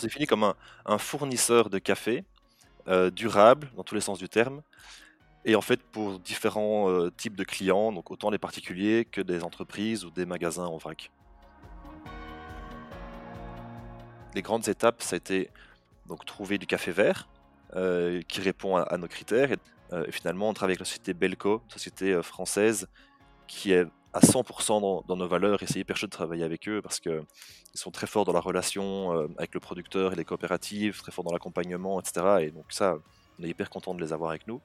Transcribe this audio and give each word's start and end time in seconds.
s'est 0.00 0.06
défini 0.06 0.26
comme 0.26 0.54
un, 0.86 0.98
fournisseur 0.98 1.70
de 1.70 1.78
café 1.78 2.24
euh, 2.88 3.10
durable 3.10 3.70
dans 3.76 3.84
tous 3.84 3.94
les 3.94 4.00
sens 4.00 4.18
du 4.18 4.28
terme, 4.28 4.62
et 5.44 5.54
en 5.54 5.60
fait 5.60 5.82
pour 5.82 6.18
différents 6.18 6.90
euh, 6.90 7.10
types 7.10 7.36
de 7.36 7.44
clients, 7.44 7.92
donc 7.92 8.10
autant 8.10 8.30
les 8.30 8.38
particuliers 8.38 9.04
que 9.04 9.20
des 9.20 9.42
entreprises 9.44 10.04
ou 10.04 10.10
des 10.10 10.26
magasins 10.26 10.66
en 10.66 10.76
vrac. 10.76 11.10
Les 14.34 14.42
grandes 14.42 14.68
étapes, 14.68 15.02
ça 15.02 15.16
a 15.16 15.18
été 15.18 15.50
donc 16.06 16.24
trouver 16.24 16.58
du 16.58 16.66
café 16.66 16.92
vert 16.92 17.28
euh, 17.74 18.20
qui 18.28 18.40
répond 18.40 18.76
à, 18.76 18.96
nos 18.96 19.08
critères. 19.08 19.50
Et, 19.52 19.58
et 20.06 20.12
finalement, 20.12 20.48
on 20.48 20.54
travaille 20.54 20.72
avec 20.72 20.80
la 20.80 20.84
société 20.84 21.14
Belco, 21.14 21.62
société 21.68 22.22
française 22.22 22.86
qui 23.48 23.72
est 23.72 23.86
à 24.12 24.20
100% 24.20 25.06
dans, 25.06 25.16
nos 25.16 25.28
valeurs 25.28 25.62
hyper 25.62 25.96
chouette 25.96 26.10
de 26.10 26.16
travailler 26.16 26.44
avec 26.44 26.68
eux 26.68 26.82
parce 26.82 26.98
qu'ils 26.98 27.22
sont 27.74 27.90
très 27.90 28.06
forts 28.06 28.24
dans 28.24 28.32
la 28.32 28.40
relation 28.40 29.16
euh, 29.16 29.28
avec 29.38 29.54
le 29.54 29.60
producteur 29.60 30.12
et 30.12 30.16
les 30.16 30.24
coopératives, 30.24 30.98
très 31.00 31.12
forts 31.12 31.24
dans 31.24 31.32
l'accompagnement, 31.32 32.00
etc. 32.00 32.38
Et 32.40 32.50
donc 32.50 32.66
ça, 32.70 32.96
on 33.38 33.44
est 33.44 33.48
hyper 33.48 33.70
content 33.70 33.94
de 33.94 34.00
les 34.00 34.12
avoir 34.12 34.30
avec 34.30 34.46
nous. 34.46 34.60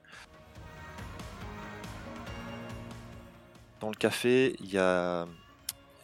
Dans 3.79 3.89
le 3.89 3.95
café, 3.95 4.55
il 4.59 4.71
y 4.71 4.79
a, 4.79 5.27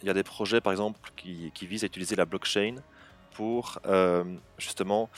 des 0.02 0.22
projets 0.22 0.60
par 0.60 0.72
exemple 0.72 1.10
qui, 1.16 1.50
visent 1.62 1.82
à 1.82 1.86
utiliser 1.86 2.14
la 2.14 2.26
blockchain 2.26 2.76
pour 3.32 3.80
euh, 3.86 4.24
justement 4.58 5.10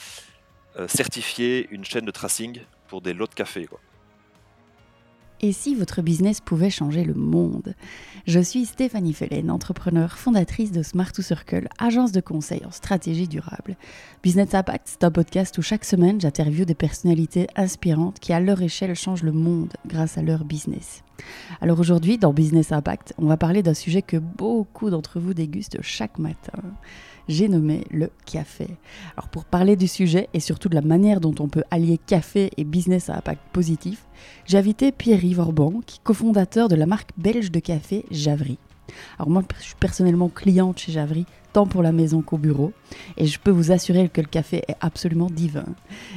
euh, 0.77 0.87
certifier 0.87 1.67
une 1.69 1.85
chaîne 1.85 2.05
de 2.05 2.11
tracing 2.11 2.61
pour 2.87 3.01
des 3.01 3.13
lots 3.13 3.27
de 3.27 3.33
café. 3.35 3.67
Et 5.45 5.51
si 5.51 5.75
votre 5.75 6.01
business 6.01 6.41
pouvait 6.41 6.71
changer 6.71 7.03
le 7.03 7.13
monde? 7.13 7.75
Je 8.25 8.39
suis 8.39 8.65
Stéphanie 8.65 9.13
Fellen, 9.13 9.51
entrepreneur, 9.51 10.17
fondatrice 10.17 10.71
de 10.71 10.81
Smart 10.81 11.11
to 11.11 11.21
Circle, 11.21 11.67
agence 11.77 12.11
de 12.11 12.19
conseil 12.19 12.63
en 12.65 12.71
stratégie 12.71 13.27
durable. 13.27 13.77
Business 14.23 14.55
Impact, 14.55 14.87
c'est 14.87 15.03
un 15.03 15.11
podcast 15.11 15.55
où 15.59 15.61
chaque 15.61 15.85
semaine 15.85 16.19
j'interviewe 16.19 16.65
des 16.65 16.73
personnalités 16.73 17.45
inspirantes 17.55 18.19
qui 18.19 18.33
à 18.33 18.39
leur 18.39 18.59
échelle 18.63 18.95
changent 18.95 19.21
le 19.21 19.33
monde 19.33 19.73
grâce 19.85 20.17
à 20.17 20.23
leur 20.23 20.45
business. 20.45 21.03
Alors 21.61 21.79
aujourd'hui, 21.79 22.17
dans 22.17 22.33
Business 22.33 22.71
Impact, 22.71 23.13
on 23.19 23.27
va 23.27 23.37
parler 23.37 23.61
d'un 23.61 23.75
sujet 23.75 24.01
que 24.01 24.17
beaucoup 24.17 24.89
d'entre 24.89 25.19
vous 25.19 25.35
dégustent 25.35 25.79
chaque 25.83 26.17
matin 26.17 26.59
j'ai 27.27 27.47
nommé 27.47 27.85
le 27.91 28.09
café. 28.25 28.67
Alors 29.17 29.29
pour 29.29 29.45
parler 29.45 29.75
du 29.75 29.87
sujet 29.87 30.29
et 30.33 30.39
surtout 30.39 30.69
de 30.69 30.75
la 30.75 30.81
manière 30.81 31.19
dont 31.19 31.35
on 31.39 31.47
peut 31.47 31.63
allier 31.71 31.97
café 31.97 32.51
et 32.57 32.63
business 32.63 33.09
à 33.09 33.17
impact 33.17 33.41
positif, 33.51 34.05
j'ai 34.45 34.57
invité 34.57 34.91
Pierre-Yves 34.91 35.39
Orban, 35.39 35.81
qui 35.85 35.97
est 35.97 36.03
cofondateur 36.03 36.69
de 36.69 36.75
la 36.75 36.85
marque 36.85 37.11
belge 37.17 37.51
de 37.51 37.59
café 37.59 38.05
Javry. 38.11 38.57
Alors 39.17 39.29
moi, 39.29 39.43
je 39.59 39.65
suis 39.65 39.75
personnellement 39.79 40.29
cliente 40.29 40.79
chez 40.79 40.91
Javry, 40.91 41.25
tant 41.53 41.65
pour 41.65 41.81
la 41.81 41.91
maison 41.91 42.21
qu'au 42.21 42.37
bureau, 42.37 42.71
et 43.17 43.25
je 43.25 43.39
peux 43.39 43.51
vous 43.51 43.71
assurer 43.71 44.09
que 44.09 44.21
le 44.21 44.27
café 44.27 44.63
est 44.67 44.75
absolument 44.81 45.29
divin. 45.29 45.65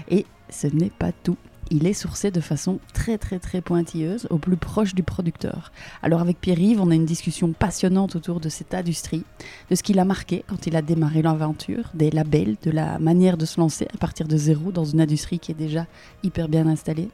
Et 0.08 0.26
ce 0.50 0.66
n'est 0.66 0.90
pas 0.90 1.12
tout 1.12 1.36
il 1.70 1.86
est 1.86 1.92
sourcé 1.92 2.30
de 2.30 2.40
façon 2.40 2.78
très 2.94 3.18
très 3.18 3.38
très 3.38 3.60
pointilleuse, 3.60 4.26
au 4.30 4.38
plus 4.38 4.56
proche 4.56 4.94
du 4.94 5.02
producteur. 5.02 5.72
Alors 6.02 6.20
avec 6.20 6.40
Pierre-Yves, 6.40 6.80
on 6.80 6.90
a 6.90 6.94
une 6.94 7.04
discussion 7.04 7.52
passionnante 7.52 8.16
autour 8.16 8.40
de 8.40 8.48
cette 8.48 8.74
industrie, 8.74 9.24
de 9.70 9.74
ce 9.74 9.82
qu'il 9.82 9.98
a 9.98 10.04
marqué 10.04 10.44
quand 10.48 10.66
il 10.66 10.76
a 10.76 10.82
démarré 10.82 11.22
l'aventure, 11.22 11.90
des 11.94 12.10
labels, 12.10 12.56
de 12.62 12.70
la 12.70 12.98
manière 12.98 13.36
de 13.36 13.46
se 13.46 13.60
lancer 13.60 13.86
à 13.92 13.98
partir 13.98 14.26
de 14.26 14.36
zéro 14.36 14.72
dans 14.72 14.84
une 14.84 15.00
industrie 15.00 15.38
qui 15.38 15.52
est 15.52 15.54
déjà 15.54 15.86
hyper 16.22 16.48
bien 16.48 16.66
installée, 16.66 17.10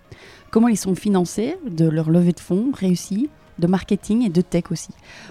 comment 0.50 0.68
ils 0.68 0.78
sont 0.78 0.94
financés, 0.94 1.56
de 1.68 1.88
leur 1.88 2.10
levée 2.10 2.32
de 2.32 2.40
fonds 2.40 2.70
réussie, 2.72 3.28
de 3.58 3.66
marketing 3.66 4.22
et 4.22 4.28
de 4.28 4.40
tech 4.40 4.64
aussi. 4.70 4.90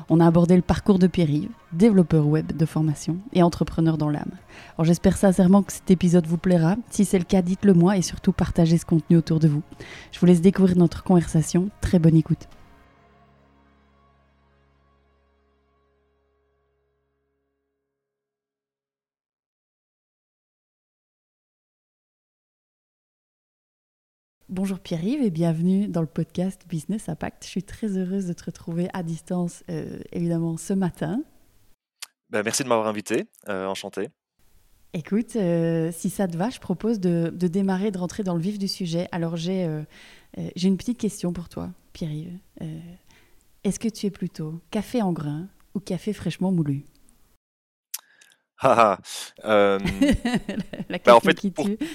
On 0.10 0.20
a 0.20 0.28
abordé 0.28 0.56
le 0.56 0.62
parcours 0.62 1.00
de 1.00 1.08
Pierre-Yves, 1.08 1.50
développeur 1.72 2.28
web 2.28 2.56
de 2.56 2.66
formation 2.66 3.18
et 3.34 3.44
entrepreneur 3.44 3.98
dans 3.98 4.10
l'âme. 4.10 4.32
Alors 4.78 4.86
j'espère 4.86 5.17
sincèrement 5.17 5.64
que 5.64 5.73
cet 5.73 5.92
épisode 5.92 6.28
vous 6.28 6.38
plaira. 6.38 6.76
Si 6.89 7.06
c'est 7.06 7.20
le 7.20 7.26
cas, 7.26 7.42
dites-le 7.42 7.73
moi 7.73 7.98
et 7.98 8.02
surtout 8.02 8.32
partagez 8.32 8.78
ce 8.78 8.86
contenu 8.86 9.17
autour 9.17 9.39
de 9.39 9.48
vous. 9.48 9.62
Je 10.12 10.20
vous 10.20 10.26
laisse 10.26 10.42
découvrir 10.42 10.78
notre 10.78 11.04
conversation. 11.04 11.70
Très 11.82 12.00
bonne 12.00 12.16
écoute. 12.16 12.48
Bonjour 24.53 24.80
Pierre-Yves 24.80 25.23
et 25.23 25.31
bienvenue 25.31 25.87
dans 25.87 26.02
le 26.02 26.05
podcast 26.05 26.61
Business 26.69 27.09
Impact. 27.09 27.43
Je 27.43 27.49
suis 27.49 27.64
très 27.64 27.97
heureuse 27.97 28.27
de 28.27 28.33
te 28.33 28.43
retrouver 28.43 28.87
à 28.93 29.02
distance, 29.02 29.64
euh, 29.71 29.97
évidemment, 30.11 30.58
ce 30.58 30.73
matin. 30.73 31.23
Ben, 32.30 32.43
merci 32.43 32.61
de 32.61 32.67
m'avoir 32.67 32.86
invité, 32.87 33.25
euh, 33.49 33.65
enchanté. 33.65 34.09
Écoute, 34.93 35.37
euh, 35.37 35.91
si 35.91 36.11
ça 36.11 36.27
te 36.27 36.37
va, 36.37 36.52
je 36.52 36.59
propose 36.59 36.99
de, 36.99 37.31
de, 37.33 37.47
démarrer, 37.47 37.89
de 37.89 37.97
rentrer 37.97 38.21
dans 38.21 38.36
le 38.36 38.41
vif 38.41 38.59
du 38.59 38.67
sujet. 38.67 39.08
Alors 39.11 39.37
j'ai 39.37 39.65
une 40.37 40.77
petite 40.77 40.99
question 40.99 41.33
pour 41.33 41.49
toi, 41.49 41.71
Pierre-Yves. 41.93 42.37
Est-ce 43.64 43.80
que 43.80 43.89
tu 43.89 44.05
es 44.05 44.11
plutôt 44.11 44.61
café 44.70 45.02
en 45.02 45.14
grain 45.14 45.47
ou 45.73 45.80
café 45.80 46.14
fraîchement 46.14 46.52
moulu? 46.52 46.85
Ah, 48.61 48.99
ah, 49.43 49.77
La 49.81 50.99
bah, 50.99 50.99
question 50.99 51.15
en 51.15 51.20
fait, 51.21 51.33
qui 51.33 51.52
tue. 51.52 51.75
pour 51.75 51.87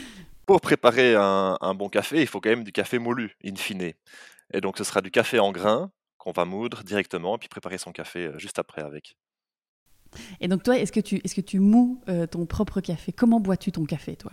préparer 0.56 1.14
un, 1.14 1.58
un 1.60 1.74
bon 1.74 1.88
café, 1.90 2.22
il 2.22 2.26
faut 2.26 2.40
quand 2.40 2.48
même 2.48 2.64
du 2.64 2.72
café 2.72 2.98
moulu, 2.98 3.36
in 3.44 3.54
fine. 3.56 3.92
Et 4.52 4.60
donc 4.62 4.78
ce 4.78 4.84
sera 4.84 5.02
du 5.02 5.10
café 5.10 5.38
en 5.38 5.52
grain 5.52 5.92
qu'on 6.16 6.32
va 6.32 6.46
moudre 6.46 6.82
directement 6.82 7.36
et 7.36 7.38
puis 7.38 7.48
préparer 7.48 7.76
son 7.76 7.92
café 7.92 8.26
euh, 8.26 8.38
juste 8.38 8.58
après 8.58 8.82
avec. 8.82 9.16
Et 10.40 10.48
donc 10.48 10.62
toi, 10.62 10.78
est-ce 10.78 10.90
que 10.90 11.00
tu, 11.00 11.20
est-ce 11.22 11.34
que 11.34 11.42
tu 11.42 11.58
mous 11.58 12.02
euh, 12.08 12.26
ton 12.26 12.46
propre 12.46 12.80
café? 12.80 13.12
Comment 13.12 13.40
bois-tu 13.40 13.72
ton 13.72 13.84
café, 13.84 14.16
toi? 14.16 14.32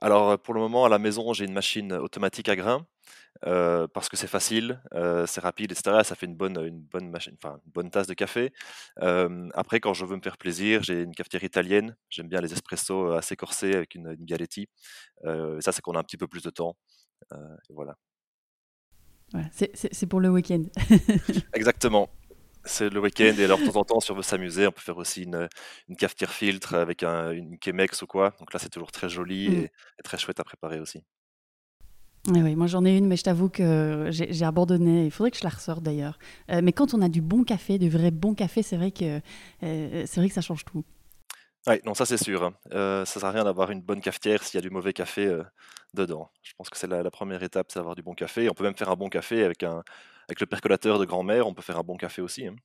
Alors 0.00 0.30
euh, 0.30 0.36
pour 0.38 0.54
le 0.54 0.60
moment 0.60 0.86
à 0.86 0.88
la 0.88 0.98
maison 0.98 1.32
j'ai 1.34 1.44
une 1.44 1.52
machine 1.52 1.92
automatique 1.92 2.48
à 2.48 2.56
grains 2.56 2.86
euh, 3.44 3.86
parce 3.88 4.08
que 4.08 4.16
c'est 4.16 4.26
facile, 4.26 4.80
euh, 4.94 5.26
c'est 5.26 5.40
rapide, 5.40 5.72
etc. 5.72 5.98
Ça 6.04 6.14
fait 6.14 6.26
une 6.26 6.36
bonne, 6.36 6.58
une 6.64 6.80
bonne 6.80 7.10
machine, 7.10 7.34
enfin 7.42 7.60
une 7.66 7.72
bonne 7.72 7.90
tasse 7.90 8.06
de 8.06 8.14
café. 8.14 8.52
Euh, 9.02 9.48
après 9.54 9.80
quand 9.80 9.94
je 9.94 10.04
veux 10.04 10.16
me 10.16 10.22
faire 10.22 10.38
plaisir, 10.38 10.82
j'ai 10.82 11.02
une 11.02 11.14
cafetière 11.14 11.44
italienne. 11.44 11.96
J'aime 12.08 12.28
bien 12.28 12.40
les 12.40 12.52
espressos 12.52 13.12
assez 13.12 13.36
corsés 13.36 13.74
avec 13.74 13.94
une, 13.94 14.16
une 14.18 14.24
Bialetti. 14.24 14.68
Euh, 15.24 15.60
ça 15.60 15.72
c'est 15.72 15.82
qu'on 15.82 15.94
a 15.94 15.98
un 15.98 16.04
petit 16.04 16.16
peu 16.16 16.26
plus 16.28 16.42
de 16.42 16.50
temps. 16.50 16.76
Voilà. 17.70 17.96
Voilà, 19.32 19.48
c'est, 19.52 20.06
pour 20.06 20.20
le 20.20 20.28
week-end. 20.30 20.62
Exactement. 21.54 22.08
C'est 22.64 22.90
le 22.90 23.00
week-end 23.00 23.34
et 23.38 23.44
alors 23.44 23.58
de 23.58 23.66
temps 23.66 23.80
en 23.80 23.84
temps, 23.84 24.00
si 24.00 24.10
on 24.12 24.14
veut 24.14 24.22
s'amuser, 24.22 24.66
on 24.66 24.72
peut 24.72 24.80
faire 24.80 24.96
aussi 24.96 25.22
une, 25.22 25.48
une 25.88 25.96
cafetière 25.96 26.32
filtre 26.32 26.74
avec 26.74 27.02
un, 27.02 27.30
une 27.32 27.56
Chemex 27.62 28.02
ou 28.02 28.06
quoi. 28.06 28.34
Donc 28.40 28.52
là, 28.52 28.58
c'est 28.58 28.70
toujours 28.70 28.92
très 28.92 29.08
joli 29.08 29.48
Mm. 29.48 29.52
et, 29.52 29.64
et 29.64 30.02
très 30.02 30.18
chouette 30.18 30.40
à 30.40 30.44
préparer 30.44 30.80
aussi. 30.80 31.04
Ah 32.28 32.32
oui, 32.32 32.56
moi 32.56 32.66
j'en 32.66 32.84
ai 32.84 32.96
une, 32.96 33.06
mais 33.06 33.16
je 33.16 33.22
t'avoue 33.22 33.48
que 33.48 34.08
j'ai, 34.10 34.42
abandonné. 34.44 35.04
Il 35.04 35.10
faudrait 35.10 35.30
que 35.30 35.36
je 35.38 35.44
la 35.44 35.50
ressorte 35.50 35.82
d'ailleurs. 35.82 36.18
Euh, 36.50 36.60
mais 36.62 36.72
quand 36.72 36.92
on 36.92 37.00
a 37.02 37.08
du 37.08 37.20
bon 37.22 37.44
café, 37.44 37.78
du 37.78 37.88
vrai 37.88 38.10
bon 38.10 38.34
café, 38.34 38.62
c'est 38.62 38.76
vrai 38.76 38.90
que, 38.90 39.20
euh, 39.62 40.04
c'est 40.06 40.16
vrai 40.20 40.28
que 40.28 40.34
ça 40.34 40.40
change 40.40 40.64
tout. 40.64 40.84
Ouais, 41.68 41.80
non, 41.84 41.94
ça 41.94 42.04
c'est 42.06 42.16
sûr. 42.22 42.42
hein. 42.42 42.54
Euh, 42.72 43.04
ça 43.04 43.20
sert 43.20 43.28
à 43.28 43.32
rien 43.32 43.44
d'avoir 43.44 43.70
une 43.70 43.80
bonne 43.80 44.00
cafetière 44.00 44.42
s'il 44.42 44.56
y 44.56 44.58
a 44.58 44.60
du 44.60 44.70
mauvais 44.70 44.92
café 44.92 45.30
dedans. 45.94 46.30
Je 46.42 46.52
pense 46.56 46.68
que 46.68 46.76
c'est 46.76 46.86
la, 46.88 47.02
la 47.02 47.10
première 47.10 47.42
étape, 47.42 47.66
c'est 47.70 47.78
d'avoir 47.78 47.94
du 47.94 48.02
bon 48.02 48.14
café. 48.14 48.48
On 48.48 48.54
peut 48.54 48.64
même 48.64 48.76
faire 48.76 48.90
un 48.90 48.96
bon 48.96 49.08
café 49.08 49.44
avec 49.44 49.62
un, 49.62 49.82
avec 50.28 50.40
le 50.40 50.46
percolateur 50.46 50.98
de 50.98 51.04
grand-mère. 51.04 51.46
On 51.46 51.54
peut 51.54 51.62
faire 51.62 51.78
un 51.78 51.84
bon 51.84 51.96
café 51.96 52.22
aussi. 52.22 52.46
hein. 52.46 52.56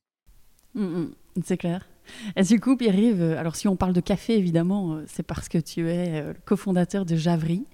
Mm, 0.74 0.82
mm, 0.84 1.14
c'est 1.44 1.56
clair. 1.56 1.86
Et 2.36 2.42
du 2.42 2.60
coup, 2.60 2.76
Pierre-Yves, 2.76 3.22
euh, 3.22 3.38
alors 3.38 3.56
si 3.56 3.68
on 3.68 3.76
parle 3.76 3.92
de 3.92 4.00
café, 4.00 4.36
évidemment, 4.36 4.94
euh, 4.94 5.04
c'est 5.06 5.22
parce 5.22 5.48
que 5.48 5.58
tu 5.58 5.90
es 5.90 6.20
euh, 6.22 6.32
le 6.32 6.40
cofondateur 6.44 7.04
de 7.04 7.16
Javry, 7.16 7.64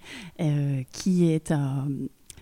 euh, 0.40 0.82
qui 0.92 1.30
est 1.30 1.50
un... 1.50 1.88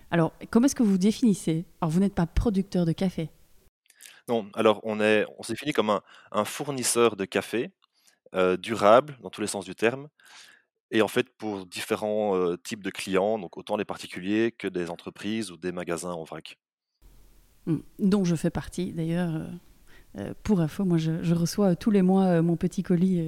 Alors, 0.09 0.33
comment 0.49 0.65
est-ce 0.65 0.75
que 0.75 0.83
vous 0.83 0.97
définissez 0.97 1.65
Alors, 1.81 1.91
vous 1.91 1.99
n'êtes 1.99 2.15
pas 2.15 2.25
producteur 2.25 2.85
de 2.85 2.93
café? 2.93 3.29
Non, 4.29 4.49
alors 4.53 4.81
on 4.83 4.99
est, 4.99 5.25
on 5.37 5.43
s'est 5.43 5.53
défini 5.53 5.71
comme 5.71 5.89
un, 5.89 6.01
un 6.31 6.43
fournisseur 6.43 7.15
de 7.15 7.25
café 7.25 7.71
euh, 8.35 8.57
durable 8.57 9.17
dans 9.21 9.29
tous 9.29 9.41
les 9.41 9.47
sens 9.47 9.63
du 9.63 9.73
terme. 9.73 10.09
Et 10.91 11.01
en 11.01 11.07
fait, 11.07 11.29
pour 11.37 11.65
différents 11.65 12.35
euh, 12.35 12.57
types 12.57 12.83
de 12.83 12.89
clients, 12.89 13.39
donc 13.39 13.57
autant 13.57 13.77
les 13.77 13.85
particuliers 13.85 14.51
que 14.51 14.67
des 14.67 14.89
entreprises 14.89 15.51
ou 15.51 15.57
des 15.57 15.71
magasins 15.71 16.11
en 16.11 16.23
vrac. 16.23 16.57
Mm, 17.65 17.77
dont 17.99 18.25
je 18.25 18.35
fais 18.35 18.49
partie 18.49 18.91
d'ailleurs. 18.91 19.47
Euh, 20.17 20.33
pour 20.43 20.61
info, 20.61 20.85
moi 20.85 20.97
je, 20.97 21.11
je 21.21 21.33
reçois 21.33 21.71
euh, 21.71 21.75
tous 21.79 21.91
les 21.91 22.01
mois 22.01 22.25
euh, 22.25 22.41
mon 22.41 22.55
petit 22.55 22.83
colis 22.83 23.21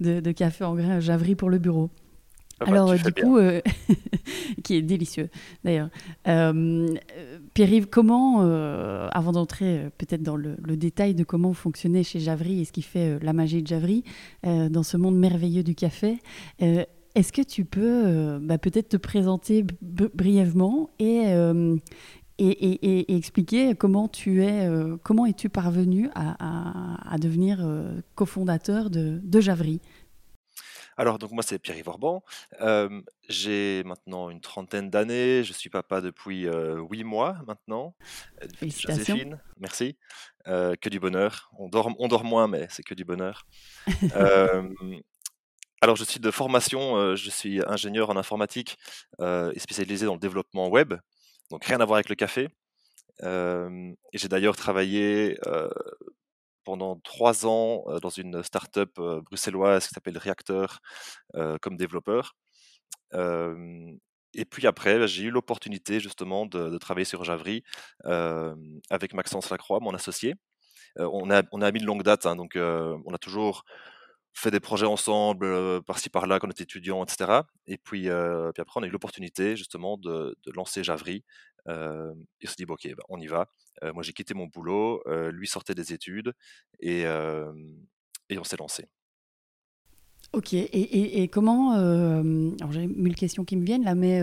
de, 0.00 0.20
de 0.20 0.32
café 0.32 0.64
en 0.64 0.74
grain 0.74 1.00
Javry 1.00 1.34
pour 1.34 1.50
le 1.50 1.58
bureau. 1.58 1.90
Ah 2.60 2.66
bah, 2.66 2.72
Alors 2.72 2.94
du 2.94 3.12
coup, 3.12 3.38
qui 4.62 4.76
est 4.76 4.82
délicieux 4.82 5.30
d'ailleurs. 5.64 5.88
Pierre-Yves, 7.54 7.86
comment, 7.86 8.40
avant 9.12 9.32
d'entrer 9.32 9.86
peut-être 9.96 10.22
dans 10.22 10.36
le, 10.36 10.56
le 10.62 10.76
détail 10.76 11.14
de 11.14 11.24
comment 11.24 11.48
vous 11.48 11.54
fonctionnez 11.54 12.04
chez 12.04 12.20
Javry 12.20 12.60
et 12.60 12.64
ce 12.66 12.72
qui 12.72 12.82
fait 12.82 13.18
la 13.22 13.32
magie 13.32 13.62
de 13.62 13.66
Javry 13.66 14.04
dans 14.44 14.82
ce 14.82 14.98
monde 14.98 15.18
merveilleux 15.18 15.62
du 15.62 15.74
café, 15.74 16.18
est-ce 16.58 17.32
que 17.32 17.42
tu 17.42 17.64
peux 17.64 18.38
bah, 18.42 18.58
peut-être 18.58 18.90
te 18.90 18.96
présenter 18.98 19.64
brièvement 19.80 20.90
et, 20.98 21.28
euh, 21.28 21.76
et, 22.42 22.48
et- 22.48 22.86
et- 23.00 23.12
et 23.12 23.16
expliquer 23.16 23.74
comment 23.74 24.08
tu 24.08 24.42
es, 24.44 24.66
euh, 24.66 24.96
comment 25.02 25.26
es-tu 25.26 25.48
parvenu 25.48 26.08
à, 26.14 26.36
à- 26.38 27.14
à 27.14 27.18
devenir 27.18 27.58
euh, 27.60 28.00
cofondateur 28.14 28.90
de, 28.90 29.20
de 29.22 29.40
Javry? 29.40 29.80
Alors, 30.96 31.18
donc 31.18 31.30
moi, 31.30 31.42
c'est 31.42 31.58
Pierre-Yves 31.58 31.88
Orban. 31.88 32.22
Euh, 32.60 33.00
j'ai 33.28 33.82
maintenant 33.84 34.28
une 34.28 34.40
trentaine 34.42 34.90
d'années. 34.90 35.42
Je 35.44 35.52
suis 35.54 35.70
papa 35.70 36.02
depuis 36.02 36.46
euh, 36.46 36.78
huit 36.90 37.04
mois 37.04 37.38
maintenant. 37.46 37.94
Félicitations. 38.56 39.14
Joséphine, 39.14 39.40
merci. 39.58 39.96
Euh, 40.46 40.74
que 40.78 40.90
du 40.90 41.00
bonheur. 41.00 41.50
On 41.58 41.68
dort, 41.70 41.90
on 41.98 42.08
dort 42.08 42.24
moins, 42.24 42.48
mais 42.48 42.66
c'est 42.70 42.82
que 42.82 42.92
du 42.94 43.04
bonheur. 43.04 43.46
Alors, 45.82 45.96
je 45.96 46.04
suis 46.04 46.20
de 46.20 46.30
formation, 46.30 47.16
je 47.16 47.30
suis 47.30 47.62
ingénieur 47.66 48.10
en 48.10 48.16
informatique 48.18 48.76
et 49.22 49.58
spécialisé 49.58 50.04
dans 50.04 50.12
le 50.14 50.20
développement 50.20 50.68
web. 50.68 50.92
Donc, 51.50 51.64
rien 51.64 51.80
à 51.80 51.84
voir 51.84 51.96
avec 51.96 52.08
le 52.08 52.14
café. 52.14 52.48
J'ai 53.22 54.28
d'ailleurs 54.28 54.56
travaillé 54.56 55.38
pendant 56.64 56.96
trois 57.00 57.46
ans 57.46 57.84
dans 58.02 58.10
une 58.10 58.42
start-up 58.42 58.90
bruxelloise 58.96 59.86
qui 59.86 59.94
s'appelle 59.94 60.18
Reactor 60.18 60.78
comme 61.60 61.76
développeur. 61.76 62.34
Et 64.34 64.44
puis 64.44 64.66
après, 64.66 64.98
bah, 64.98 65.06
j'ai 65.06 65.24
eu 65.24 65.30
l'opportunité 65.30 66.00
justement 66.00 66.46
de, 66.46 66.78
travailler 66.78 67.04
sur 67.04 67.24
Javry 67.24 67.62
avec 68.04 69.14
Maxence 69.14 69.50
Lacroix, 69.50 69.80
mon 69.80 69.94
associé. 69.94 70.34
On, 70.96 71.30
a, 71.30 71.42
on 71.52 71.62
a 71.62 71.70
mis 71.72 71.80
de 71.80 71.86
longue 71.86 72.02
date, 72.02 72.26
hein, 72.26 72.36
donc 72.36 72.52
on 72.56 73.14
a 73.14 73.18
toujours 73.18 73.64
fait 74.32 74.50
des 74.50 74.60
projets 74.60 74.86
ensemble, 74.86 75.46
euh, 75.46 75.80
par-ci 75.80 76.08
par-là, 76.08 76.38
quand 76.38 76.46
on 76.46 76.50
était 76.50 76.64
étudiant, 76.64 77.04
etc. 77.04 77.42
Et 77.66 77.78
puis, 77.78 78.08
euh, 78.08 78.52
puis 78.52 78.60
après, 78.62 78.80
on 78.80 78.82
a 78.82 78.86
eu 78.86 78.90
l'opportunité 78.90 79.56
justement 79.56 79.96
de, 79.98 80.36
lancer 80.54 80.84
Javry. 80.84 81.24
Euh, 81.68 82.12
et 82.40 82.46
on 82.46 82.48
s'est 82.48 82.54
dit, 82.56 82.64
bon, 82.66 82.74
ok, 82.74 82.88
bah, 82.96 83.02
on 83.08 83.20
y 83.20 83.26
va. 83.26 83.48
Euh, 83.82 83.92
moi, 83.92 84.02
j'ai 84.02 84.12
quitté 84.12 84.34
mon 84.34 84.46
boulot, 84.46 85.02
lui 85.30 85.46
sortait 85.46 85.74
des 85.74 85.92
études, 85.92 86.32
et, 86.80 87.02
et 87.02 88.38
on 88.38 88.44
s'est 88.44 88.56
lancé. 88.56 88.86
Ok, 90.32 90.52
et, 90.54 90.58
et- 90.58 91.22
et 91.22 91.28
comment... 91.28 91.72
alors 91.72 92.70
j'ai 92.72 92.86
mille 92.86 93.16
questions 93.16 93.44
qui 93.44 93.56
me 93.56 93.64
viennent 93.64 93.84
là, 93.84 93.94
mais 93.94 94.20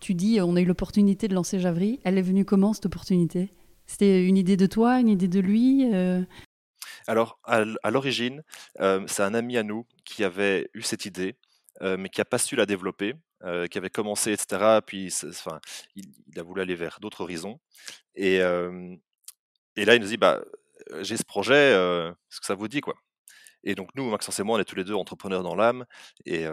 tu 0.00 0.14
dis 0.14 0.40
on 0.40 0.56
a 0.56 0.60
eu 0.60 0.64
l'opportunité 0.64 1.28
de 1.28 1.34
lancer 1.34 1.58
Javry. 1.60 2.00
Elle 2.04 2.16
est 2.18 2.22
venue 2.22 2.44
comment 2.44 2.72
cette 2.72 2.86
opportunité? 2.86 3.50
C'était 3.86 4.24
une 4.26 4.36
idée 4.36 4.56
de 4.56 4.66
toi, 4.66 4.98
une 4.98 5.08
idée 5.08 5.28
de 5.28 5.40
lui? 5.40 5.84
Alors, 7.06 7.38
à, 7.44 7.90
l'origine, 7.90 8.42
c'est 8.78 9.22
un 9.22 9.34
ami 9.34 9.56
à 9.56 9.62
nous 9.62 9.86
qui 10.04 10.24
avait 10.24 10.70
eu 10.74 10.82
cette 10.82 11.04
idée, 11.04 11.36
mais 11.80 12.08
qui 12.08 12.20
n'a 12.20 12.24
pas 12.24 12.38
su 12.38 12.56
la 12.56 12.66
développer, 12.66 13.14
qui 13.70 13.78
avait 13.78 13.90
commencé, 13.90 14.32
etc. 14.32 14.80
Puis, 14.86 15.12
enfin, 15.28 15.60
il, 15.94 16.38
a 16.38 16.42
voulu 16.42 16.62
aller 16.62 16.74
vers 16.74 16.98
d'autres 17.00 17.22
horizons. 17.22 17.60
Et, 18.14 18.38
là, 18.38 19.94
il 19.94 20.00
nous 20.00 20.08
dit, 20.08 20.16
bah, 20.16 20.42
j'ai 21.00 21.16
ce 21.16 21.24
projet, 21.24 21.72
ce 22.30 22.40
que 22.40 22.46
ça 22.46 22.54
vous 22.54 22.68
dit, 22.68 22.80
quoi. 22.80 22.94
Et 23.64 23.74
donc, 23.74 23.90
nous, 23.96 24.08
Maxence 24.08 24.38
et 24.38 24.44
moi, 24.44 24.56
on 24.58 24.60
est 24.60 24.64
tous 24.64 24.76
les 24.76 24.84
deux 24.84 24.94
entrepreneurs 24.94 25.42
dans 25.42 25.54
l'âme. 25.54 25.86
Et, 26.24 26.46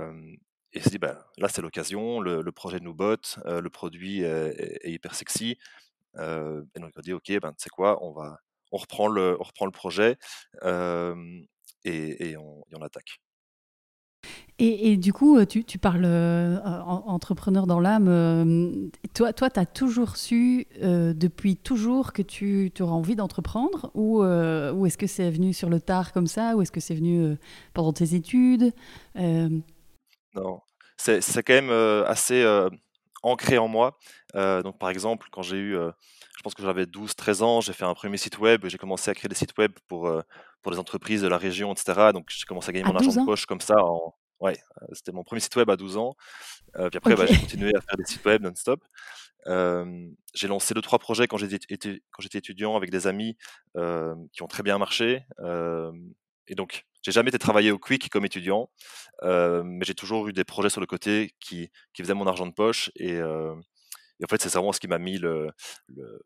il 0.76 0.82
s'est 0.82 0.90
dit, 0.90 0.98
bah, 0.98 1.28
là, 1.38 1.48
c'est 1.50 1.62
l'occasion, 1.62 2.20
le, 2.20 2.52
projet 2.52 2.80
nous 2.80 2.94
botte, 2.94 3.40
le 3.46 3.70
produit 3.70 4.24
est, 4.24 4.90
hyper 4.90 5.16
sexy. 5.16 5.58
Et 6.18 6.80
donc, 6.80 6.92
on 6.96 7.00
a 7.00 7.02
dit, 7.02 7.14
OK, 7.14 7.32
ben, 7.40 7.52
tu 7.54 7.64
sais 7.64 7.70
quoi, 7.70 8.04
on 8.04 8.12
va, 8.12 8.40
on 8.74 8.78
reprend 8.78 9.08
le, 9.08 9.38
on 9.40 9.44
reprend 9.44 9.66
le 9.66 9.72
projet 9.72 10.18
et, 11.86 12.30
et 12.30 12.38
on, 12.38 12.64
et 12.72 12.76
on 12.76 12.82
attaque. 12.82 13.22
Et, 14.60 14.92
et 14.92 14.98
du 14.98 15.14
coup, 15.14 15.44
tu, 15.46 15.64
tu 15.66 15.80
parles 15.80 16.06
euh, 16.06 16.60
en- 16.64 17.04
entrepreneur 17.08 17.66
dans 17.68 17.80
l'âme. 17.80 18.08
euh, 18.08 18.72
toi, 19.14 19.34
toi, 19.34 19.50
tu 19.50 19.60
as 19.60 19.66
toujours 19.66 20.16
su, 20.16 20.68
euh, 20.84 21.14
depuis 21.14 21.58
toujours, 21.58 22.14
que 22.14 22.22
tu, 22.22 22.72
tu 22.74 22.84
auras 22.84 22.94
envie 22.94 23.16
d'entreprendre 23.16 23.90
Ou, 23.96 24.22
ou 24.24 24.86
est-ce 24.86 24.98
que 24.98 25.08
c'est 25.08 25.32
venu 25.32 25.54
sur 25.54 25.70
le 25.70 25.80
tard 25.82 26.14
comme 26.14 26.28
ça 26.28 26.56
Ou 26.56 26.62
est-ce 26.62 26.72
que 26.72 26.80
c'est 26.80 26.96
venu 26.96 27.36
pendant 27.74 27.94
tes 27.94 28.14
études 28.16 28.74
Non, 30.36 30.62
c'est, 30.98 31.22
quand 31.44 31.54
même 31.54 31.72
assez 32.08 32.44
ancré 33.24 33.58
en 33.58 33.68
moi. 33.68 33.98
Euh, 34.36 34.62
donc, 34.62 34.78
par 34.78 34.90
exemple, 34.90 35.28
quand 35.32 35.42
j'ai 35.42 35.58
eu, 35.58 35.76
euh, 35.76 35.92
je 36.38 36.42
pense 36.44 36.54
que 36.54 36.62
j'avais 36.62 36.86
12-13 36.86 37.42
ans, 37.42 37.62
j'ai 37.62 37.74
fait 37.74 37.86
un 37.86 37.94
premier 37.94 38.18
site 38.18 38.38
web, 38.38 38.66
j'ai 38.68 38.78
commencé 38.78 39.10
à 39.10 39.16
créer 39.16 39.30
des 39.30 39.36
sites 39.36 39.58
web 39.58 39.72
pour, 39.88 40.08
euh, 40.08 40.22
pour 40.62 40.72
les 40.72 40.80
entreprises 40.80 41.22
de 41.22 41.28
la 41.28 41.38
région, 41.38 41.74
etc. 41.74 42.12
Donc, 42.14 42.28
j'ai 42.30 42.46
commencé 42.46 42.70
à 42.70 42.74
gagner 42.74 42.86
À 42.86 42.90
mon 42.90 42.96
argent 42.96 43.08
12 43.08 43.16
de 43.16 43.26
poche 43.26 43.46
comme 43.46 43.62
ça. 43.62 43.76
En... 43.78 44.14
Ouais, 44.40 44.58
c'était 44.92 45.12
mon 45.14 45.24
premier 45.24 45.40
site 45.40 45.56
web 45.56 45.70
à 45.70 45.76
12 45.78 45.98
ans. 45.98 46.16
Euh, 46.78 46.90
puis 46.90 46.98
après, 46.98 47.16
bah, 47.16 47.26
j'ai 47.26 47.40
continué 47.40 47.72
à 47.76 47.82
faire 47.82 47.96
des 47.98 48.06
sites 48.06 48.26
web 48.26 48.42
non-stop. 48.44 48.84
Euh, 49.48 50.08
j'ai 50.34 50.48
lancé 50.48 50.74
deux, 50.74 50.82
trois 50.82 51.00
projets 51.00 51.28
quand 51.28 51.38
j'étais, 51.38 51.58
étu- 51.76 52.02
quand 52.12 52.22
j'étais 52.22 52.38
étudiant 52.38 52.76
avec 52.78 52.90
des 52.92 53.08
amis 53.08 53.36
euh, 53.78 54.16
qui 54.32 54.42
ont 54.42 54.48
très 54.48 54.64
bien 54.64 54.78
marché. 54.78 55.26
Et 56.48 56.56
donc, 56.56 56.86
j'ai 57.04 57.12
jamais 57.12 57.30
été 57.30 57.40
travailler 57.40 57.72
au 57.72 57.80
Quick 57.80 58.10
comme 58.10 58.26
étudiant, 58.26 58.70
euh, 59.24 59.64
mais 59.66 59.86
j'ai 59.86 59.96
toujours 59.96 60.28
eu 60.28 60.34
des 60.34 60.44
projets 60.46 60.70
sur 60.70 60.82
le 60.82 60.88
côté 60.88 61.36
qui, 61.40 61.70
qui 61.94 62.04
faisaient 62.04 62.14
mon 62.14 62.28
argent 62.28 62.48
de 62.48 62.54
poche. 62.54 62.92
Et, 62.98 63.14
euh, 63.16 63.54
en 64.24 64.28
fait, 64.30 64.42
c'est 64.42 64.50
vraiment 64.54 64.72
ce 64.74 64.80
qui 64.80 64.88
m'a 64.88 65.00
mis 65.00 65.18
le, 65.20 65.52
le- 65.88 66.22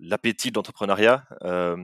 l'appétit 0.00 0.50
l'entrepreneuriat. 0.52 1.26
euh, 1.44 1.76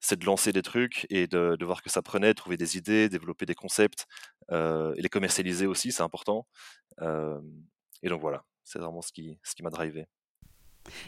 c'est 0.00 0.18
de 0.20 0.24
lancer 0.26 0.52
des 0.52 0.62
trucs 0.62 1.06
et 1.10 1.26
de, 1.26 1.56
de 1.58 1.64
voir 1.66 1.82
que 1.82 1.90
ça 1.90 2.02
prenait, 2.02 2.34
trouver 2.34 2.56
des 2.56 2.76
idées, 2.78 3.08
développer 3.08 3.46
des 3.46 3.54
concepts 3.56 4.06
et 4.52 5.00
les 5.02 5.08
commercialiser 5.10 5.66
aussi, 5.66 5.92
c'est 5.92 6.02
important. 6.02 6.46
Et 8.02 8.08
donc 8.08 8.20
voilà, 8.20 8.44
c'est 8.64 8.78
vraiment 8.78 9.02
ce 9.02 9.12
qui, 9.12 9.38
ce 9.42 9.54
qui 9.54 9.62
m'a 9.62 9.70
drivé. 9.70 10.06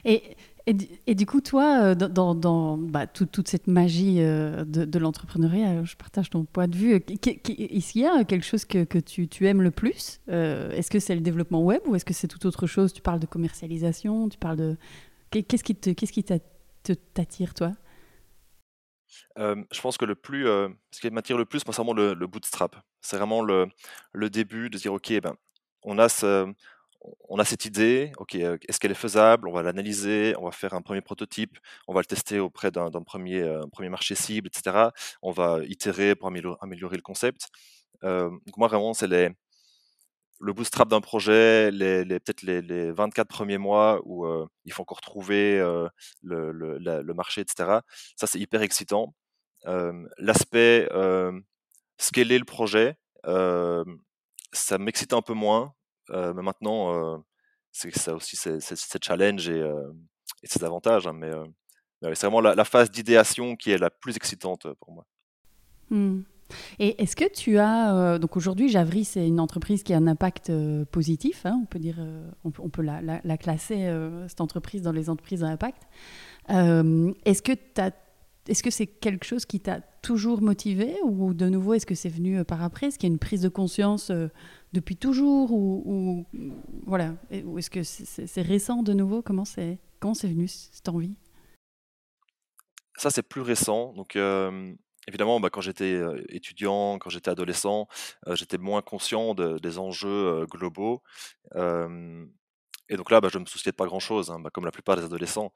Et, 0.05 0.37
du- 1.15 1.27
coup, 1.27 1.41
toi, 1.41 1.81
euh, 1.83 1.95
dans, 1.95 2.77
bah, 2.79 3.07
tout- 3.07 3.27
toute 3.27 3.49
cette 3.49 3.67
magie 3.67 4.17
euh, 4.21 4.65
de, 4.65 4.99
l'entrepreneuriat, 4.99 5.71
euh, 5.71 5.85
je 5.85 5.97
partage 5.97 6.31
ton 6.31 6.45
point 6.45 6.69
de 6.69 6.77
vue. 6.77 6.95
Est-ce 6.95 7.93
qu'il 7.93 8.03
y 8.03 8.07
a 8.07 8.25
quelque 8.25 8.45
chose 8.45 8.65
que, 8.65 8.85
tu, 8.99 9.47
aimes 9.47 9.63
le 9.63 9.71
plus 9.71 10.21
Est-ce 10.29 10.91
que 10.91 10.99
c'est 11.01 11.15
le 11.15 11.21
développement 11.21 11.63
web 11.63 11.81
ou 11.87 11.97
est-ce 11.97 12.05
que 12.05 12.15
c'est 12.15 12.29
tout 12.29 12.47
autre 12.47 12.67
chose? 12.67 12.93
Tu 12.93 13.03
parles 13.03 13.21
de 13.21 13.27
commercialisation, 13.27 14.29
tu 14.29 14.39
parles 14.39 14.57
de... 14.57 14.77
Qu'est- 15.31 15.43
Qu'est-ce 15.45 16.13
qui 16.13 16.25
t'attire, 17.15 17.55
toi? 17.55 17.73
Je 19.37 19.81
pense 19.81 19.97
que 19.97 20.05
le 20.05 20.15
plus, 20.15 20.45
ce 20.45 21.01
qui 21.01 21.11
m'attire 21.11 21.39
le 21.39 21.45
plus, 21.45 21.61
c'est 21.61 21.73
vraiment 21.73 21.95
le, 21.95 22.15
le 22.15 22.27
bootstrap. 22.27 22.77
C'est 23.01 23.17
vraiment 23.17 23.43
le, 23.43 23.67
le 24.13 24.31
début 24.31 24.71
de 24.71 24.79
dire, 24.79 24.93
OK, 24.93 25.13
ben, 25.21 25.35
on 25.83 25.99
a 25.99 26.09
ce, 26.09 26.53
on 27.29 27.39
a 27.39 27.45
cette 27.45 27.65
idée, 27.65 28.13
OK, 28.19 28.35
euh, 28.35 28.59
est-ce 28.69 28.79
qu'elle 28.79 28.91
est 28.91 28.95
faisable? 28.95 29.49
On 29.49 29.53
va 29.53 29.63
l'analyser, 29.63 30.35
on 30.39 30.45
va 30.45 30.51
faire 30.53 30.75
un 30.75 30.83
premier 30.83 31.01
prototype, 31.01 31.59
on 31.89 31.95
va 31.95 32.01
le 32.01 32.07
tester 32.07 32.39
auprès 32.39 32.71
d'un 32.71 32.91
premier, 32.91 33.43
euh, 33.43 33.63
premier 33.73 33.89
marché 33.89 34.15
cible, 34.15 34.49
etc. 34.49 34.89
On 35.23 35.31
va 35.31 35.61
itérer 35.67 36.15
pour 36.15 36.29
améliorer, 36.29 36.97
le 36.97 37.03
concept. 37.03 37.49
Euh, 38.05 38.31
donc 38.31 38.57
moi, 38.57 38.69
vraiment, 38.69 38.95
c'est 38.95 39.09
le 40.43 40.53
bootstrap 40.55 40.89
d'un 40.89 41.01
projet, 41.01 41.71
les, 41.71 42.05
peut-être 42.05 42.43
les, 42.43 42.63
les 42.63 42.93
24 42.93 43.29
premiers 43.29 43.59
mois 43.59 44.01
où 44.05 44.27
il 44.65 44.73
faut 44.73 44.83
encore 44.83 45.03
trouver 45.03 45.59
le, 46.23 46.51
le, 46.53 47.15
marché, 47.15 47.43
etc. 47.43 47.81
Ça, 48.17 48.27
c'est 48.27 48.39
hyper 48.39 48.63
excitant. 48.63 49.15
L'aspect 50.17 50.89
scaler 51.99 52.39
le 52.39 52.47
projet, 52.47 52.97
ça 53.23 54.79
m'excite 54.79 55.13
un 55.13 55.21
peu 55.21 55.35
moins, 55.35 55.75
mais 56.13 56.43
maintenant, 56.43 57.15
euh, 57.15 57.19
c'est 57.73 58.11
aussi, 58.11 58.37
c'est 58.37 58.61
c'est- 58.61 58.77
c'est 58.77 59.03
challenge 59.05 59.49
et, 59.49 59.61
euh, 59.61 59.91
et 60.43 60.47
ses 60.47 60.65
avantages. 60.65 61.07
hein, 61.07 61.13
mais 61.13 61.31
euh, 61.33 61.45
c'est 62.15 62.27
vraiment 62.27 62.41
la, 62.41 62.65
phase 62.65 62.91
d'idéation 62.91 63.57
qui 63.57 63.71
est 63.71 63.79
la 63.79 63.91
plus 63.91 64.17
excitante 64.17 64.67
euh, 64.67 64.75
pour 64.81 64.93
moi. 64.93 65.07
Hmm. 65.91 66.23
Et 66.81 67.01
est-ce 67.01 67.15
que 67.15 67.31
tu 67.33 67.59
as... 67.59 67.95
euh, 67.95 68.19
donc 68.19 68.37
aujourd'hui, 68.37 68.69
Javry, 68.69 69.05
c'est 69.05 69.27
une 69.27 69.39
entreprise 69.39 69.85
qui 69.85 69.93
a 69.95 69.99
un 69.99 70.09
impact 70.09 70.51
euh, 70.51 70.85
positif, 70.85 71.47
hein, 71.47 71.61
on 71.63 71.67
peut 71.67 71.79
dire, 71.79 71.97
euh, 72.01 72.29
on 72.45 72.51
peut, 72.51 72.83
la, 72.83 73.01
la- 73.03 73.21
la 73.23 73.39
classer, 73.39 73.87
euh, 73.87 74.27
cette 74.27 74.41
entreprise, 74.41 74.83
dans 74.83 74.91
les 74.93 75.09
entreprises 75.11 75.45
à 75.45 75.49
impact. 75.49 75.83
Euh, 76.51 77.13
est-ce 77.25 77.43
que 77.43 77.53
est-ce 78.49 78.63
que 78.65 78.71
c'est 78.71 78.87
quelque 78.87 79.25
chose 79.25 79.45
qui 79.45 79.61
t'a 79.61 79.81
toujours 80.03 80.41
motivé 80.43 80.97
ou 81.05 81.35
de 81.35 81.49
nouveau, 81.49 81.75
est-ce 81.75 81.87
que 81.87 81.95
c'est 81.95 82.09
venu 82.09 82.39
euh, 82.39 82.45
par 82.45 82.65
après? 82.65 82.87
Est-ce 82.89 82.99
qu'il 82.99 83.09
y 83.09 83.13
a 83.13 83.15
une 83.15 83.19
prise 83.19 83.43
de 83.43 83.49
conscience 83.49 84.11
euh, 84.11 84.29
depuis 84.73 84.97
toujours 84.97 85.53
ou, 85.53 86.27
voilà 86.87 87.15
Ou 87.45 87.59
est-ce 87.59 87.71
que 87.71 87.83
c'est 87.83 88.43
récent 88.43 88.83
de 88.83 88.93
nouveau? 88.93 89.23
Comment 89.23 89.45
c'est 89.45 89.79
comment 89.99 90.15
c'est 90.15 90.29
venu 90.29 90.49
cette 90.49 90.89
envie? 90.89 91.15
Ça, 92.97 93.11
c'est 93.11 93.23
plus 93.23 93.41
récent. 93.41 93.95
Donc, 93.95 94.15
euh, 94.17 94.75
évidemment, 95.09 95.41
bah, 95.41 95.49
quand 95.51 95.63
j'étais 95.63 95.95
euh, 95.95 96.23
étudiant, 96.29 96.99
quand 96.99 97.09
j'étais 97.09 97.31
adolescent, 97.31 97.89
euh, 98.27 98.37
j'étais 98.37 98.59
moins 98.59 98.83
conscient 98.83 99.35
de- 99.35 99.59
des 99.59 99.79
enjeux 99.79 100.45
globaux. 100.47 101.03
Et 102.93 102.97
donc 102.97 103.11
là, 103.11 103.21
bah, 103.21 103.29
je 103.33 103.39
me 103.39 103.47
souciais 103.47 103.73
pas 103.73 103.87
grand-chose, 103.87 104.31
hein, 104.31 104.41
bah, 104.41 104.51
comme 104.53 104.65
la 104.65 104.73
plupart 104.73 104.97
des 104.97 105.05
adolescents. 105.05 105.53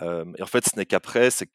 Et 0.00 0.42
en 0.42 0.46
fait, 0.46 0.64
ce 0.66 0.76
n'est 0.76 0.86
qu'après, 0.86 1.30
c'est 1.30 1.48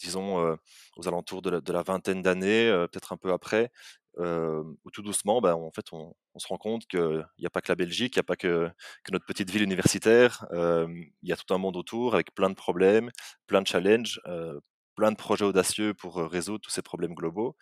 disons, 0.00 0.56
aux 0.96 1.08
alentours 1.08 1.42
de 1.42 1.72
la, 1.72 1.82
vingtaine 1.82 2.22
d'années, 2.22 2.70
peut-être 2.90 3.12
un 3.12 3.16
peu 3.16 3.32
après, 3.32 3.70
où 4.18 4.90
tout 4.92 5.02
doucement, 5.02 5.40
bah, 5.40 5.56
en 5.56 5.70
fait, 5.70 5.86
on, 5.92 6.14
se 6.36 6.46
rend 6.48 6.58
compte 6.58 6.86
qu'il 6.86 7.26
n'y 7.38 7.46
a 7.46 7.50
pas 7.50 7.60
que 7.60 7.70
la 7.70 7.76
Belgique, 7.76 8.16
il 8.16 8.18
n'y 8.18 8.20
a 8.20 8.24
pas 8.24 8.36
que, 8.36 8.70
notre 9.10 9.26
petite 9.26 9.50
ville 9.50 9.62
universitaire, 9.62 10.46
il 10.52 11.28
y 11.28 11.32
a 11.32 11.36
tout 11.36 11.52
un 11.54 11.58
monde 11.58 11.76
autour 11.76 12.14
avec 12.14 12.34
plein 12.34 12.50
de 12.50 12.54
problèmes, 12.54 13.10
plein 13.46 13.62
de 13.62 13.66
challenges, 13.66 14.20
plein 14.94 15.10
de 15.10 15.16
projets 15.16 15.44
audacieux 15.44 15.94
pour 15.94 16.16
résoudre 16.16 16.60
tous 16.60 16.70
ces 16.70 16.82
problèmes 16.82 17.14
globaux. 17.14 17.56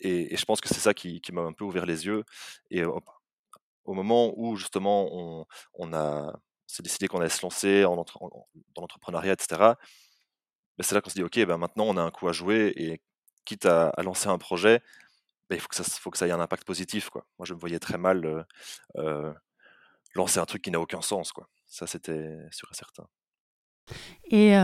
Et, 0.00 0.36
je 0.36 0.44
pense 0.44 0.60
que 0.60 0.68
c'est 0.68 0.80
ça 0.80 0.94
qui, 0.94 1.20
m'a 1.32 1.42
un 1.42 1.52
peu 1.52 1.64
ouvert 1.64 1.86
les 1.86 2.06
yeux. 2.06 2.24
Et 2.70 2.84
au 2.84 3.94
moment 3.94 4.32
où 4.36 4.56
justement 4.56 5.46
on, 5.74 5.92
a 5.92 6.32
s'est 6.66 6.82
décidé 6.82 7.06
qu'on 7.08 7.20
allait 7.20 7.28
se 7.28 7.42
lancer 7.42 7.82
dans 7.82 8.04
l'entrepreneuriat, 8.76 9.32
etc., 9.34 9.74
ben, 10.78 10.82
c'est 10.82 10.94
là 10.94 11.00
qu'on 11.00 11.10
se 11.10 11.14
dit, 11.14 11.22
OK, 11.22 11.38
ben 11.46 11.56
maintenant 11.56 11.84
on 11.84 11.96
a 11.96 12.02
un 12.02 12.10
coup 12.10 12.28
à 12.28 12.32
jouer 12.32 12.72
et 12.76 13.00
quitte 13.46 13.66
à, 13.66 13.92
lancer 14.02 14.28
un 14.28 14.38
projet, 14.38 14.82
ben, 15.48 15.56
il 15.56 15.60
faut 15.60 15.68
que, 16.10 16.18
ça, 16.18 16.26
ait 16.26 16.32
un 16.32 16.40
impact 16.40 16.64
positif. 16.64 17.08
Quoi. 17.08 17.26
Moi, 17.38 17.46
je 17.46 17.54
me 17.54 17.58
voyais 17.58 17.78
très 17.78 17.98
mal 17.98 18.46
lancer 20.14 20.38
un 20.38 20.46
truc 20.46 20.62
qui 20.62 20.70
n'a 20.70 20.80
aucun 20.80 21.02
sens. 21.02 21.32
Quoi. 21.32 21.48
Ça, 21.66 21.86
c'était 21.86 22.38
sûr 22.50 22.68
et 22.70 22.74
certain. 22.74 23.06
Et 24.30 24.56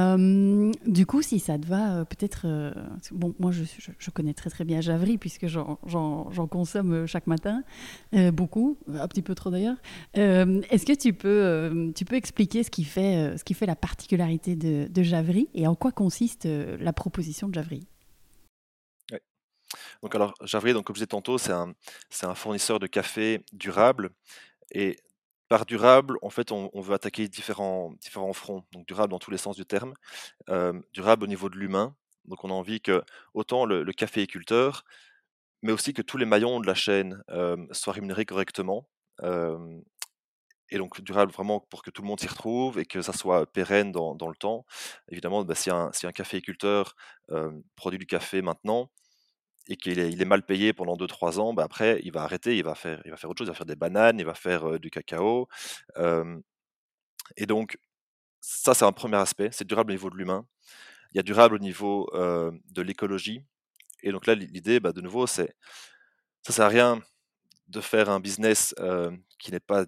du 0.87 1.07
coup, 1.07 1.23
si 1.23 1.39
ça 1.39 1.59
te 1.59 1.67
va, 1.67 2.05
peut-être. 2.05 2.75
bon, 3.13 3.35
moi, 3.39 3.53
je, 3.53 4.11
connais 4.11 4.35
très 4.35 4.51
très 4.51 4.65
bien 4.65 4.81
Javry, 4.81 5.19
puisque 5.19 5.47
j'en 5.47 6.49
consomme 6.51 7.07
chaque 7.07 7.29
matin, 7.29 7.63
beaucoup, 8.33 8.79
un 8.93 9.07
petit 9.07 9.23
peu 9.23 9.35
trop 9.35 9.51
d'ailleurs. 9.51 9.77
Est-ce 10.15 10.85
que 10.85 10.95
tu 10.95 11.13
peux, 11.13 11.93
expliquer 12.17 12.65
ce 12.65 12.71
qui, 12.71 12.85
fait, 12.85 13.67
la 13.67 13.77
particularité 13.77 14.57
de, 14.57 14.89
de 14.91 15.03
Javry 15.03 15.49
et 15.55 15.67
en 15.67 15.77
quoi 15.77 15.93
consiste 15.93 16.47
la 16.47 16.93
proposition 16.93 17.49
de 17.49 17.55
Javry? 17.55 17.87
Donc, 20.03 20.15
alors, 20.15 20.35
Javry, 20.43 20.73
donc, 20.73 20.87
comme 20.87 20.97
je 20.97 21.01
disais 21.01 21.07
tantôt, 21.07 21.39
c'est 21.39 21.53
un, 21.53 21.75
un 22.23 22.35
fournisseur 22.35 22.79
de 22.79 22.87
café 22.87 23.45
durable. 23.53 24.11
Et 24.73 24.99
par 25.53 25.67
durable, 25.67 26.17
en 26.23 26.31
fait, 26.31 26.51
on, 26.51 26.71
veut 26.81 26.95
attaquer 26.95 27.29
différents, 27.29 27.93
différents 28.01 28.33
fronts, 28.33 28.65
donc 28.73 28.87
durable 28.87 29.11
dans 29.11 29.19
tous 29.19 29.31
les 29.31 29.37
sens 29.37 29.55
du 29.55 29.67
terme, 29.67 29.93
durable 30.95 31.25
au 31.25 31.27
niveau 31.27 31.51
de 31.51 31.59
l'humain. 31.59 31.95
Donc 32.25 32.43
on 32.45 32.49
a 32.49 32.55
envie 32.55 32.81
que 32.81 33.03
autant 33.35 33.67
le, 33.67 33.85
caféiculteur, 33.93 34.83
mais 35.61 35.73
aussi 35.73 35.93
que 35.93 36.01
tous 36.01 36.17
les 36.17 36.25
maillons 36.25 36.59
de 36.61 36.67
la 36.67 36.75
chaîne 36.75 37.23
soient 37.73 37.93
rémunérés 37.93 38.25
correctement. 38.25 38.89
et 40.71 40.79
donc 40.79 41.03
durable 41.03 41.33
vraiment 41.33 41.61
pour 41.61 41.83
que 41.83 41.91
tout 41.91 42.01
le 42.01 42.09
monde 42.09 42.21
s'y 42.21 42.29
retrouve 42.29 42.79
et 42.79 42.87
que 42.87 43.03
ça 43.03 43.13
soit 43.13 43.45
pérenne 43.45 43.93
dans, 43.93 44.29
le 44.29 44.37
temps. 44.37 44.65
Évidemment, 45.09 45.45
bah, 45.45 45.55
si, 45.55 45.69
un, 45.71 45.93
si 45.93 46.07
un 46.07 46.13
caféiculteur 46.13 46.97
produit 47.77 47.99
du 47.99 48.07
café 48.07 48.41
maintenant, 48.41 48.91
et 49.69 49.77
qu'il 49.77 49.99
est, 49.99 50.25
mal 50.25 50.45
payé 50.45 50.73
pendant 50.73 50.97
2-3 50.97 51.39
ans, 51.39 51.55
bah 51.55 51.65
après, 51.65 52.01
il 52.05 52.13
va 52.13 52.23
arrêter, 52.23 52.57
il 52.57 52.65
va, 52.65 52.75
faire, 52.75 53.01
il 53.05 53.11
va 53.11 53.17
faire 53.17 53.31
autre 53.31 53.39
chose, 53.39 53.49
il 53.49 53.53
va 53.53 53.57
faire 53.57 53.67
des 53.67 53.77
bananes, 53.77 54.19
il 54.19 54.25
va 54.25 54.35
faire 54.35 54.81
du 54.81 54.91
cacao. 54.91 55.49
et 57.37 57.47
donc, 57.47 57.79
ça, 58.41 58.75
c'est 58.75 58.85
un 58.85 58.93
premier 58.93 59.17
aspect, 59.17 59.51
c'est 59.53 59.67
durable 59.67 59.93
au 59.93 59.95
niveau 59.95 60.11
de 60.11 60.17
l'humain. 60.17 60.47
Il 61.13 61.17
y 61.17 61.21
a 61.21 61.23
durable 61.23 61.55
au 61.55 61.59
niveau 61.59 62.11
de 62.13 62.83
l'écologie. 62.83 63.43
Et 64.03 64.11
donc 64.11 64.27
là, 64.27 64.35
l'idée, 64.35 64.81
bah, 64.81 64.93
de 64.93 65.01
nouveau, 65.01 65.27
c'est 65.27 65.55
ça 66.43 66.53
sert 66.53 66.65
à 66.65 66.69
rien 66.69 67.01
de 67.69 67.81
faire 67.81 68.11
un 68.11 68.21
business 68.21 68.75
qui 69.39 69.53
n'est 69.53 69.61
pas 69.61 69.87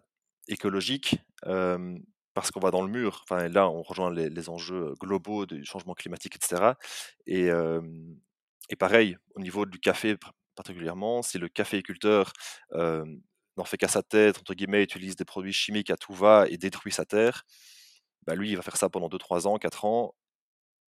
écologique 0.48 1.16
parce 1.42 2.50
qu'on 2.50 2.60
va 2.60 2.70
dans 2.70 2.82
le 2.82 2.90
mur. 2.90 3.24
Enfin, 3.24 3.48
là, 3.48 3.68
on 3.68 3.82
rejoint 3.82 4.12
les, 4.12 4.28
les 4.28 4.48
enjeux 4.48 4.94
globaux 5.00 5.46
du 5.46 5.64
changement 5.64 5.94
climatique, 5.94 6.36
etc. 6.36 6.72
Et, 7.26 7.50
et 8.68 8.76
pareil, 8.76 9.16
au 9.34 9.40
niveau 9.40 9.66
du 9.66 9.78
café 9.78 10.16
particulièrement, 10.54 11.22
si 11.22 11.38
le 11.38 11.48
caféiculteur 11.48 12.32
n'en 12.72 13.64
fait 13.64 13.76
qu'à 13.76 13.88
sa 13.88 14.02
tête, 14.02 14.38
entre 14.38 14.54
guillemets, 14.54 14.82
utilise 14.82 15.16
des 15.16 15.24
produits 15.24 15.52
chimiques 15.52 15.90
à 15.90 15.96
tout 15.96 16.14
va 16.14 16.46
et 16.48 16.56
détruit 16.56 16.92
sa 16.92 17.04
terre, 17.04 17.44
bah 18.26 18.34
lui, 18.34 18.50
il 18.50 18.56
va 18.56 18.62
faire 18.62 18.76
ça 18.76 18.88
pendant 18.88 19.08
2-3 19.08 19.46
ans, 19.46 19.58
4 19.58 19.84
ans, 19.84 20.14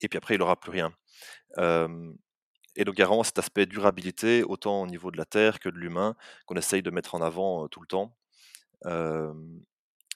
et 0.00 0.08
puis 0.08 0.16
après, 0.18 0.34
il 0.34 0.38
n'aura 0.38 0.56
plus 0.58 0.70
rien. 0.70 0.92
et 2.76 2.84
donc, 2.84 2.94
garant 2.96 3.22
cet 3.22 3.38
aspect 3.38 3.66
durabilité, 3.66 4.42
autant 4.42 4.82
au 4.82 4.86
niveau 4.86 5.10
de 5.10 5.16
la 5.16 5.24
terre 5.24 5.60
que 5.60 5.68
de 5.68 5.76
l'humain, 5.76 6.16
qu'on 6.46 6.56
essaye 6.56 6.82
de 6.82 6.90
mettre 6.90 7.14
en 7.14 7.22
avant 7.22 7.68
tout 7.68 7.80
le 7.80 7.86
temps 7.86 8.16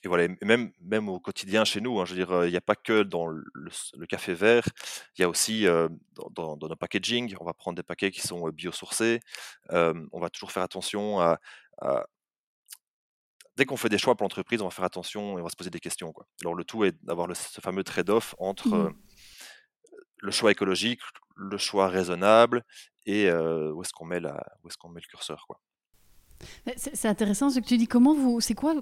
et 0.04 0.08
voilà, 0.08 0.24
et 0.24 0.44
même, 0.44 0.70
même 0.80 1.08
au 1.08 1.18
quotidien 1.18 1.64
chez 1.64 1.80
nous, 1.80 1.98
hein, 1.98 2.04
je 2.04 2.14
veux 2.14 2.24
dire, 2.24 2.44
il 2.44 2.50
n'y 2.50 2.56
a 2.56 2.60
pas 2.60 2.76
que 2.76 3.02
dans 3.02 3.26
le, 3.26 4.06
café 4.08 4.34
vert, 4.34 4.64
il 5.16 5.22
y 5.22 5.24
a 5.24 5.28
aussi 5.28 5.66
dans, 6.34 6.56
dans, 6.56 6.68
nos 6.68 6.76
packaging, 6.76 7.34
on 7.40 7.44
va 7.44 7.52
prendre 7.52 7.76
des 7.76 7.82
paquets 7.82 8.10
qui 8.10 8.20
sont 8.20 8.48
biosourcés, 8.50 9.20
on 9.70 10.20
va 10.20 10.30
toujours 10.30 10.52
faire 10.52 10.62
attention 10.62 11.20
à, 11.20 11.38
dès 13.56 13.64
qu'on 13.64 13.76
fait 13.76 13.88
des 13.88 13.98
choix 13.98 14.14
pour 14.14 14.24
l'entreprise, 14.24 14.62
on 14.62 14.66
va 14.66 14.70
faire 14.70 14.84
attention 14.84 15.36
et 15.36 15.40
on 15.40 15.44
va 15.44 15.50
se 15.50 15.56
poser 15.56 15.70
des 15.70 15.80
questions. 15.80 16.12
Quoi. 16.12 16.26
Alors 16.42 16.54
le 16.54 16.64
tout 16.64 16.84
est 16.84 16.94
d'avoir 17.04 17.28
ce 17.34 17.60
fameux 17.60 17.82
trade-off 17.82 18.34
entre 18.38 18.68
mmh 18.68 18.94
le 20.20 20.30
choix 20.30 20.50
écologique, 20.50 21.00
le 21.36 21.58
choix 21.58 21.88
raisonnable 21.88 22.64
et 23.06 23.30
où 23.32 23.82
est-ce 23.82 23.92
qu'on 23.92 24.04
met, 24.04 24.20
la, 24.20 24.44
où 24.62 24.68
est 24.68 24.76
qu'on 24.76 24.88
met 24.88 25.00
le 25.00 25.06
curseur. 25.06 25.44
Quoi. 25.46 25.60
C'est 26.76 27.08
intéressant 27.08 27.50
ce 27.50 27.60
que 27.60 27.66
tu 27.66 27.76
dis. 27.76 27.86
Comment 27.86 28.14
vous, 28.14 28.40
c'est 28.40 28.54
quoi 28.54 28.74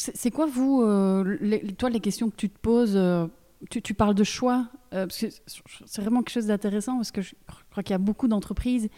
c'est 0.00 0.30
quoi, 0.30 0.46
vous, 0.46 0.82
euh, 0.82 1.36
toi, 1.78 1.90
les 1.90 2.00
questions 2.00 2.30
que 2.30 2.36
tu 2.36 2.48
te 2.48 2.58
poses 2.58 2.96
euh, 2.96 3.26
tu, 3.68 3.92
parles 3.92 4.14
de 4.14 4.24
choix, 4.24 4.68
euh, 4.94 5.06
parce 5.06 5.18
que 5.18 5.26
c'est 5.84 6.00
vraiment 6.00 6.22
quelque 6.22 6.32
chose 6.32 6.46
d'intéressant, 6.46 6.96
parce 6.96 7.10
que 7.10 7.20
je 7.20 7.34
crois 7.70 7.82
qu'il 7.82 7.92
y 7.92 7.94
a 7.94 7.98
beaucoup 7.98 8.26
d'entreprises. 8.26 8.88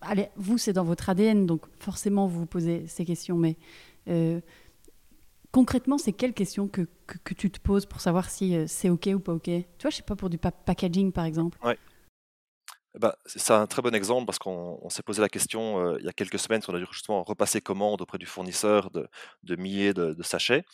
Allez, 0.00 0.28
vous, 0.36 0.56
c'est 0.56 0.72
dans 0.72 0.84
votre 0.84 1.10
ADN, 1.10 1.44
donc 1.44 1.66
forcément, 1.78 2.26
vous 2.26 2.40
vous 2.40 2.46
posez 2.46 2.86
ces 2.86 3.04
questions, 3.04 3.36
mais 3.36 3.56
concrètement, 5.52 5.98
c'est 5.98 6.12
quelles 6.12 6.32
questions 6.32 6.66
que, 6.66 6.88
que, 7.06 7.34
tu 7.34 7.50
te 7.50 7.60
poses 7.60 7.84
pour 7.84 8.00
savoir 8.00 8.30
si 8.30 8.56
c'est 8.66 8.88
OK 8.88 9.10
ou 9.14 9.18
pas 9.20 9.34
OK? 9.34 9.44
Tu 9.44 9.62
vois, 9.82 9.90
je 9.90 9.96
sais 9.96 10.02
pas, 10.02 10.16
pour 10.16 10.30
du 10.30 10.38
packaging, 10.38 11.12
par 11.12 11.26
exemple. 11.26 11.58
Bah, 12.98 13.16
c'est 13.24 13.52
un 13.52 13.66
très 13.66 13.82
bon 13.82 13.94
exemple 13.94 14.26
parce 14.26 14.38
qu'on 14.38 14.88
s'est 14.90 15.02
posé 15.02 15.20
la 15.20 15.28
question 15.28 15.96
il 15.96 16.04
y 16.04 16.08
a 16.08 16.12
quelques 16.12 16.38
semaines, 16.40 16.60
on 16.66 16.74
a 16.74 16.78
dû 16.78 16.86
justement 16.90 17.22
repasser 17.22 17.60
commande 17.60 18.02
auprès 18.02 18.18
du 18.18 18.26
fournisseur 18.26 18.90
de, 18.90 19.08
de 19.44 19.56
milliers 19.56 19.94
de, 19.94 20.22
sachets. 20.22 20.64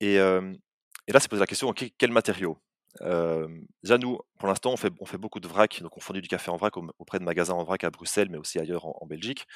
Et, 0.00 0.14
et 0.14 1.12
là, 1.12 1.20
c'est 1.20 1.28
posé 1.28 1.40
la 1.40 1.46
question, 1.46 1.68
OK, 1.68 1.84
quel 1.98 2.12
matériau? 2.12 2.58
Déjà, 3.00 3.98
nous, 3.98 4.20
pour 4.38 4.48
l'instant, 4.48 4.72
on 4.72 4.76
fait, 4.76 4.92
on 5.00 5.06
fait 5.06 5.18
beaucoup 5.18 5.40
de 5.40 5.48
vrac, 5.48 5.82
donc 5.82 5.96
on 5.96 6.00
fournit 6.00 6.22
du 6.22 6.28
café 6.28 6.50
en 6.50 6.56
vrac 6.56 6.76
auprès 6.76 7.18
de 7.18 7.24
magasins 7.24 7.54
en 7.54 7.64
vrac 7.64 7.82
à 7.82 7.90
Bruxelles, 7.90 8.28
mais 8.30 8.38
aussi 8.38 8.60
ailleurs 8.60 8.86
en, 8.86 9.06
Belgique. 9.06 9.46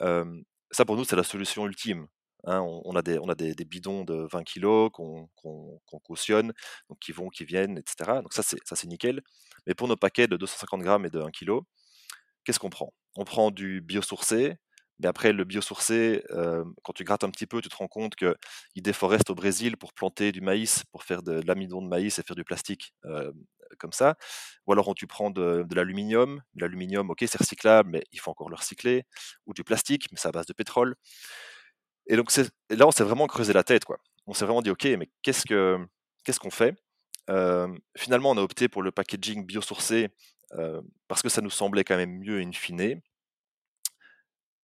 ça, 0.00 0.84
pour 0.86 0.96
nous, 0.96 1.04
c'est 1.04 1.16
la 1.16 1.24
solution 1.24 1.66
ultime. 1.66 2.06
Hein. 2.44 2.60
on, 2.60 2.94
a 2.96 3.02
des, 3.02 3.18
on 3.18 3.28
a 3.28 3.34
des, 3.34 3.54
bidons 3.64 4.04
de 4.04 4.26
20 4.30 4.44
kg 4.44 4.90
qu'on 4.90 6.00
cautionne, 6.04 6.52
donc 6.88 6.98
qui 7.00 7.12
vont, 7.12 7.28
qui 7.28 7.44
viennent, 7.44 7.78
etc. 7.78 8.20
Donc 8.22 8.32
ça, 8.32 8.42
c'est 8.42 8.86
nickel. 8.86 9.22
Mais 9.66 9.74
pour 9.74 9.88
nos 9.88 9.96
paquets 9.96 10.26
de 10.26 10.36
250 10.36 10.82
grammes 10.82 11.06
et 11.06 11.10
de 11.10 11.20
1 11.20 11.30
kg, 11.30 11.60
qu'est-ce 12.44 12.58
qu'on 12.58 12.70
prend? 12.70 12.92
On 13.16 13.24
prend 13.24 13.50
du 13.50 13.80
biosourcé, 13.80 14.56
mais 15.00 15.08
après 15.08 15.32
le 15.32 15.44
biosourcé, 15.44 16.24
euh, 16.30 16.64
quand 16.82 16.92
tu 16.92 17.04
grattes 17.04 17.24
un 17.24 17.30
petit 17.30 17.46
peu, 17.46 17.60
tu 17.60 17.68
te 17.68 17.76
rends 17.76 17.88
compte 17.88 18.16
qu'il 18.16 18.36
déforeste 18.76 19.30
au 19.30 19.34
Brésil 19.34 19.76
pour 19.76 19.92
planter 19.92 20.32
du 20.32 20.40
maïs, 20.40 20.84
pour 20.90 21.04
faire 21.04 21.22
de, 21.22 21.40
l'amidon 21.46 21.82
de 21.82 21.88
maïs 21.88 22.18
et 22.18 22.22
faire 22.22 22.36
du 22.36 22.44
plastique 22.44 22.94
euh, 23.04 23.32
comme 23.78 23.92
ça. 23.92 24.16
Ou 24.66 24.72
alors 24.72 24.92
tu 24.94 25.06
prends 25.06 25.30
de, 25.30 25.64
l'aluminium. 25.72 26.42
L'aluminium, 26.56 27.10
ok, 27.10 27.18
c'est 27.20 27.38
recyclable, 27.38 27.90
mais 27.90 28.02
il 28.12 28.20
faut 28.20 28.30
encore 28.30 28.50
le 28.50 28.56
recycler. 28.56 29.04
Ou 29.46 29.54
du 29.54 29.62
plastique, 29.62 30.06
mais 30.10 30.18
c'est 30.20 30.28
à 30.28 30.32
base 30.32 30.46
de 30.46 30.52
pétrole. 30.52 30.96
Et 32.08 32.16
donc 32.16 32.34
là, 32.70 32.86
on 32.86 32.90
s'est 32.90 33.04
vraiment 33.04 33.26
creusé 33.26 33.52
la 33.52 33.62
tête. 33.62 33.84
Quoi. 33.84 33.98
On 34.26 34.34
s'est 34.34 34.44
vraiment 34.44 34.62
dit, 34.62 34.70
ok, 34.70 34.84
mais 34.98 35.10
qu'est-ce 35.22 35.44
qu'on 35.46 36.50
fait? 36.50 36.74
Finalement, 37.96 38.30
on 38.30 38.38
a 38.38 38.42
opté 38.42 38.68
pour 38.68 38.82
le 38.82 38.90
packaging 38.90 39.44
biosourcé 39.46 40.08
parce 41.06 41.22
que 41.22 41.28
ça 41.28 41.42
nous 41.42 41.50
semblait 41.50 41.84
quand 41.84 41.96
même 41.96 42.18
mieux 42.18 42.40
in 42.40 42.52
fine. 42.52 43.00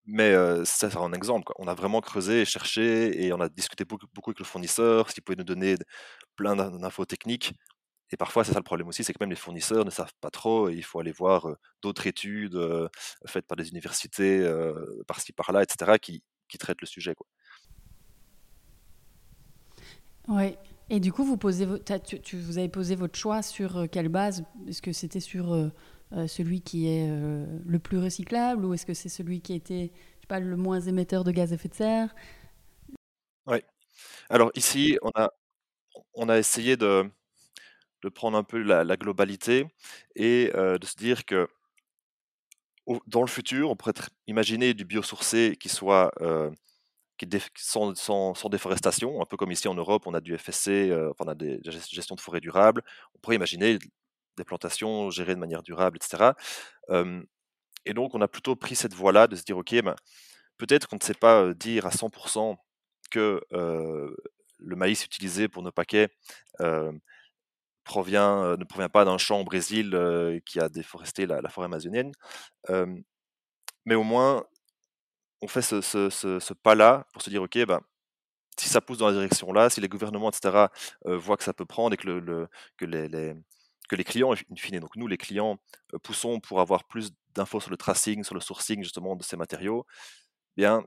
Mais 0.07 0.35
ça, 0.65 0.91
c'est 0.91 0.97
un 0.97 1.13
exemple. 1.13 1.53
On 1.59 1.69
a 1.69 1.75
vraiment 1.75 2.01
creusé 2.01 2.43
et 2.43 2.45
cherché 2.45 3.25
et 3.25 3.33
on 3.33 3.41
a 3.41 3.49
discuté 3.49 3.85
beaucoup, 3.85 4.31
avec 4.31 4.39
le 4.39 4.45
fournisseur, 4.45 5.11
s'il 5.11 5.23
pouvait 5.23 5.37
nous 5.37 5.45
donner 5.45 5.77
plein 6.37 6.57
d'infos 6.57 7.05
techniques. 7.07 7.55
Et 8.11 8.17
parfois, 8.17 8.45
c'est 8.45 8.53
ça 8.53 8.59
le 8.59 8.65
problème 8.65 8.89
aussi, 8.89 9.03
c'est 9.03 9.13
que 9.13 9.19
même 9.21 9.31
les 9.31 9.37
fournisseurs 9.37 9.85
ne 9.85 9.91
savent 9.91 10.13
pas 10.21 10.31
trop. 10.31 10.69
Et 10.69 10.75
il 10.75 10.85
faut 10.85 11.01
aller 11.01 11.13
voir 11.13 11.49
d'autres 11.83 12.07
études 12.07 12.59
faites 13.27 13.47
par 13.47 13.57
des 13.57 13.69
universités 13.71 14.47
par-ci 15.07 15.33
par-là, 15.33 15.63
etc., 15.63 15.99
qui, 16.01 16.23
qui, 16.49 16.59
traitent 16.59 16.81
le 16.83 16.87
sujet. 16.87 17.15
Quoi. 17.15 17.27
Ouais. 20.29 20.59
Et 20.91 21.01
du 21.01 21.13
coup, 21.13 21.25
vous, 21.25 22.59
avez 22.59 22.69
posé 22.69 22.95
votre 22.95 23.19
choix 23.19 23.43
sur 23.43 23.79
euh, 23.79 23.87
quelle 23.87 24.09
base? 24.09 24.45
Est-ce 24.69 24.83
que 24.83 24.93
c'était 24.93 25.21
sur 25.21 25.55
euh, 25.55 25.69
euh, 26.13 26.27
celui 26.27 26.61
qui 26.61 26.89
est 26.89 27.09
le 27.09 27.79
plus 27.79 27.99
recyclable 27.99 28.65
ou 28.65 28.75
est-ce 28.75 28.87
que 28.87 28.95
c'est 28.95 29.09
celui 29.09 29.41
qui 29.41 29.63
sais 29.67 29.91
pas, 30.29 30.41
le 30.41 30.57
moins 30.57 30.81
émetteur 30.81 31.25
de 31.25 31.31
gaz 31.31 31.53
à 31.53 31.55
effet 31.55 31.69
de 31.69 31.75
serre? 31.75 32.15
Oui. 33.47 33.59
Alors 34.29 34.51
ici, 34.55 34.99
on 35.03 35.11
a, 35.15 35.31
on 36.15 36.29
a 36.29 36.39
essayé 36.39 36.77
de, 36.77 37.11
de 38.03 38.09
prendre 38.09 38.37
un 38.37 38.45
peu 38.45 38.63
la, 38.63 38.85
globalité 38.97 39.67
et 40.17 40.51
de 40.55 40.87
se 40.87 40.97
dire 40.97 41.25
que 41.25 41.49
dans 43.07 43.23
le 43.23 43.29
futur, 43.29 43.71
on 43.71 43.77
pourrait 43.77 43.95
imaginer 44.27 44.75
du 44.75 44.85
biosourcé 44.85 45.57
qui 45.59 45.69
soit 45.69 46.11
sans, 47.57 48.49
déforestation, 48.51 49.21
un 49.21 49.25
peu 49.25 49.37
comme 49.37 49.53
ici 49.53 49.69
en 49.69 49.75
Europe, 49.75 50.07
on 50.07 50.15
a 50.15 50.21
du 50.21 50.37
FSC, 50.37 50.91
euh, 50.91 51.13
on 51.19 51.29
a 51.29 51.35
des 51.35 51.61
gestion 51.63 52.15
de 52.15 52.21
forêt 52.21 52.41
durable. 52.41 52.83
On 53.15 53.19
pourrait 53.19 53.37
imaginer 53.37 53.79
des 54.37 54.45
plantations 54.45 55.11
gérées 55.11 55.35
de 55.35 55.41
manière 55.41 55.63
durable, 55.63 55.97
etc. 55.97 56.33
Et 57.87 57.95
donc, 57.95 58.15
on 58.15 58.21
a 58.21 58.29
plutôt 58.29 58.57
pris 58.57 58.75
cette 58.75 58.95
voie-là 58.95 59.27
de 59.27 59.37
se 59.37 59.43
dire, 59.43 59.59
OK, 59.59 59.75
ben, 59.83 59.95
peut-être 60.57 60.89
qu'on 60.89 60.97
ne 60.97 61.03
sait 61.05 61.15
pas 61.15 61.53
dire 61.55 61.87
à 61.87 61.91
100% 61.91 62.57
que 63.11 63.41
le 63.51 64.77
maïs 64.77 65.05
utilisé 65.05 65.49
pour 65.49 65.63
nos 65.63 65.73
paquets 65.73 66.09
ne 66.61 66.99
provient 67.85 68.89
pas 68.93 69.05
d'un 69.05 69.19
champ 69.19 69.41
au 69.41 69.45
Brésil 69.45 69.97
qui 70.47 70.59
a 70.61 70.69
déforesté 70.69 71.27
la, 71.27 71.49
forêt 71.49 71.67
amazonienne. 71.67 72.13
mais 73.85 73.95
au 73.95 74.03
moins, 74.03 74.45
on 75.45 75.49
fait 75.49 75.63
ce, 75.63 76.53
pas-là 76.55 77.07
pour 77.13 77.23
se 77.23 77.31
dire, 77.31 77.43
OK, 77.43 77.59
ben, 77.67 77.81
si 78.59 78.69
ça 78.69 78.81
pousse 78.81 78.99
dans 78.99 79.09
la 79.09 79.13
direction 79.13 79.53
là, 79.53 79.69
si 79.69 79.81
les 79.81 79.89
gouvernements, 79.89 80.31
etc., 80.31 80.67
voient 81.05 81.37
que 81.37 81.45
ça 81.45 81.53
peut 81.53 81.67
prendre 81.67 81.93
et 81.93 81.97
que, 81.97 82.09
le, 82.09 82.49
que 82.79 82.87
les, 82.87 84.05
clients, 84.05 84.33
in 84.33 84.57
fine, 84.57 84.81
donc 84.81 84.97
nous, 84.97 85.07
les 85.07 85.19
clients, 85.19 85.59
poussons 86.03 86.41
pour 86.41 86.61
avoir 86.61 86.85
plus 86.85 87.11
d'infos 87.35 87.61
sur 87.61 87.71
le 87.71 87.77
tracing, 87.77 88.25
sur 88.25 88.35
le 88.35 88.41
sourcing 88.41 88.83
justement 88.83 89.17
de 89.17 89.23
ces 89.23 89.37
matériaux, 89.37 89.87
bien, 90.57 90.83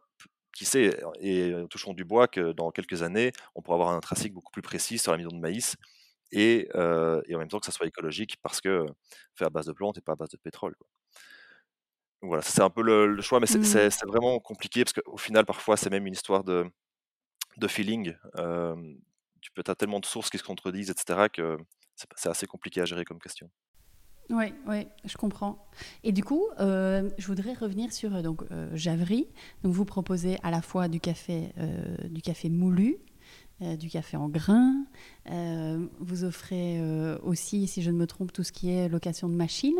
qui 0.56 0.66
sait, 0.66 1.00
et 1.20 1.54
touchons 1.70 1.94
du 1.94 2.04
bois 2.04 2.28
que 2.28 2.52
dans 2.54 2.72
quelques 2.72 3.04
années, 3.04 3.32
on 3.54 3.62
pourra 3.62 3.76
avoir 3.76 3.90
un 3.90 4.00
tracing 4.00 4.34
beaucoup 4.34 4.52
plus 4.52 4.64
précis 4.64 4.98
sur 4.98 5.12
la 5.12 5.18
million 5.18 5.30
de 5.30 5.40
maïs 5.40 5.76
et, 6.32 6.68
et, 6.74 7.36
en 7.36 7.40
même 7.40 7.48
temps 7.48 7.60
que 7.60 7.68
ça 7.68 7.72
soit 7.72 7.86
écologique 7.86 8.38
parce 8.42 8.60
que 8.60 8.86
fait 9.36 9.46
à 9.46 9.50
base 9.52 9.68
de 9.68 9.74
plantes 9.74 10.00
et 10.00 10.02
pas 10.02 10.14
à 10.14 10.16
base 10.16 10.30
de 10.30 10.38
pétrole. 10.38 10.76
Donc 12.22 12.30
voilà, 12.30 12.42
c'est 12.42 12.62
un 12.62 12.70
peu 12.70 12.82
le, 12.82 13.22
choix, 13.22 13.40
mais 13.40 13.48
Mmh. 13.48 13.64
c'est 13.64 14.06
vraiment 14.06 14.40
compliqué 14.40 14.84
parce 14.84 14.94
qu'au 14.94 15.18
final, 15.18 15.46
parfois, 15.46 15.78
c'est 15.78 15.90
même 15.90 16.08
une 16.08 16.14
histoire 16.14 16.44
de, 16.44 16.66
de 17.58 17.68
feeling. 17.68 18.16
tu 19.42 19.52
peux, 19.54 19.64
as 19.68 19.76
tellement 19.76 20.00
de 20.00 20.06
sources 20.06 20.30
qui 20.30 20.38
se 20.38 20.44
contredisent, 20.44 20.90
etc., 20.90 21.28
que 21.32 21.58
c'est 22.16 22.30
assez 22.30 22.48
compliqué 22.48 22.82
à 22.82 22.86
gérer 22.86 23.06
comme 23.06 23.20
question. 23.20 23.50
Oui, 24.30 24.54
oui, 24.68 24.88
je 25.06 25.16
comprends. 25.16 25.58
Et 26.04 26.12
du 26.12 26.24
coup, 26.24 26.44
euh, 26.60 27.10
je 27.18 27.28
voudrais 27.28 27.54
revenir 27.54 27.94
sur 27.94 28.14
euh, 28.14 28.22
donc 28.22 28.44
euh, 28.52 28.70
Javry. 28.76 29.28
Donc 29.64 29.74
vous 29.74 29.86
proposez 29.86 30.38
à 30.44 30.52
la 30.52 30.62
fois 30.62 30.88
du 30.88 31.00
café, 31.00 31.54
du 32.10 32.22
café 32.22 32.50
moulu, 32.50 32.98
du 33.62 33.90
café 33.90 34.18
en 34.18 34.30
grains. 34.30 34.86
vous 36.00 36.24
offrez 36.24 36.82
aussi, 37.24 37.68
si 37.68 37.82
je 37.82 37.92
ne 37.92 37.98
me 37.98 38.06
trompe, 38.06 38.32
tout 38.34 38.44
ce 38.44 38.52
qui 38.52 38.70
est 38.70 38.90
location 38.90 39.30
de 39.30 39.36
machines. 39.36 39.80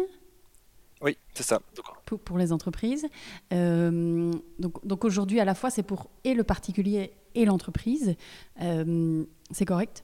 Oui, 1.02 1.18
c'est 1.34 1.44
ça. 1.44 1.62
Pour, 2.06 2.20
pour, 2.20 2.38
les 2.38 2.52
entreprises. 2.52 3.08
donc, 3.52 4.86
donc 4.86 5.06
aujourd'hui, 5.06 5.40
à 5.40 5.46
la 5.46 5.56
fois, 5.56 5.70
c'est 5.70 5.84
pour 5.84 6.10
et 6.24 6.34
le 6.34 6.44
particulier 6.44 7.14
et 7.36 7.46
l'entreprise. 7.46 8.16
c'est 8.58 9.66
correct? 9.66 10.04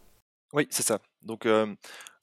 Oui, 0.53 0.67
c'est 0.69 0.83
ça. 0.83 1.00
Donc 1.21 1.47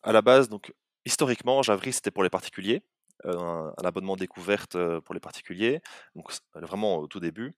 à 0.02 0.12
la 0.12 0.22
base, 0.22 0.48
donc 0.48 0.72
historiquement, 1.04 1.62
Javry, 1.62 1.92
c'était 1.92 2.10
pour 2.10 2.22
les 2.22 2.30
particuliers, 2.30 2.82
euh, 3.26 3.70
un, 3.76 3.84
abonnement 3.84 4.16
découverte 4.16 4.76
euh, 4.76 5.00
pour 5.00 5.14
les 5.14 5.20
particuliers, 5.20 5.80
donc 6.14 6.32
vraiment 6.54 6.98
au 6.98 7.06
tout 7.06 7.20
début. 7.20 7.52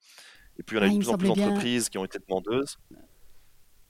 Et 0.59 0.63
puis, 0.63 0.77
on 0.77 0.83
a 0.83 0.87
eu 0.87 0.93
de 0.93 0.97
plus 0.99 1.09
en 1.09 1.19
plus 1.19 1.29
d'entreprises 1.29 1.89
qui 1.89 1.99
ont 1.99 2.05
été 2.05 2.19
demandeuses. 2.19 2.79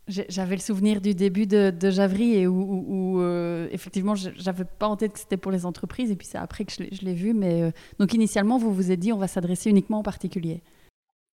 J'avais 0.09 0.57
le 0.57 0.61
souvenir 0.61 1.01
du 1.01 1.15
début 1.15 1.47
de, 1.47 1.71
de 1.71 1.91
Javry 1.91 2.35
et 2.35 2.47
où, 2.49 3.21
euh, 3.21 3.69
effectivement, 3.71 4.15
j'avais 4.17 4.65
pas 4.65 4.89
en 4.89 4.97
tête 4.97 5.13
que 5.13 5.19
c'était 5.19 5.37
pour 5.37 5.53
les 5.53 5.65
entreprises 5.65 6.11
et 6.11 6.17
puis 6.17 6.27
c'est 6.27 6.39
après 6.39 6.65
que 6.65 6.73
je 6.73 7.03
l'ai 7.03 7.15
vu. 7.15 7.35
Mais 7.35 7.73
donc 7.99 8.13
initialement, 8.13 8.59
vous 8.59 8.75
vous 8.75 8.91
êtes 8.91 8.99
dit 8.99 9.13
on 9.13 9.19
va 9.19 9.29
s'adresser 9.29 9.71
uniquement 9.71 10.01
aux 10.01 10.03
particuliers. 10.03 10.63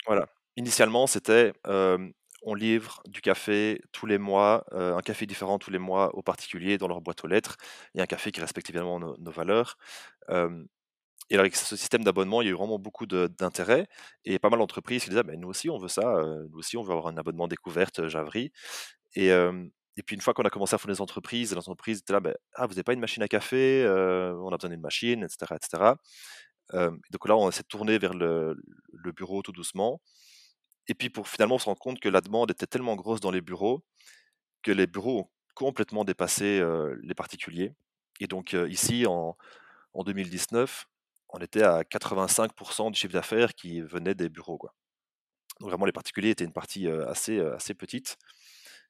Voilà. 0.07 0.29
Initialement, 0.57 1.07
c'était 1.07 1.53
on 2.43 2.55
livre 2.55 3.03
du 3.07 3.21
café 3.21 3.81
tous 3.93 4.07
les 4.07 4.19
mois, 4.19 4.65
euh, 4.73 4.97
un 4.97 5.01
café 5.01 5.27
différent 5.27 5.59
tous 5.59 5.71
les 5.71 5.79
mois 5.79 6.15
aux 6.15 6.23
particuliers 6.23 6.79
dans 6.79 6.89
leur 6.89 7.01
boîte 7.01 7.25
aux 7.25 7.27
lettres, 7.27 7.57
et 7.95 8.01
un 8.01 8.07
café 8.07 8.31
qui 8.31 8.41
respecte 8.41 8.71
évidemment 8.71 9.01
nos, 9.01 9.31
valeurs. 9.31 9.77
Et 11.31 11.39
avec 11.39 11.57
ce 11.57 11.77
système 11.77 12.05
d'abonnement, 12.05 12.43
il 12.43 12.47
y 12.47 12.49
a 12.49 12.53
eu 12.53 12.55
vraiment 12.55 12.79
beaucoup 12.79 13.07
d'intérêt, 13.07 13.87
et 14.25 14.39
pas 14.39 14.51
mal 14.51 14.59
d'entreprises 14.59 15.05
qui 15.05 15.11
disaient, 15.11 15.25
«Mais 15.25 15.37
nous 15.37 15.49
aussi 15.49 15.69
on 15.71 15.79
veut 15.79 15.89
ça, 15.89 16.17
euh, 16.17 16.47
nous 16.51 16.59
aussi 16.59 16.77
on 16.77 16.83
veut 16.83 16.93
avoir 16.93 17.09
un 17.09 17.17
abonnement 17.19 17.49
découverte 17.49 18.01
euh, 18.01 18.09
Javry. 18.09 18.53
Et, 19.15 19.31
puis 20.07 20.15
une 20.15 20.23
fois 20.23 20.33
qu'on 20.33 20.45
a 20.45 20.51
commencé 20.51 20.75
à 20.75 20.79
faire 20.79 20.93
des 20.93 21.01
entreprises, 21.01 21.53
les 21.53 21.59
entreprises 21.59 21.99
étaient 21.99 22.13
là, 22.13 22.21
«Ben, 22.21 22.35
ah 22.55 22.67
vous 22.67 22.75
n'avez 22.75 22.85
pas 22.85 22.93
une 22.93 23.01
machine 23.01 23.23
à 23.23 23.29
café, 23.29 23.85
on 23.87 24.49
a 24.49 24.57
besoin 24.57 24.71
d'une 24.71 24.81
machine, 24.81 25.25
etc. 25.25 25.55
etc. 25.57 25.95
donc 27.11 27.29
là, 27.29 27.37
on 27.37 27.51
s'est 27.51 27.65
tourné 27.65 27.99
vers 27.99 28.15
le, 28.15 28.57
le 28.93 29.13
bureau 29.13 29.43
tout 29.43 29.53
doucement. 29.53 30.01
Et 30.87 30.95
puis 30.95 31.11
pour 31.11 31.29
finalement 31.29 31.57
on 31.57 31.59
se 31.59 31.67
rend 31.67 31.75
compte 31.75 32.01
que 32.01 32.09
la 32.09 32.21
demande 32.21 32.51
était 32.51 32.67
tellement 32.67 32.97
grosse 32.97 33.21
dans 33.21 33.31
les 33.33 33.41
bureaux 33.41 33.83
que 34.63 34.73
les 34.73 34.87
bureaux 34.87 35.21
ont 35.21 35.31
complètement 35.55 36.05
dépassé 36.05 36.63
les 37.03 37.15
particuliers. 37.15 37.73
Et 38.21 38.27
donc 38.27 38.55
ici 38.69 39.07
en, 39.07 39.37
2019, 39.95 40.87
on 41.31 41.39
était 41.39 41.63
à 41.63 41.83
85% 41.83 42.91
du 42.91 42.99
chiffre 42.99 43.13
d'affaires 43.13 43.55
qui 43.55 43.81
venait 43.81 44.15
des 44.15 44.29
bureaux. 44.29 44.59
Quoi. 44.59 44.75
Donc 45.61 45.71
vraiment 45.71 45.87
les 45.87 45.93
particuliers 45.93 46.31
étaient 46.31 46.45
une 46.45 46.53
partie 46.53 46.89
assez, 46.89 47.41
petite. 47.75 48.17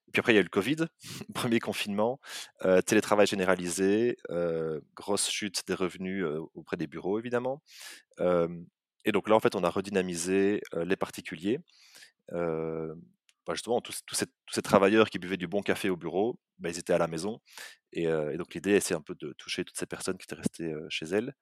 Et 0.06 0.10
puis 0.10 0.20
après 0.20 0.32
il 0.32 0.36
y 0.36 0.38
a 0.38 0.40
eu 0.40 0.44
le 0.44 0.50
Covid, 0.50 0.86
premier 1.34 1.58
confinement, 1.60 2.20
télétravail 2.86 3.26
généralisé, 3.26 4.16
grosse 4.94 5.28
chute 5.28 5.66
des 5.66 5.74
revenus 5.74 6.24
auprès 6.54 6.76
des 6.76 6.86
bureaux 6.86 7.18
évidemment. 7.18 7.62
et 8.20 9.12
donc 9.12 9.28
là 9.28 9.36
en 9.36 9.40
fait 9.40 9.54
on 9.54 9.64
a 9.64 9.70
redynamisé 9.70 10.62
les 10.74 10.96
particuliers 10.96 11.60
bah, 13.48 13.54
justement, 13.54 13.80
tous, 13.80 14.02
ces, 14.12 14.62
travailleurs 14.62 15.08
qui 15.08 15.18
buvaient 15.18 15.38
du 15.38 15.46
bon 15.46 15.62
café 15.62 15.88
au 15.88 15.96
bureau, 15.96 16.38
bah, 16.58 16.68
ils 16.68 16.78
étaient 16.78 16.92
à 16.92 16.98
la 16.98 17.06
maison. 17.06 17.40
Et, 17.94 18.06
donc 18.36 18.52
l'idée, 18.54 18.78
c'est 18.78 18.92
un 18.92 19.00
peu 19.00 19.14
de 19.14 19.32
toucher 19.32 19.64
toutes 19.64 19.78
ces 19.78 19.86
personnes 19.86 20.18
qui 20.18 20.24
étaient 20.24 20.34
restées 20.34 20.74
chez 20.90 21.06
elles. 21.06 21.34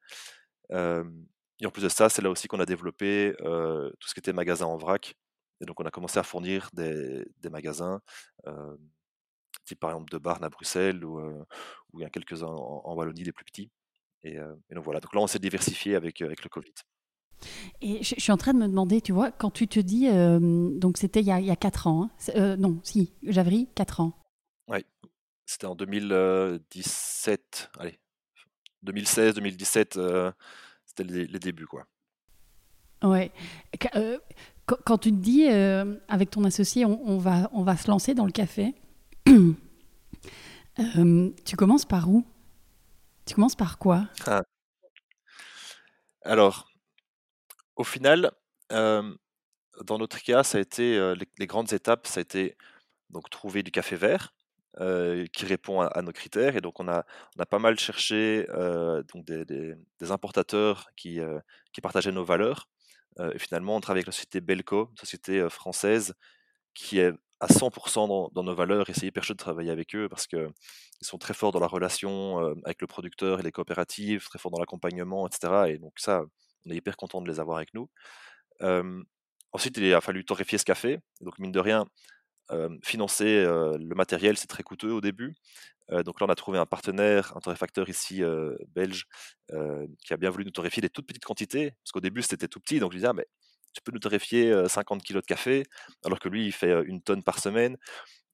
Et 0.71 1.65
en 1.65 1.71
plus 1.71 1.83
de 1.83 1.89
ça, 1.89 2.09
c'est 2.09 2.21
là 2.21 2.29
aussi 2.29 2.47
qu'on 2.47 2.59
a 2.59 2.65
développé 2.65 3.33
tout 3.37 4.07
ce 4.07 4.13
qui 4.13 4.19
était 4.19 4.33
magasin 4.33 4.65
en 4.65 4.77
vrac. 4.77 5.15
Et 5.59 5.65
donc 5.65 5.79
on 5.79 5.85
a 5.85 5.91
commencé 5.91 6.19
à 6.19 6.23
fournir 6.23 6.69
des, 6.73 7.25
magasins, 7.49 8.01
type 9.65 9.79
par 9.79 9.89
exemple 9.91 10.11
de 10.11 10.17
Barnes 10.17 10.43
à 10.43 10.49
Bruxelles, 10.49 11.03
ou, 11.03 11.19
il 11.93 12.01
y 12.01 12.05
a 12.05 12.09
quelques-uns 12.09 12.47
en, 12.47 12.93
Wallonie, 12.95 13.23
les 13.23 13.31
plus 13.31 13.45
petits. 13.45 13.71
Et, 14.23 14.37
donc 14.71 14.83
voilà, 14.83 14.99
donc 14.99 15.13
là 15.13 15.21
on 15.21 15.27
s'est 15.27 15.39
diversifié 15.39 15.95
avec, 15.95 16.21
avec 16.21 16.43
le 16.43 16.49
Covid. 16.49 16.73
Et 17.81 18.03
je, 18.03 18.15
suis 18.17 18.31
en 18.31 18.37
train 18.37 18.53
de 18.53 18.59
me 18.59 18.67
demander, 18.67 19.01
tu 19.01 19.11
vois, 19.11 19.31
quand 19.31 19.51
tu 19.51 19.67
te 19.67 19.79
dis, 19.79 20.07
euh, 20.07 20.39
donc 20.77 20.97
c'était 20.97 21.21
il, 21.21 21.27
y 21.27 21.51
a 21.51 21.55
4 21.55 21.87
ans, 21.87 22.03
hein, 22.03 22.31
euh, 22.35 22.55
non, 22.55 22.79
si, 22.83 23.13
Javry, 23.23 23.67
4 23.75 23.99
ans. 24.01 24.13
Oui, 24.67 24.79
c'était 25.45 25.67
en 25.67 25.75
2017, 25.75 27.71
allez, 27.79 27.99
2016, 28.83 29.35
2017, 29.35 29.97
euh, 29.97 30.31
c'était 30.85 31.03
les, 31.03 31.39
débuts, 31.39 31.67
quoi. 31.67 31.85
Ouais. 33.03 33.31
quand 34.65 34.97
tu 34.97 35.11
te 35.11 35.17
dis, 35.17 35.47
avec 35.47 36.31
ton 36.31 36.43
associé, 36.43 36.85
on, 36.85 37.17
va, 37.17 37.49
on 37.53 37.63
va 37.63 37.77
se 37.77 37.87
lancer 37.87 38.13
dans 38.13 38.25
le 38.25 38.31
café, 38.31 38.75
tu 39.25 39.55
commences 41.55 41.85
par 41.85 42.09
où? 42.09 42.25
Tu 43.25 43.35
commences 43.35 43.55
par 43.55 43.77
quoi? 43.77 44.07
Ah. 44.25 44.43
Alors, 46.23 46.69
au 47.75 47.83
final, 47.83 48.31
dans 48.69 49.97
notre 49.97 50.21
cas, 50.23 50.43
ça 50.43 50.57
a 50.57 50.61
été 50.61 51.13
les, 51.37 51.47
grandes 51.47 51.73
étapes, 51.73 52.07
ça 52.07 52.19
a 52.19 52.21
été 52.21 52.57
donc 53.09 53.29
trouver 53.29 53.63
du 53.63 53.71
café 53.71 53.95
vert 53.95 54.33
qui 55.33 55.45
répond 55.45 55.81
à, 55.81 56.01
nos 56.01 56.11
critères. 56.11 56.55
Et 56.55 56.61
donc 56.61 56.79
on 56.79 56.87
a, 56.87 57.05
on 57.37 57.41
a 57.41 57.45
pas 57.45 57.59
mal 57.59 57.79
cherché 57.79 58.45
donc 59.13 59.25
des, 59.25 59.75
importateurs 60.11 60.89
qui, 60.95 61.19
qui 61.73 61.81
partageaient 61.81 62.11
nos 62.11 62.23
valeurs. 62.23 62.69
et 63.33 63.39
finalement, 63.39 63.75
on 63.75 63.81
travaille 63.81 63.99
avec 63.99 64.07
la 64.07 64.13
société 64.13 64.41
Belco, 64.41 64.91
société 64.99 65.49
française 65.49 66.13
qui 66.73 66.99
est 66.99 67.11
à 67.39 67.47
100% 67.47 68.07
dans, 68.07 68.29
dans, 68.33 68.43
nos 68.43 68.55
valeurs 68.55 68.89
et 68.89 68.93
c'est 68.93 69.07
hyper 69.07 69.23
chouette 69.23 69.37
de 69.37 69.43
travailler 69.43 69.71
avec 69.71 69.95
eux 69.95 70.07
parce 70.09 70.27
qu'ils 70.27 70.49
sont 71.01 71.17
très 71.17 71.33
forts 71.33 71.51
dans 71.51 71.59
la 71.59 71.67
relation 71.67 72.37
avec 72.65 72.81
le 72.81 72.87
producteur 72.87 73.39
et 73.39 73.43
les 73.43 73.51
coopératives, 73.51 74.25
très 74.25 74.39
forts 74.39 74.51
dans 74.51 74.59
l'accompagnement, 74.59 75.27
etc. 75.27 75.65
Et 75.69 75.77
donc 75.77 75.93
ça, 75.97 76.23
on 76.67 76.71
est 76.71 76.75
hyper 76.75 76.97
content 76.97 77.21
de 77.21 77.29
les 77.29 77.39
avoir 77.39 77.57
avec 77.57 77.73
nous. 77.73 77.89
ensuite, 79.51 79.77
il 79.77 79.93
a 79.93 80.01
fallu 80.01 80.25
torréfier 80.25 80.57
ce 80.57 80.65
café. 80.65 80.99
Donc, 81.21 81.39
mine 81.39 81.51
de 81.51 81.59
rien, 81.59 81.85
financer 82.83 83.43
le 83.43 83.95
matériel, 83.95 84.37
c'est 84.37 84.47
très 84.47 84.63
coûteux 84.63 84.91
au 84.91 85.01
début. 85.01 85.35
donc 85.89 86.19
là, 86.19 86.27
on 86.27 86.29
a 86.29 86.35
trouvé 86.35 86.57
un 86.59 86.65
partenaire, 86.65 87.35
un 87.35 87.39
torréfacteur 87.39 87.89
ici 87.89 88.21
belge, 88.75 89.05
qui 90.03 90.13
a 90.13 90.17
bien 90.17 90.29
voulu 90.29 90.45
nous 90.45 90.51
torréfier 90.51 90.81
des 90.81 90.89
toutes 90.89 91.07
petites 91.07 91.25
quantités, 91.25 91.71
parce 91.83 91.91
qu'au 91.91 92.01
début, 92.01 92.21
c'était 92.21 92.47
tout 92.47 92.59
petit. 92.59 92.79
Donc, 92.79 92.91
je 92.91 92.97
disais, 92.97 93.07
ah, 93.07 93.13
mais 93.13 93.27
tu 93.73 93.81
peux 93.81 93.91
nous 93.91 93.99
torréfier 93.99 94.67
50 94.67 95.03
kg 95.03 95.15
de 95.15 95.21
café, 95.21 95.63
alors 96.05 96.19
que 96.19 96.29
lui, 96.29 96.45
il 96.45 96.51
fait 96.51 96.83
une 96.85 97.01
tonne 97.01 97.23
par 97.23 97.39
semaine. 97.39 97.77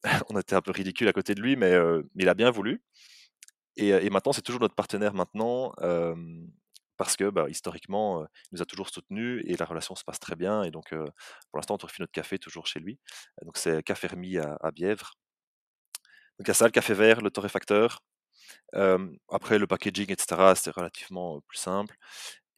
on 0.29 0.39
était 0.39 0.55
un 0.55 0.61
peu 0.61 0.71
ridicule 0.71 1.07
à 1.07 1.13
côté 1.13 1.35
de 1.35 1.41
lui, 1.41 1.55
mais, 1.55 1.73
il 2.15 2.29
a 2.29 2.33
bien 2.33 2.51
voulu. 2.51 2.81
Et 3.77 4.09
maintenant, 4.09 4.33
c'est 4.33 4.41
toujours 4.41 4.61
notre 4.61 4.75
partenaire 4.75 5.13
maintenant 5.13 5.73
parce 6.97 7.15
que 7.15 7.29
bah, 7.29 7.45
historiquement, 7.49 8.23
il 8.23 8.55
nous 8.57 8.61
a 8.61 8.65
toujours 8.65 8.89
soutenus 8.89 9.43
et 9.45 9.57
la 9.57 9.65
relation 9.65 9.95
se 9.95 10.03
passe 10.03 10.19
très 10.19 10.35
bien. 10.35 10.63
Et 10.63 10.71
donc, 10.71 10.89
pour 10.89 11.57
l'instant, 11.57 11.75
on 11.75 11.77
torréfie 11.77 12.01
notre 12.01 12.11
café 12.11 12.37
toujours 12.39 12.67
chez 12.67 12.79
lui. 12.79 12.99
Donc, 13.43 13.57
c'est 13.57 13.83
Café 13.83 14.07
Hermie 14.07 14.37
à, 14.37 14.71
Bièvre. 14.71 15.13
Donc, 16.39 16.47
il 16.47 16.49
y 16.49 16.51
a 16.51 16.53
ça, 16.53 16.65
le 16.65 16.71
café 16.71 16.93
vert, 16.93 17.21
le 17.21 17.31
torréfacteur. 17.31 18.03
après, 19.29 19.59
le 19.59 19.67
packaging, 19.67 20.11
etc., 20.11 20.53
c'est 20.55 20.71
relativement 20.71 21.41
plus 21.47 21.57
simple. 21.57 21.95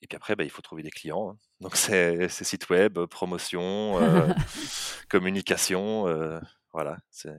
et 0.01 0.07
puis 0.07 0.15
après, 0.17 0.35
bah, 0.35 0.43
il 0.43 0.49
faut 0.51 0.61
trouver 0.61 0.83
des 0.83 0.91
clients. 0.91 1.31
Hein. 1.31 1.37
Donc 1.61 1.75
c'est 2.29 2.29
site 2.29 2.69
web, 2.69 2.99
promotion, 3.07 3.99
communication, 5.09 6.05
voilà, 6.73 6.97
c'est 7.09 7.33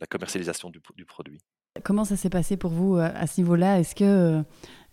la 0.00 0.06
commercialisation 0.06 0.70
du, 0.70 0.80
du 0.96 1.06
produit. 1.06 1.40
Comment 1.84 2.04
ça 2.04 2.18
s'est 2.18 2.28
passé 2.28 2.58
pour 2.58 2.70
vous 2.70 2.96
à 2.96 3.26
ce 3.26 3.40
niveau-là? 3.40 3.80
Est-ce 3.80 3.94
que 3.94 4.44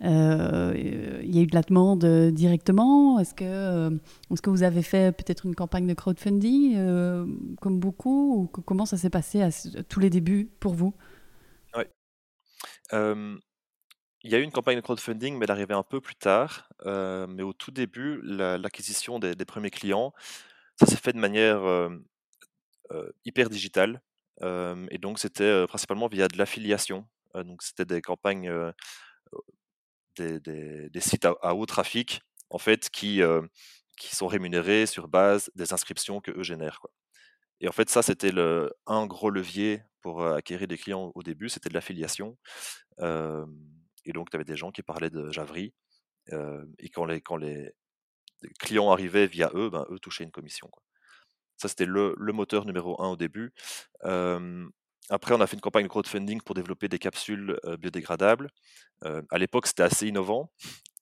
euh, 0.02 0.74
il 1.22 1.36
y 1.36 1.40
a 1.40 1.42
eu 1.42 1.46
de 1.46 1.54
la 1.54 1.62
demande 1.62 2.06
directement? 2.32 3.20
Est-ce 3.20 3.34
que, 3.34 4.50
vous 4.50 4.64
avez 4.64 4.82
fait 4.82 5.12
peut-être 5.16 5.46
une 5.46 5.56
campagne 5.56 5.88
de 5.88 5.94
crowdfunding 5.94 7.58
comme 7.60 7.80
beaucoup? 7.80 8.44
Ou 8.44 8.48
Comment 8.48 8.86
ça 8.86 8.96
s'est 8.96 9.10
passé 9.10 9.42
à, 9.42 9.50
tous 9.84 10.00
les 10.00 10.10
débuts 10.10 10.50
pour 10.62 10.74
vous? 10.74 10.94
Il 14.22 14.32
y 14.32 14.36
a 14.36 14.40
eu 14.40 14.44
une 14.44 14.52
campagne 14.52 14.78
de 14.78 14.82
crowdfunding, 14.82 15.38
mais 15.38 15.46
elle 15.46 15.52
arrivait 15.52 15.74
un 15.74 15.84
peu 15.84 16.00
plus 16.00 16.16
tard. 16.16 16.70
mais 16.86 17.44
au 17.44 17.52
tout 17.52 17.72
début, 17.72 18.22
l'acquisition 18.24 19.20
des, 19.20 19.36
premiers 19.46 19.70
clients, 19.70 20.14
ça 20.80 20.86
s'est 20.86 20.96
fait 20.96 21.12
de 21.12 21.20
manière 21.20 21.90
hyper 23.26 23.50
digitale. 23.50 24.02
Et 24.42 24.98
donc, 25.00 25.20
c'était 25.20 25.66
principalement 25.68 26.08
via 26.08 26.28
de 26.28 26.38
l'affiliation. 26.38 27.08
donc, 27.36 27.62
c'était 27.62 27.86
des 27.86 28.02
campagnes, 28.02 28.52
des, 30.18 30.90
sites 31.00 31.26
à, 31.26 31.56
haut 31.56 31.66
trafic, 31.66 32.22
en 32.50 32.58
fait, 32.58 32.90
qui, 32.90 33.22
qui 33.98 34.16
sont 34.16 34.28
rémunérés 34.28 34.86
sur 34.86 35.08
base 35.08 35.52
des 35.56 35.74
inscriptions 35.74 36.22
que 36.22 36.32
eux 36.32 36.44
génèrent. 36.44 36.80
Quoi. 36.80 36.92
Et 37.62 37.68
en 37.68 37.72
fait, 37.72 37.90
ça, 37.90 38.02
c'était 38.02 38.32
le, 38.32 38.72
un 38.88 39.06
gros 39.06 39.30
levier 39.30 39.84
pour 40.02 40.26
acquérir 40.26 40.68
des 40.68 40.78
clients 40.78 41.12
au 41.14 41.24
début, 41.24 41.50
c'était 41.50 41.70
de 41.70 41.74
l'affiliation. 41.74 42.38
et 43.02 44.14
donc, 44.14 44.30
tu 44.30 44.36
avais 44.38 44.46
des 44.46 44.58
gens 44.58 44.72
qui 44.72 44.84
parlaient 44.84 45.10
de 45.10 45.32
Javry. 45.32 45.74
et 46.32 46.90
quand 46.90 47.06
les, 47.06 47.22
quand 47.22 47.38
les 47.38 47.74
clients 48.60 48.92
arrivaient 48.92 49.28
via 49.28 49.52
eux, 49.54 49.70
ben, 49.70 49.86
eux 49.90 50.00
touchaient 50.00 50.24
une 50.24 50.32
commission. 50.32 50.70
Ça, 51.60 51.68
c'était 51.68 51.86
le, 51.86 52.16
moteur 52.34 52.66
numéro 52.66 53.02
un 53.02 53.10
au 53.10 53.18
début. 53.18 53.52
après, 54.02 55.34
on 55.34 55.42
a 55.42 55.48
fait 55.48 55.56
une 55.56 55.62
campagne 55.62 55.84
de 55.84 55.90
crowdfunding 55.90 56.42
pour 56.42 56.56
développer 56.56 56.88
des 56.88 57.00
capsules 57.00 57.60
biodégradables. 57.80 58.50
à 59.04 59.38
l'époque, 59.38 59.68
c'était 59.68 59.84
assez 59.84 60.08
innovant. 60.08 60.52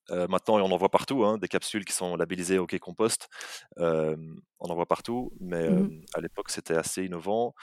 maintenant, 0.10 0.56
on 0.58 0.72
en 0.72 0.78
voit 0.78 0.90
partout, 0.90 1.24
hein, 1.26 1.38
des 1.38 1.48
capsules 1.48 1.86
qui 1.86 1.94
sont 1.94 2.16
labellisées 2.16 2.58
OK 2.58 2.78
Compost. 2.80 3.30
on 3.78 4.18
en 4.60 4.76
voit 4.76 4.88
partout, 4.88 5.32
mais 5.40 5.70
mmh 5.70 6.06
à 6.16 6.22
l'époque, 6.22 6.50
c'était 6.50 6.76
assez 6.76 7.06
innovant. 7.06 7.54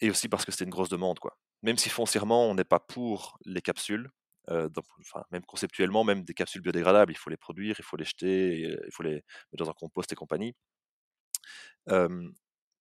Et 0.00 0.10
aussi 0.10 0.28
parce 0.28 0.44
que 0.44 0.52
c'était 0.52 0.64
une 0.64 0.70
grosse 0.70 0.88
demande. 0.88 1.18
Quoi. 1.18 1.36
Même 1.62 1.78
si 1.78 1.90
foncièrement, 1.90 2.48
on 2.50 2.54
n'est 2.54 2.64
pas 2.64 2.80
pour 2.80 3.38
les 3.44 3.60
capsules, 3.60 4.10
même 4.48 5.44
conceptuellement, 5.46 6.04
même 6.04 6.22
des 6.24 6.34
capsules 6.34 6.62
biodégradables, 6.62 7.12
il 7.12 7.16
faut 7.16 7.30
les 7.30 7.36
produire, 7.36 7.76
il 7.78 7.84
faut 7.84 7.96
les 7.96 8.04
jeter, 8.04 8.60
il 8.60 8.92
faut 8.92 9.02
les 9.02 9.16
mettre 9.52 9.64
dans 9.64 9.70
un 9.70 9.74
compost 9.74 10.10
et 10.12 10.14
compagnie 10.14 10.54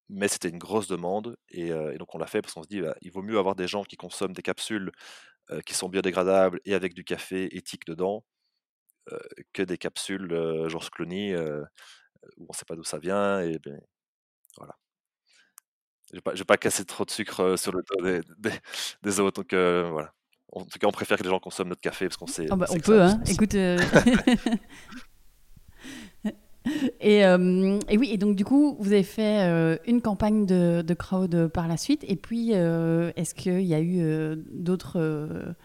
mais 0.10 0.28
c'était 0.28 0.50
une 0.50 0.60
grosse 0.60 0.88
demande 0.88 1.36
et, 1.50 1.72
donc 1.98 2.14
on 2.14 2.18
l'a 2.18 2.28
fait 2.28 2.42
parce 2.42 2.54
qu'on 2.54 2.64
se 2.64 2.68
dit 2.68 2.82
bah, 2.82 2.96
il 3.02 3.12
vaut 3.12 3.22
mieux 3.22 3.38
avoir 3.38 3.56
des 3.56 3.68
gens 3.68 3.84
qui 3.84 3.98
consomment 3.98 4.34
des 4.34 4.42
capsules 4.42 4.92
qui 5.66 5.74
sont 5.74 5.90
biodégradables 5.90 6.60
et 6.66 6.74
avec 6.74 6.94
du 6.94 7.04
café 7.04 7.56
éthique 7.56 7.86
dedans 7.86 8.24
que 9.54 9.64
des 9.64 9.78
capsules 9.78 10.30
genre 10.68 10.90
Clooney 10.92 11.36
où 11.36 12.44
on 12.44 12.52
ne 12.52 12.56
sait 12.56 12.66
pas 12.66 12.76
d'où 12.76 12.84
ça 12.84 13.00
vient 13.00 13.42
et 13.42 13.60
ben, 13.60 13.80
voilà. 14.58 14.76
Je 16.14 16.20
ne 16.24 16.38
vais, 16.38 16.46
pas 16.46 16.58
casser 16.58 16.86
trop 16.86 17.04
de 17.04 17.12
sucre 17.12 17.56
sur 17.58 17.72
le 17.72 17.84
dos 17.84 18.22
des, 19.02 19.20
autres 19.20 19.42
donc 19.42 19.54
voilà. 19.54 20.14
En 20.56 20.64
tout 20.64 20.80
cas, 20.80 20.88
on 20.88 20.92
préfère 20.92 21.18
que 21.18 21.24
les 21.24 21.30
gens 21.30 21.40
consomment 21.40 21.70
notre 21.70 21.82
café 21.82 22.08
parce 22.08 22.18
qu'on 22.18 22.28
sait. 22.28 22.46
Ah 22.50 22.56
bah, 22.56 22.68
on 22.70 22.80
peut, 22.80 23.02
hein. 23.02 23.20
Écoute. 23.28 23.56
Euh, 23.56 23.78
et, 27.00 27.26
oui, 27.98 28.10
et 28.12 28.18
donc 28.18 28.36
du 28.36 28.46
coup, 28.46 28.76
vous 28.80 28.94
avez 28.94 29.04
fait 29.04 29.44
euh, 29.44 29.78
une 29.86 30.02
campagne 30.02 30.46
de, 30.46 30.94
crowd 30.94 31.48
par 31.48 31.68
la 31.68 31.78
suite. 31.78 32.04
Et 32.08 32.16
puis, 32.16 32.52
euh, 32.54 33.12
est-ce 33.16 33.36
qu'il 33.36 33.62
y 33.62 33.74
a 33.74 33.82
eu 33.82 34.36
d'autres 34.52 35.56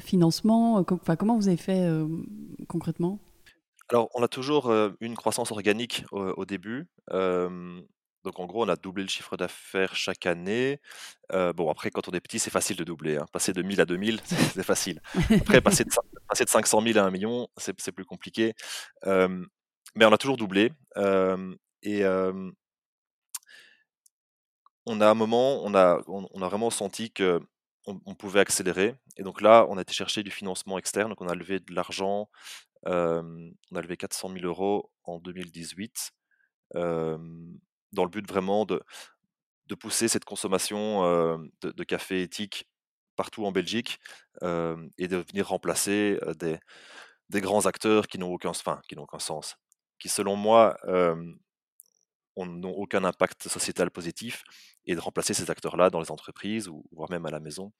financements? 0.00 0.84
Enfin, 0.90 1.16
Comment 1.16 1.36
vous 1.36 1.48
avez 1.48 1.56
fait 1.56 1.88
concrètement? 2.68 3.18
Alors, 3.90 4.08
on 4.14 4.22
a 4.22 4.28
toujours 4.28 4.72
une 5.00 5.14
croissance 5.14 5.50
organique 5.50 6.04
au, 6.12 6.44
début. 6.44 6.86
donc, 7.10 8.40
en 8.40 8.46
gros, 8.46 8.64
on 8.64 8.68
a 8.68 8.76
doublé 8.76 9.02
le 9.02 9.08
chiffre 9.08 9.36
d'affaires 9.36 9.94
chaque 9.94 10.26
année. 10.26 10.80
bon, 11.30 11.70
après, 11.70 11.90
quand 11.90 12.08
on 12.08 12.12
est 12.12 12.20
petit, 12.20 12.38
c'est 12.38 12.50
facile 12.50 12.76
de 12.76 12.84
doubler. 12.84 13.16
Hein. 13.16 13.26
Passer 13.32 13.52
de 13.52 13.62
1000 13.62 13.80
à 13.80 13.84
2000, 13.84 14.20
c'est 14.24 14.62
facile. 14.62 15.00
Après, 15.30 15.60
passer 15.60 15.84
de, 15.84 15.90
passer 16.28 16.44
de 16.44 16.50
500 16.50 16.82
000 16.82 16.98
à 16.98 17.02
1 17.02 17.10
million, 17.10 17.48
c'est 17.56 17.92
plus 17.92 18.04
compliqué 18.04 18.54
mais 19.94 20.04
on 20.04 20.12
a 20.12 20.18
toujours 20.18 20.36
doublé. 20.36 20.72
et 21.82 22.04
on 24.86 25.00
a 25.00 25.08
un 25.08 25.14
moment, 25.14 25.64
on 25.64 25.74
a, 25.74 26.02
on, 26.08 26.42
a 26.42 26.48
vraiment 26.48 26.70
senti 26.70 27.10
que 27.10 27.40
on, 27.86 28.14
pouvait 28.14 28.40
accélérer. 28.40 28.94
Et 29.18 29.22
donc 29.22 29.40
là, 29.42 29.66
on 29.68 29.76
a 29.76 29.82
été 29.82 29.92
chercher 29.92 30.22
du 30.22 30.30
financement 30.30 30.78
externe. 30.78 31.10
Donc 31.10 31.20
on 31.20 31.28
a 31.28 31.34
levé 31.34 31.60
de 31.60 31.74
l'argent. 31.74 32.28
on 32.86 33.52
a 33.74 33.80
levé 33.80 33.96
400 33.96 34.30
000 34.32 34.44
euros 34.46 34.90
en 35.04 35.18
2018 35.18 36.12
dans 36.74 38.04
le 38.04 38.08
but 38.08 38.26
vraiment 38.28 38.64
de, 38.66 38.82
de 39.66 39.74
pousser 39.74 40.08
cette 40.08 40.24
consommation 40.24 41.02
de, 41.62 41.84
café 41.84 42.22
éthique 42.22 42.68
partout 43.16 43.46
en 43.46 43.52
Belgique 43.52 43.98
et 44.42 45.08
de 45.08 45.16
venir 45.16 45.48
remplacer 45.48 46.18
des, 46.38 46.58
des 47.30 47.40
grands 47.40 47.66
acteurs 47.66 48.06
qui 48.06 48.18
n'ont 48.18 48.32
aucun, 48.32 48.50
enfin, 48.50 48.80
qui 48.88 48.96
n'ont 48.96 49.04
aucun 49.04 49.18
sens 49.18 49.56
qui, 49.98 50.08
selon 50.08 50.36
moi, 50.36 50.76
n'ont 52.36 52.70
aucun 52.70 53.04
impact 53.04 53.48
sociétal 53.48 53.90
positif, 53.90 54.44
et 54.86 54.94
de 54.94 55.00
remplacer 55.00 55.34
ces 55.34 55.50
acteurs-là 55.50 55.90
dans 55.90 56.00
les 56.00 56.10
entreprises, 56.10 56.68
ou 56.68 56.84
voire 56.92 57.10
même 57.10 57.26
à 57.26 57.30
la 57.30 57.40
maison. 57.40 57.72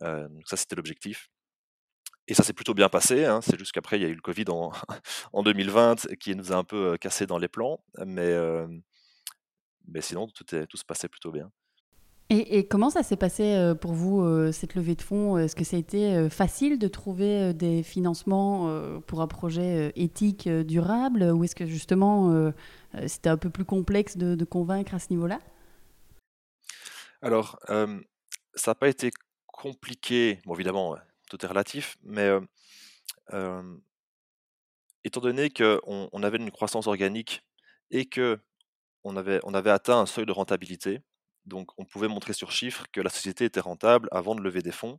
donc 0.00 0.46
ça, 0.46 0.56
c'était 0.56 0.76
l'objectif. 0.76 1.28
Et 2.26 2.34
ça 2.34 2.42
s'est 2.42 2.54
plutôt 2.54 2.72
bien 2.74 2.88
passé. 2.88 3.26
Hein. 3.26 3.40
C'est 3.42 3.58
juste 3.58 3.72
qu'après, 3.72 3.98
il 3.98 4.02
y 4.02 4.06
a 4.06 4.08
eu 4.08 4.14
le 4.14 4.22
Covid 4.22 4.46
en, 4.48 4.72
en, 5.32 5.42
2020 5.42 6.16
qui 6.18 6.34
nous 6.34 6.52
a 6.52 6.56
un 6.56 6.64
peu 6.64 6.96
cassé 6.96 7.26
dans 7.26 7.38
les 7.38 7.48
plans. 7.48 7.84
Mais, 8.06 8.34
sinon, 10.00 10.26
tout 10.28 10.76
se 10.76 10.84
passait 10.84 11.08
plutôt 11.08 11.32
bien. 11.32 11.50
Et, 12.36 12.66
comment 12.66 12.90
ça 12.90 13.04
s'est 13.04 13.16
passé 13.16 13.54
euh, 13.54 13.74
pour 13.74 13.92
vous, 13.92 14.22
euh, 14.22 14.50
cette 14.50 14.74
levée 14.74 14.96
de 14.96 15.02
fonds? 15.02 15.38
Est-ce 15.38 15.54
que 15.54 15.62
ça 15.62 15.76
a 15.76 15.78
été 15.78 16.14
euh, 16.14 16.28
facile 16.28 16.80
de 16.80 16.88
trouver 16.88 17.54
des 17.54 17.84
financements 17.84 19.00
pour 19.06 19.20
un 19.20 19.28
projet 19.28 19.92
éthique 19.94 20.48
durable? 20.48 21.22
Ou 21.22 21.44
est-ce 21.44 21.54
que 21.54 21.66
justement, 21.66 22.52
c'était 23.06 23.28
un 23.28 23.36
peu 23.36 23.50
plus 23.50 23.64
complexe 23.64 24.16
de, 24.16 24.44
convaincre 24.44 24.94
à 24.94 24.98
ce 24.98 25.10
niveau-là? 25.10 25.38
Alors, 27.22 27.58
ça 27.68 28.70
n'a 28.70 28.74
pas 28.74 28.88
été 28.88 29.10
compliqué. 29.46 30.40
Évidemment, 30.50 30.96
tout 31.30 31.44
est 31.44 31.48
relatif, 31.48 31.96
mais 32.02 32.30
étant 35.04 35.20
donné 35.20 35.50
qu'on 35.50 36.08
on 36.12 36.22
avait 36.22 36.38
une 36.38 36.50
croissance 36.50 36.86
organique 36.86 37.44
et 37.90 38.06
que 38.06 38.40
on 39.04 39.16
avait, 39.16 39.40
on 39.44 39.54
avait 39.54 39.70
atteint 39.70 40.00
un 40.00 40.06
seuil 40.06 40.24
de 40.26 40.32
rentabilité, 40.32 41.02
donc 41.46 41.70
on 41.78 41.84
pouvait 41.84 42.08
montrer 42.08 42.32
sur 42.32 42.50
chiffre 42.50 42.86
que 42.92 43.00
la 43.00 43.10
société 43.10 43.44
était 43.44 43.60
rentable 43.60 44.08
avant 44.12 44.34
de 44.34 44.40
lever 44.40 44.62
des 44.62 44.72
fonds. 44.72 44.98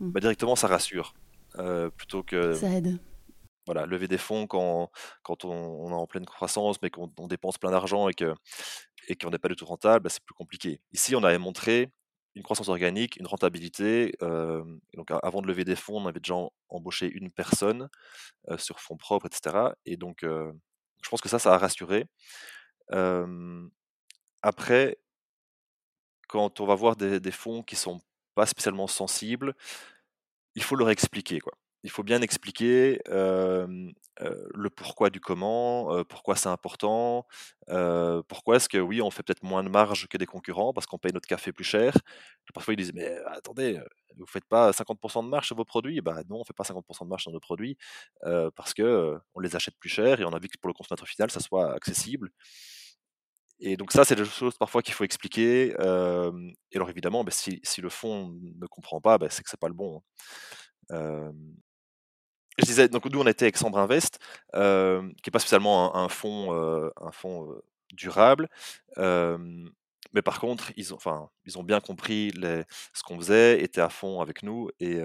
Mmh. 0.00 0.10
Bah, 0.10 0.20
directement, 0.20 0.56
ça 0.56 0.66
rassure. 0.66 1.14
Euh, 1.58 1.90
plutôt 1.90 2.22
que. 2.22 2.54
Ça 2.54 2.68
aide. 2.68 2.98
Voilà, 3.66 3.86
lever 3.86 4.08
des 4.08 4.18
fonds 4.18 4.46
quand, 4.46 4.90
quand 5.22 5.46
on, 5.46 5.90
est 5.90 5.94
en 5.94 6.06
pleine 6.06 6.26
croissance, 6.26 6.76
mais 6.82 6.90
qu'on 6.90 7.08
dépense 7.26 7.56
plein 7.56 7.70
d'argent 7.70 8.08
et 8.10 8.14
qu'on 8.14 8.34
et 9.08 9.16
n'est 9.30 9.38
pas 9.38 9.48
du 9.48 9.56
tout 9.56 9.64
rentable, 9.64 10.04
bah, 10.04 10.10
c'est 10.10 10.22
plus 10.22 10.34
compliqué. 10.34 10.82
Ici, 10.92 11.16
on 11.16 11.24
avait 11.24 11.38
montré 11.38 11.90
une 12.34 12.42
croissance 12.42 12.68
organique, 12.68 13.16
une 13.16 13.26
rentabilité. 13.26 14.16
Euh, 14.22 14.62
donc, 14.94 15.10
avant 15.22 15.40
de 15.40 15.46
lever 15.46 15.64
des 15.64 15.76
fonds, 15.76 16.02
on 16.02 16.06
avait 16.06 16.20
déjà 16.20 16.34
embauché 16.68 17.10
une 17.10 17.30
personne 17.30 17.88
euh, 18.50 18.58
sur 18.58 18.80
fonds 18.80 18.98
propres, 18.98 19.26
etc. 19.26 19.68
Et 19.86 19.96
donc, 19.96 20.18
je 20.22 21.08
pense 21.08 21.22
que 21.22 21.30
ça, 21.30 21.38
ça 21.38 21.54
a 21.54 21.58
rassuré. 21.58 22.04
après, 24.42 24.98
quand 26.28 26.60
on 26.60 26.66
va 26.66 26.74
voir 26.74 26.96
des, 26.96 27.30
fonds 27.30 27.62
qui 27.62 27.76
sont 27.76 28.00
pas 28.34 28.46
spécialement 28.46 28.86
sensibles, 28.86 29.54
il 30.54 30.62
faut 30.62 30.76
leur 30.76 30.90
expliquer. 30.90 31.40
Quoi. 31.40 31.52
Il 31.82 31.90
faut 31.90 32.02
bien 32.02 32.22
expliquer 32.22 33.00
le 33.08 34.70
pourquoi 34.70 35.10
du 35.10 35.20
comment, 35.20 36.04
pourquoi 36.04 36.36
c'est 36.36 36.48
important, 36.48 37.26
pourquoi 38.28 38.56
est-ce 38.56 38.68
que 38.68 38.78
oui, 38.78 39.02
on 39.02 39.10
fait 39.10 39.22
peut-être 39.22 39.42
moins 39.42 39.64
de 39.64 39.68
marge 39.68 40.06
que 40.08 40.16
des 40.16 40.26
concurrents 40.26 40.72
parce 40.72 40.86
qu'on 40.86 40.98
paye 40.98 41.12
notre 41.12 41.28
café 41.28 41.52
plus 41.52 41.64
cher. 41.64 41.92
Parfois 42.54 42.74
ils 42.74 42.78
disent 42.78 42.94
mais 42.94 43.16
attendez, 43.26 43.80
vous 44.16 44.26
faites 44.26 44.44
pas 44.44 44.72
50% 44.72 45.24
de 45.24 45.28
marge 45.28 45.46
sur 45.46 45.56
vos 45.56 45.64
produits? 45.64 46.00
Bah 46.00 46.22
non, 46.28 46.40
on 46.40 46.44
fait 46.44 46.54
pas 46.54 46.64
50% 46.64 47.04
de 47.04 47.08
marge 47.10 47.22
sur 47.22 47.32
nos 47.32 47.40
produits 47.40 47.76
parce 48.54 48.74
que 48.74 49.18
on 49.34 49.40
les 49.40 49.56
achète 49.56 49.76
plus 49.78 49.90
cher 49.90 50.20
et 50.20 50.24
on 50.24 50.32
a 50.32 50.38
vu 50.38 50.48
que 50.48 50.58
pour 50.58 50.68
le 50.68 50.74
consommateur 50.74 51.08
final, 51.08 51.30
ça 51.30 51.40
soit 51.40 51.74
accessible. 51.74 52.30
Et 53.66 53.78
donc 53.78 53.92
ça, 53.92 54.04
c'est 54.04 54.14
des 54.14 54.26
choses 54.26 54.58
parfois 54.58 54.82
qu'il 54.82 54.92
faut 54.92 55.04
expliquer. 55.04 55.70
et 55.70 56.76
alors 56.76 56.90
évidemment, 56.90 57.24
bah, 57.24 57.32
si, 57.32 57.60
le 57.78 57.88
fond 57.88 58.36
ne 58.38 58.66
comprend 58.66 59.00
pas, 59.00 59.16
bah, 59.16 59.28
c'est 59.30 59.42
que 59.42 59.48
c'est 59.48 59.58
pas 59.58 59.68
le 59.68 59.74
bon. 59.74 60.02
Hein. 60.90 61.32
je 62.58 62.64
disais, 62.66 62.88
donc 62.88 63.06
nous 63.06 63.20
on 63.20 63.26
était 63.26 63.46
avec 63.46 63.56
Sambre 63.56 63.78
Invest, 63.78 64.18
qui 64.52 64.58
n'est 64.58 65.32
pas 65.32 65.38
spécialement 65.38 65.96
un, 65.96 66.10
fonds, 66.10 66.52
un 66.52 67.10
fonds 67.10 67.48
durable. 67.94 68.50
mais 68.98 70.22
par 70.22 70.40
contre, 70.40 70.70
ils 70.76 70.92
ont, 70.92 70.98
ils 71.46 71.58
ont 71.58 71.62
bien 71.62 71.80
compris 71.80 72.32
ce 72.92 73.02
qu'on 73.02 73.16
faisait, 73.16 73.62
étaient 73.62 73.80
à 73.80 73.88
fond 73.88 74.20
avec 74.20 74.42
nous 74.42 74.68
et, 74.78 75.00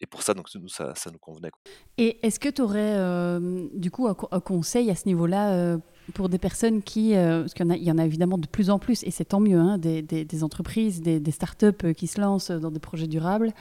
et 0.00 0.06
pour 0.06 0.22
ça, 0.22 0.32
donc, 0.32 0.48
ça, 0.68 0.94
ça 0.94 1.10
nous 1.10 1.18
convenait. 1.18 1.50
Et 1.98 2.26
est-ce 2.26 2.40
que 2.40 2.48
tu 2.48 2.62
aurais 2.62 3.38
du 3.74 3.90
coup 3.90 4.08
un, 4.08 4.40
conseil 4.40 4.90
à 4.90 4.94
ce 4.94 5.06
niveau-là 5.06 5.76
pour 6.10 6.28
des 6.28 6.38
personnes 6.38 6.82
qui, 6.82 7.12
parce 7.14 7.54
qu'il 7.54 7.66
y, 7.66 7.90
en 7.90 7.98
a, 7.98 8.04
évidemment 8.04 8.38
de 8.38 8.46
plus 8.46 8.70
en 8.70 8.78
plus, 8.78 9.02
et 9.04 9.10
c'est 9.10 9.24
tant 9.24 9.40
mieux, 9.40 9.58
hein, 9.58 9.78
des, 9.78 10.44
entreprises, 10.44 11.00
des, 11.02 11.30
startups 11.30 11.94
qui 11.94 12.06
se 12.06 12.20
lancent 12.20 12.50
dans 12.50 12.70
des 12.70 12.80
projets 12.80 13.06
durables, 13.06 13.52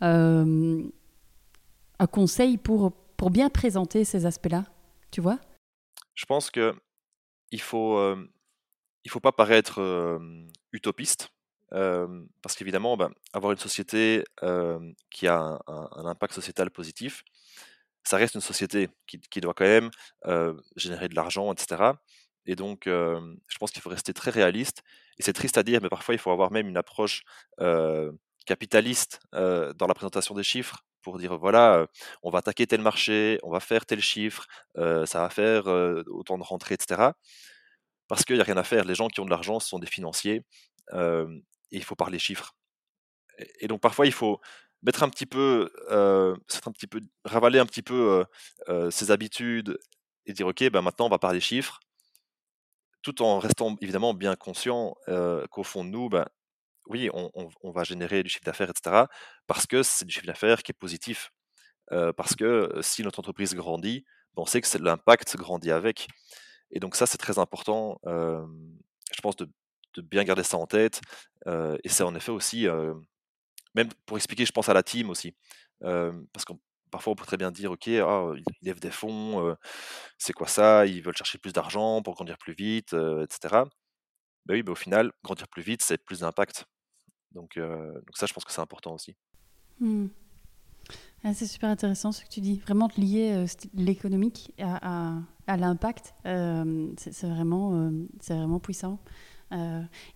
un 0.00 0.90
conseil 2.10 2.56
pour, 2.58 2.92
pour 3.16 3.30
bien 3.30 3.48
présenter 3.48 4.04
ces 4.04 4.26
aspects-là, 4.26 4.64
tu 5.10 5.20
vois? 5.20 5.38
Je 6.14 6.24
pense 6.24 6.50
que 6.50 6.74
il 7.52 7.60
faut, 7.60 7.98
il 9.04 9.10
faut 9.10 9.20
pas 9.20 9.32
paraître 9.32 9.80
utopiste 10.72 11.30
parce 11.70 12.54
qu'évidemment, 12.56 12.96
ben, 12.96 13.10
avoir 13.32 13.52
une 13.52 13.58
société 13.58 14.24
qui 15.10 15.26
a 15.26 15.58
un, 15.66 16.06
impact 16.06 16.34
sociétal 16.34 16.70
positif, 16.70 17.24
ça 18.06 18.16
reste 18.16 18.34
une 18.34 18.40
société 18.40 18.88
qui, 19.06 19.40
doit 19.40 19.54
quand 19.54 19.64
même 19.64 19.90
générer 20.76 21.08
de 21.08 21.14
l'argent, 21.14 21.52
etc. 21.52 21.92
Et 22.46 22.54
donc, 22.56 22.82
je 22.86 23.58
pense 23.58 23.70
qu'il 23.70 23.82
faut 23.82 23.90
rester 23.90 24.12
très 24.14 24.30
réaliste. 24.30 24.82
Et 25.18 25.22
c'est 25.22 25.32
triste 25.32 25.58
à 25.58 25.62
dire, 25.62 25.80
mais 25.82 25.88
parfois, 25.88 26.14
il 26.14 26.18
faut 26.18 26.30
avoir 26.30 26.50
même 26.52 26.68
une 26.68 26.76
approche 26.76 27.22
capitaliste 28.46 29.20
dans 29.32 29.86
la 29.86 29.94
présentation 29.94 30.34
des 30.34 30.44
chiffres 30.44 30.84
pour 31.02 31.18
dire, 31.18 31.36
voilà, 31.38 31.86
on 32.22 32.30
va 32.30 32.38
attaquer 32.38 32.66
tel 32.66 32.80
marché, 32.80 33.38
on 33.42 33.50
va 33.50 33.60
faire 33.60 33.86
tel 33.86 34.00
chiffre, 34.00 34.46
ça 34.76 35.20
va 35.20 35.30
faire 35.30 35.66
autant 35.66 36.38
de 36.38 36.42
rentrées, 36.42 36.74
etc. 36.74 37.10
Parce 38.08 38.24
qu'il 38.24 38.36
n'y 38.36 38.42
a 38.42 38.44
rien 38.44 38.56
à 38.56 38.64
faire. 38.64 38.84
Les 38.84 38.94
gens 38.94 39.08
qui 39.08 39.20
ont 39.20 39.24
de 39.24 39.30
l'argent, 39.30 39.58
ce 39.58 39.68
sont 39.68 39.78
des 39.78 39.86
financiers 39.86 40.42
et 40.92 41.76
il 41.76 41.84
faut 41.84 41.96
parler 41.96 42.18
chiffres. 42.18 42.54
Et, 43.60 43.68
donc 43.68 43.80
parfois 43.80 44.06
il 44.06 44.12
faut 44.12 44.40
mettre 44.82 45.02
un 45.02 45.08
petit 45.08 45.26
peu, 45.26 45.70
euh, 45.90 46.36
un 46.66 46.72
petit 46.72 46.86
peu, 46.86 47.00
ravaler 47.24 47.58
un 47.58 47.66
petit 47.66 47.82
peu 47.82 48.24
ses 48.90 49.10
habitudes 49.10 49.78
et 50.26 50.32
dire 50.32 50.46
ok, 50.46 50.70
ben 50.70 50.82
maintenant 50.82 51.06
on 51.06 51.10
va 51.10 51.18
parler 51.18 51.40
chiffres, 51.40 51.80
tout 53.02 53.22
en 53.22 53.38
restant 53.38 53.76
évidemment 53.80 54.14
bien 54.14 54.36
conscient 54.36 54.94
qu'au 55.50 55.62
fond 55.62 55.84
de 55.84 55.90
nous, 55.90 56.08
ben, 56.08 56.26
oui, 56.88 57.10
on, 57.12 57.70
va 57.72 57.82
générer 57.82 58.22
du 58.22 58.28
chiffre 58.28 58.44
d'affaires, 58.44 58.70
etc. 58.70 59.06
Parce 59.48 59.66
que 59.66 59.82
c'est 59.82 60.04
du 60.04 60.12
chiffre 60.12 60.26
d'affaires 60.26 60.62
qui 60.62 60.72
est 60.72 60.78
positif. 60.78 61.32
parce 62.16 62.34
que 62.36 62.70
si 62.82 63.02
notre 63.02 63.20
entreprise 63.20 63.54
grandit, 63.54 64.04
ben, 64.34 64.42
on 64.42 64.46
sait 64.46 64.60
que 64.60 64.78
l'impact 64.78 65.36
grandit 65.36 65.72
avec. 65.72 66.08
Et 66.70 66.80
donc 66.80 66.96
ça, 66.96 67.06
c'est 67.06 67.18
très 67.18 67.38
important, 67.38 68.00
je 68.04 69.20
pense, 69.22 69.36
de, 69.36 69.48
de 69.94 70.02
bien 70.02 70.24
garder 70.24 70.42
ça 70.42 70.58
en 70.58 70.66
tête. 70.66 71.00
et 71.46 71.88
c'est 71.88 72.04
en 72.04 72.14
effet 72.14 72.32
aussi, 72.32 72.66
même 73.76 73.88
pour 74.06 74.16
expliquer, 74.16 74.46
je 74.46 74.52
pense 74.52 74.68
à 74.68 74.74
la 74.74 74.82
team 74.82 75.10
aussi. 75.10 75.34
parce 75.80 76.44
que 76.44 76.54
parfois 76.90 77.12
on 77.12 77.16
peut 77.16 77.26
très 77.26 77.36
bien 77.36 77.50
dire, 77.50 77.70
ok, 77.70 77.88
ah, 77.88 78.32
ils 78.34 78.66
lèvent 78.66 78.80
des 78.80 78.90
fonds, 78.90 79.54
c'est 80.18 80.32
quoi 80.32 80.48
ça? 80.48 80.86
Ils 80.86 81.02
veulent 81.02 81.16
chercher 81.16 81.38
plus 81.38 81.52
d'argent 81.52 82.02
pour 82.02 82.14
grandir 82.14 82.38
plus 82.38 82.54
vite, 82.54 82.94
etc. 82.94 83.64
Ben 84.46 84.54
oui, 84.54 84.62
mais 84.64 84.70
au 84.70 84.76
final, 84.76 85.12
grandir 85.22 85.48
plus 85.48 85.62
vite, 85.62 85.82
c'est 85.82 86.02
plus 86.02 86.20
d'impact. 86.20 86.64
Donc, 87.32 87.58
donc 87.58 88.16
ça, 88.16 88.26
je 88.26 88.32
pense 88.32 88.44
que 88.44 88.52
c'est 88.52 88.62
important 88.62 88.94
aussi. 88.94 89.14
Mmh. 89.80 90.06
Ah, 91.24 91.34
c'est 91.34 91.46
super 91.46 91.68
intéressant 91.68 92.12
ce 92.12 92.22
que 92.22 92.28
tu 92.28 92.40
dis. 92.40 92.58
Vraiment 92.60 92.88
de 92.88 93.00
lier 93.00 93.44
l'économique 93.74 94.52
à, 94.58 95.18
à, 95.46 95.56
l'impact, 95.56 96.14
c'est 96.24 97.26
vraiment, 97.26 97.92
c'est 98.20 98.34
vraiment 98.34 98.60
puissant. 98.60 98.98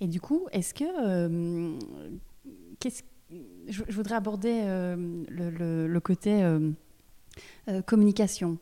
Et 0.00 0.06
du 0.06 0.20
coup, 0.20 0.48
est-ce 0.52 0.72
que. 0.72 1.78
Qu'est-ce, 2.78 3.02
je, 3.68 3.82
voudrais 3.92 4.16
aborder 4.16 4.62
euh, 4.64 4.96
le, 5.28 5.98
côté. 6.00 6.42
communication, 7.86 8.58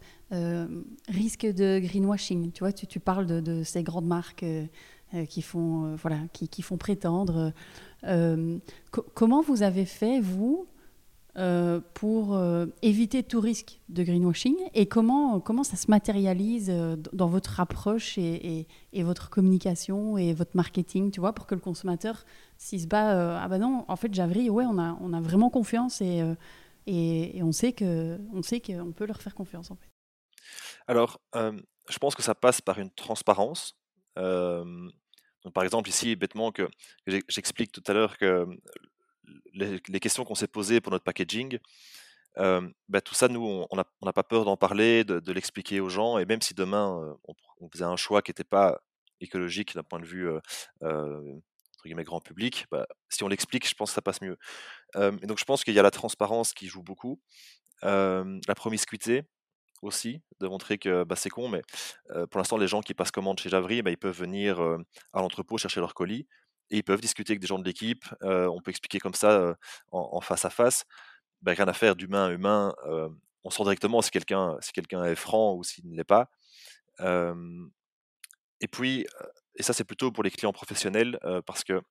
risque 1.09 1.47
de 1.47 1.79
greenwashing. 1.79 2.53
Tu 2.53 2.61
vois, 2.61 2.73
tu, 2.73 3.01
parles 3.01 3.27
de, 3.27 3.63
ces 3.63 3.83
grandes 3.83 4.07
marques 4.07 4.45
qui 5.29 5.43
font, 5.43 5.95
voilà, 5.97 6.19
qui, 6.33 6.49
qui, 6.49 6.63
font 6.63 6.77
prétendre. 6.77 7.53
comment 9.15 9.41
vous 9.43 9.63
avez 9.63 9.85
fait 9.85 10.21
vous 10.21 10.67
euh, 11.39 11.81
pour 11.95 12.35
euh, 12.35 12.67
éviter 12.83 13.23
tout 13.23 13.39
risque 13.39 13.79
de 13.89 14.03
greenwashing 14.03 14.57
et 14.75 14.89
comment, 14.89 15.39
comment 15.39 15.63
ça 15.63 15.77
se 15.77 15.89
matérialise 15.89 16.69
euh, 16.69 16.97
dans 17.13 17.29
votre 17.29 17.61
approche 17.61 18.19
et, 18.19 18.67
et, 18.93 19.03
votre 19.05 19.31
communication 19.31 20.19
et 20.19 20.35
votre 20.35 20.57
marketing, 20.57 21.13
tu 21.13 21.21
vois, 21.21 21.33
pour 21.33 21.47
que 21.47 21.55
le 21.55 21.61
consommateur, 21.61 22.25
s'il 22.57 22.81
se 22.81 22.89
bat, 22.89 23.41
ah 23.41 23.47
ben 23.47 23.59
non, 23.59 23.85
en 23.87 23.95
fait, 23.95 24.13
Javry, 24.13 24.51
ouais, 24.51 24.65
on 24.67 24.79
a, 24.79 24.99
on 25.01 25.13
a 25.13 25.21
vraiment 25.21 25.49
confiance 25.49 26.01
et, 26.01 26.25
et, 26.87 27.41
que 27.41 28.19
on 28.35 28.43
sait 28.43 28.61
qu'on 28.61 28.91
peut 28.91 29.07
leur 29.07 29.23
faire 29.23 29.37
confiance, 29.37 29.71
en 29.71 29.77
fait. 29.77 29.91
Alors, 30.89 31.21
je 31.35 31.99
pense 31.99 32.17
que 32.17 32.23
ça 32.23 32.35
passe 32.35 32.61
par 32.61 32.81
une 32.81 32.91
transparence. 32.91 33.79
Par 34.17 35.63
exemple, 35.63 35.89
ici, 35.89 36.17
bêtement, 36.17 36.51
que 36.51 36.69
j'explique 37.07 37.71
tout 37.71 37.85
à 37.87 37.93
l'heure 37.93 38.19
que 38.19 38.45
les, 39.55 40.01
questions 40.01 40.25
qu'on 40.25 40.35
s'est 40.35 40.49
posées 40.49 40.81
pour 40.81 40.93
notre 40.93 41.05
packaging, 41.05 41.59
bah, 42.37 43.01
tout 43.05 43.15
ça, 43.15 43.29
nous, 43.29 43.67
on 43.71 43.77
n'a 43.77 44.13
pas 44.13 44.23
peur 44.23 44.45
d'en 44.45 44.57
parler, 44.57 45.05
de, 45.05 45.33
l'expliquer 45.33 45.81
aux 45.81 45.89
gens. 45.89 46.19
Et 46.19 46.25
même 46.25 46.43
si 46.43 46.55
demain, 46.55 47.17
on, 47.61 47.69
faisait 47.71 47.85
un 47.85 47.97
choix 47.97 48.23
qui 48.23 48.31
n'était 48.31 48.45
pas 48.45 48.81
écologique 49.21 49.75
d'un 49.75 49.83
point 49.83 50.01
de 50.01 50.07
vue 50.07 50.29
entre 50.81 51.85
guillemets, 51.85 52.05
grand 52.05 52.21
public, 52.21 52.67
bah, 52.73 52.87
si 53.09 53.23
on 53.23 53.29
l'explique, 53.29 53.69
je 53.69 53.75
pense 53.75 53.91
que 53.91 53.95
ça 53.95 54.03
passe 54.03 54.21
mieux. 54.21 54.37
et 54.97 55.27
donc, 55.27 55.39
je 55.39 55.45
pense 55.45 55.65
qu'il 55.65 55.75
y 55.75 55.79
a 55.79 55.83
la 55.83 55.91
transparence 55.91 56.53
qui 56.53 56.67
joue 56.67 56.83
beaucoup, 56.83 57.21
la 57.83 58.55
promiscuité 58.57 59.25
aussi, 59.83 60.21
de 60.41 60.49
montrer 60.49 60.79
que 60.79 61.05
bah, 61.05 61.15
c'est 61.17 61.31
con, 61.31 61.49
mais 61.49 61.63
pour 62.31 62.39
l'instant, 62.39 62.57
les 62.57 62.69
gens 62.69 62.81
qui 62.81 62.95
passent 62.95 63.13
commande 63.13 63.39
chez 63.41 63.49
Javry, 63.49 63.83
bah, 63.83 63.91
ils 63.91 63.99
peuvent 63.99 64.19
venir 64.19 64.61
à 64.61 65.21
l'entrepôt 65.21 65.59
chercher 65.59 65.81
leur 65.81 65.95
colis 65.95 66.27
et 66.71 66.79
ils 66.79 66.83
peuvent 66.83 67.01
discuter 67.01 67.33
avec 67.33 67.41
des 67.41 67.47
gens 67.47 67.59
de 67.59 67.65
l'équipe. 67.65 68.05
on 68.23 68.61
peut 68.61 68.71
expliquer 68.71 68.99
comme 68.99 69.15
ça 69.15 69.57
en, 69.93 70.21
face 70.21 70.45
à 70.45 70.51
face. 70.51 70.85
Ben, 71.43 71.55
rien 71.55 71.69
à 71.69 71.73
faire 71.73 71.97
d'humain 71.97 72.27
à 72.27 72.31
humain. 72.31 72.75
on 73.45 73.51
sent 73.51 73.63
directement 73.63 74.03
si 74.03 74.11
quelqu'un 74.11 74.57
si 74.61 74.73
est 74.75 75.15
franc 75.15 75.55
ou 75.55 75.65
s'il 75.65 75.89
ne 75.89 75.97
l'est 75.97 76.05
pas. 76.05 76.31
et 78.61 78.69
puis, 78.69 79.07
et 79.57 79.63
ça 79.63 79.73
c'est 79.73 79.85
plutôt 79.85 80.13
pour 80.13 80.25
les 80.25 80.31
clients 80.31 80.53
professionnels 80.53 81.19
parce 81.47 81.65
que 81.65 81.83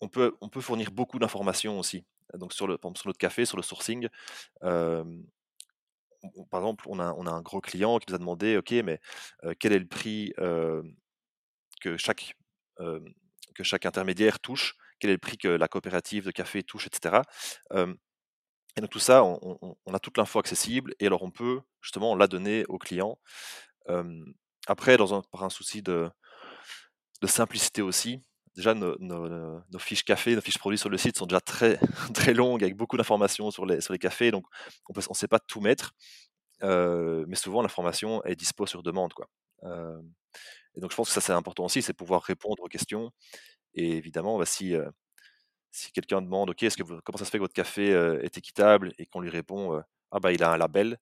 on 0.00 0.08
peut, 0.08 0.36
on 0.40 0.48
peut 0.48 0.60
fournir 0.60 0.90
beaucoup 0.90 1.18
d'informations 1.18 1.78
aussi. 1.78 2.04
Donc 2.34 2.52
sur, 2.52 2.66
le, 2.66 2.78
sur 2.96 3.06
notre 3.06 3.18
café, 3.18 3.44
sur 3.44 3.56
le 3.56 3.62
sourcing, 3.62 4.08
par 6.50 6.60
exemple, 6.60 6.84
on 6.88 6.98
a, 7.00 7.12
on 7.12 7.26
a, 7.26 7.30
un 7.30 7.42
gros 7.42 7.60
client 7.60 7.98
qui 7.98 8.06
nous 8.10 8.14
a 8.16 8.18
demandé, 8.18 8.56
OK, 8.56 8.72
mais 8.72 9.00
quel 9.58 9.72
est 9.72 9.78
le 9.78 9.86
prix 9.86 10.32
que 11.80 11.96
chaque 11.96 12.36
que 12.78 13.62
chaque 13.62 13.86
intermédiaire 13.86 14.40
touche, 14.40 14.76
quel 14.98 15.10
est 15.10 15.14
le 15.14 15.18
prix 15.18 15.36
que 15.36 15.48
la 15.48 15.68
coopérative 15.68 16.26
de 16.26 16.30
café 16.30 16.62
touche, 16.62 16.86
etc. 16.86 17.22
et 18.76 18.80
donc 18.80 18.90
tout 18.90 18.98
ça, 18.98 19.22
on, 19.24 19.76
a 19.92 19.98
toute 19.98 20.18
l'info 20.18 20.38
accessible 20.38 20.94
et 20.98 21.06
alors 21.06 21.22
on 21.22 21.30
peut 21.30 21.60
justement 21.80 22.16
la 22.16 22.26
donner 22.26 22.64
aux 22.66 22.78
clients. 22.78 23.18
après, 24.66 24.96
dans 24.96 25.14
un, 25.14 25.22
par 25.30 25.44
un 25.44 25.50
souci 25.50 25.82
de, 25.82 26.10
simplicité 27.26 27.80
aussi, 27.80 28.20
déjà 28.54 28.74
nos, 28.74 29.78
fiches 29.78 30.04
café, 30.04 30.34
nos 30.34 30.42
fiches 30.42 30.58
produits 30.58 30.78
sur 30.78 30.90
le 30.90 30.98
site 30.98 31.16
sont 31.16 31.26
déjà 31.26 31.40
très, 31.40 31.78
très 32.14 32.34
longues 32.34 32.62
avec 32.62 32.76
beaucoup 32.76 32.96
d'informations 32.96 33.50
sur 33.50 33.66
les, 33.66 33.80
sur 33.80 33.92
les 33.92 33.98
cafés, 33.98 34.30
donc 34.30 34.44
on 34.88 34.94
ne 34.96 35.14
sait 35.14 35.28
pas 35.28 35.38
tout 35.38 35.60
mettre, 35.60 35.94
mais 36.62 37.36
souvent 37.36 37.62
l'information 37.62 38.22
est 38.24 38.36
dispo 38.36 38.66
sur 38.66 38.82
demande. 38.82 39.12
Quoi. 39.12 39.28
Et 40.76 40.80
donc 40.80 40.90
je 40.90 40.96
pense 40.96 41.08
que 41.08 41.14
ça 41.14 41.20
c'est 41.20 41.32
important 41.32 41.64
aussi, 41.64 41.82
c'est 41.82 41.94
pouvoir 41.94 42.22
répondre 42.22 42.62
aux 42.62 42.68
questions. 42.68 43.10
Et 43.74 43.92
évidemment, 43.96 44.38
bah, 44.38 44.46
si, 44.46 44.76
quelqu'un 45.92 46.22
demande, 46.22 46.50
ok, 46.50 46.66
comment 47.04 47.18
ça 47.18 47.24
se 47.24 47.30
fait 47.30 47.38
que 47.38 47.42
votre 47.42 47.54
café 47.54 47.90
est 47.90 48.38
équitable 48.38 48.92
et 48.98 49.06
qu'on 49.06 49.20
lui 49.20 49.30
répond, 49.30 49.82
ah 50.10 50.20
bah 50.20 50.32
il 50.32 50.42
a 50.44 50.52
un 50.52 50.56
label, 50.56 50.98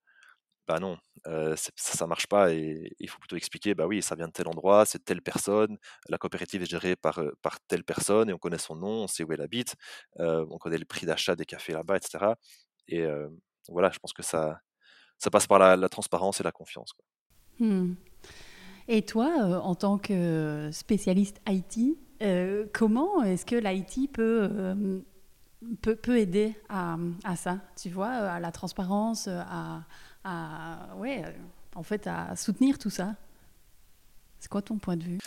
bah 0.67 0.79
non, 0.81 0.97
ça, 1.25 2.05
ne 2.05 2.09
marche 2.09 2.27
pas 2.27 2.53
et 2.53 2.95
il 2.99 3.09
faut 3.09 3.19
plutôt 3.19 3.37
expliquer, 3.37 3.75
bah 3.75 3.87
oui, 3.87 4.03
ça 4.03 4.15
vient 4.15 4.29
de 4.29 4.33
tel 4.33 4.49
endroit, 4.49 4.87
c'est 4.87 5.05
telle 5.05 5.23
personne, 5.23 5.77
la 6.09 6.19
coopérative 6.19 6.63
est 6.63 6.71
gérée 6.71 6.97
par, 6.97 7.21
telle 7.69 7.85
personne 7.85 8.31
et 8.31 8.33
on 8.33 8.39
connaît 8.39 8.59
son 8.59 8.77
nom, 8.77 9.05
on 9.05 9.07
sait 9.09 9.25
où 9.25 9.33
elle 9.33 9.43
habite, 9.43 9.75
on 10.19 10.59
connaît 10.59 10.79
le 10.79 10.87
prix 10.87 11.07
d'achat 11.07 11.37
des 11.37 11.45
cafés 11.45 11.73
là-bas, 11.73 11.97
etc. 11.97 12.35
Et 12.89 13.07
voilà, 13.69 13.91
je 13.91 13.99
pense 13.99 14.13
que 14.13 14.23
ça, 14.23 14.61
passe 15.31 15.47
par 15.47 15.59
la, 15.59 15.89
transparence 15.89 16.41
et 16.41 16.45
la 16.45 16.53
confiance. 16.53 16.93
Mmh. 17.59 17.95
Et 18.89 19.03
toi, 19.03 19.31
euh, 19.41 19.59
en 19.59 19.75
tant 19.75 19.99
que 19.99 20.71
spécialiste 20.73 21.41
IT, 21.49 21.97
euh, 22.23 22.67
comment 22.73 23.23
est-ce 23.23 23.47
que 23.47 23.57
l'IT 23.57 24.13
peut 24.13 24.49
euh, 24.51 25.01
peut, 25.81 25.97
peut 25.97 26.19
aider 26.19 26.55
à, 26.69 26.97
à, 27.25 27.37
ça, 27.37 27.59
tu 27.81 27.91
vois, 27.91 28.11
à 28.11 28.41
la 28.41 28.53
transparence, 28.53 29.29
à, 29.29 29.83
à 30.25 30.89
ouais, 30.97 31.25
en 31.75 31.83
fait, 31.83 32.07
à 32.07 32.35
soutenir 32.37 32.79
tout 32.79 32.91
ça? 32.91 33.15
C'est 34.39 34.51
quoi 34.51 34.63
ton 34.63 34.79
point 34.79 34.97
de 34.97 35.05
vue? 35.05 35.19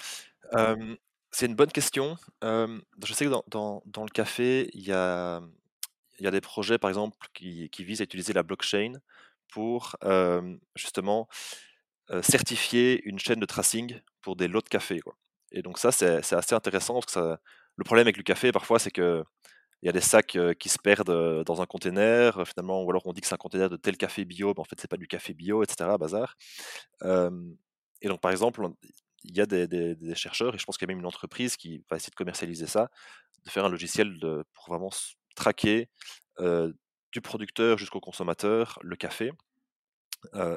C'est 1.31 1.47
une 1.47 1.55
bonne 1.55 1.71
question. 1.71 2.17
je 2.41 3.13
sais 3.13 3.25
que 3.25 3.29
dans, 3.29 3.43
dans, 3.47 3.83
dans 3.85 4.03
le 4.03 4.09
café, 4.09 4.69
il 4.73 4.83
y 4.85 4.91
a, 4.91 5.41
y 6.19 6.27
a 6.27 6.31
des 6.31 6.41
projets, 6.41 6.77
par 6.77 6.89
exemple, 6.89 7.17
qui 7.33 7.69
visent 7.79 8.01
à 8.01 8.03
utiliser 8.05 8.33
la 8.33 8.43
blockchain 8.43 8.93
pour 9.49 9.95
justement 10.75 11.29
certifier 12.21 13.01
une 13.05 13.19
chaîne 13.19 13.39
de 13.39 13.45
tracing 13.45 13.99
pour 14.21 14.35
des 14.35 14.47
lots 14.47 14.61
de 14.61 14.69
café. 14.69 14.99
Quoi. 14.99 15.15
Et 15.51 15.61
donc 15.61 15.79
ça, 15.79 15.91
c'est 15.91 16.33
assez 16.33 16.55
intéressant 16.55 16.99
parce 16.99 17.13
que 17.13 17.37
le 17.77 17.83
problème 17.83 18.05
avec 18.05 18.17
le 18.17 18.23
café, 18.23 18.51
parfois, 18.51 18.79
c'est 18.79 18.91
que 18.91 19.23
il 19.81 19.87
y 19.87 19.89
a 19.89 19.91
des 19.91 20.01
sacs 20.01 20.37
qui 20.57 20.69
se 20.69 20.79
perdent 20.79 21.43
dans 21.43 21.61
un 21.61 21.65
container, 21.65 22.47
finalement, 22.47 22.83
ou 22.83 22.89
alors 22.89 23.05
on 23.05 23.13
dit 23.13 23.21
que 23.21 23.27
c'est 23.27 23.35
un 23.35 23.37
container 23.37 23.69
de 23.69 23.77
tel 23.77 23.97
café 23.97 24.25
bio, 24.25 24.53
mais 24.55 24.61
en 24.61 24.63
fait, 24.63 24.79
c'est 24.79 24.89
pas 24.89 24.97
du 24.97 25.07
café 25.07 25.33
bio, 25.33 25.61
etc. 25.63 25.91
Bazar. 25.99 26.35
et 27.03 28.07
donc, 28.07 28.19
par 28.19 28.31
exemple, 28.31 28.67
il 29.23 29.37
y 29.37 29.41
a 29.41 29.45
des, 29.45 30.15
chercheurs, 30.15 30.55
et 30.55 30.57
je 30.57 30.65
pense 30.65 30.77
qu'il 30.77 30.87
y 30.87 30.91
a 30.91 30.93
même 30.93 30.99
une 30.99 31.05
entreprise 31.05 31.55
qui 31.55 31.83
va 31.89 31.97
essayer 31.97 32.09
de 32.09 32.15
commercialiser 32.15 32.67
ça, 32.67 32.89
de 33.43 33.49
faire 33.49 33.65
un 33.65 33.69
logiciel 33.69 34.17
de, 34.19 34.43
pour 34.53 34.69
vraiment 34.69 34.89
traquer 35.35 35.89
du 36.39 37.21
producteur 37.21 37.77
jusqu'au 37.77 37.99
consommateur 37.99 38.79
le 38.81 38.95
café. 38.95 39.31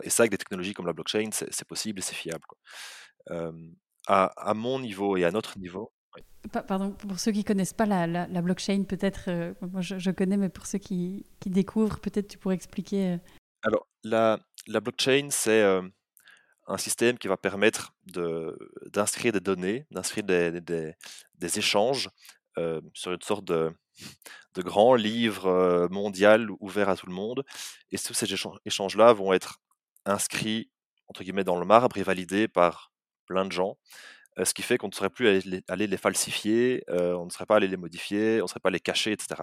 Et 0.02 0.10
ça, 0.10 0.22
avec 0.22 0.30
des 0.30 0.38
technologies 0.38 0.74
comme 0.74 0.86
la 0.86 0.92
blockchain, 0.92 1.30
c'est 1.32 1.64
possible 1.66 1.98
et 1.98 2.02
c'est 2.02 2.14
fiable. 2.14 2.44
à, 4.06 4.54
mon 4.54 4.78
niveau 4.80 5.16
et 5.16 5.24
à 5.24 5.30
notre 5.30 5.58
niveau, 5.58 5.92
Pardon, 6.66 6.92
pour 6.92 7.18
ceux 7.18 7.32
qui 7.32 7.44
connaissent 7.44 7.74
pas 7.74 7.84
la, 7.84 8.42
blockchain, 8.42 8.84
peut-être, 8.84 9.24
euh, 9.28 9.54
moi 9.60 9.82
je, 9.82 10.10
connais, 10.10 10.36
mais 10.36 10.48
pour 10.48 10.66
ceux 10.66 10.78
qui, 10.78 11.26
découvrent, 11.44 12.00
peut-être 12.00 12.28
tu 12.28 12.38
pourrais 12.38 12.54
expliquer. 12.54 13.18
Alors, 13.62 13.86
la, 14.02 14.38
blockchain, 14.66 15.28
c'est 15.30 15.62
un 15.62 16.78
système 16.78 17.18
qui 17.18 17.28
va 17.28 17.36
permettre 17.36 17.94
d'inscrire 18.92 19.32
des 19.32 19.40
données, 19.40 19.86
d'inscrire 19.90 20.24
des, 20.24 20.60
des, 20.60 21.58
échanges 21.58 22.08
sur 22.94 23.12
une 23.12 23.22
sorte 23.22 23.44
de, 23.44 23.72
de 24.54 24.62
grand 24.62 24.94
livre 24.94 25.88
mondial 25.90 26.48
ouvert 26.60 26.88
à 26.88 26.96
tout 26.96 27.06
le 27.06 27.14
monde. 27.14 27.44
Et 27.90 27.98
tous 27.98 28.14
ces 28.14 28.26
échanges-là 28.64 29.12
vont 29.12 29.32
être 29.32 29.60
inscrits, 30.04 30.70
entre 31.08 31.22
guillemets, 31.22 31.44
dans 31.44 31.58
le 31.58 31.66
marbre 31.66 31.96
et 31.98 32.02
validés 32.02 32.48
par 32.48 32.92
plein 33.26 33.44
de 33.44 33.52
gens 33.52 33.76
ce 34.44 34.54
qui 34.54 34.62
fait 34.62 34.78
qu'on 34.78 34.88
ne 34.88 34.92
serait 34.92 35.10
plus 35.10 35.26
aller 35.68 35.86
les, 35.86 35.96
falsifier, 35.96 36.84
on 36.88 37.24
ne 37.24 37.30
serait 37.30 37.46
pas 37.46 37.56
allé 37.56 37.66
les 37.66 37.76
modifier, 37.76 38.40
on 38.40 38.44
ne 38.44 38.48
serait 38.48 38.60
pas 38.60 38.70
les 38.70 38.80
cacher, 38.80 39.12
etc. 39.12 39.42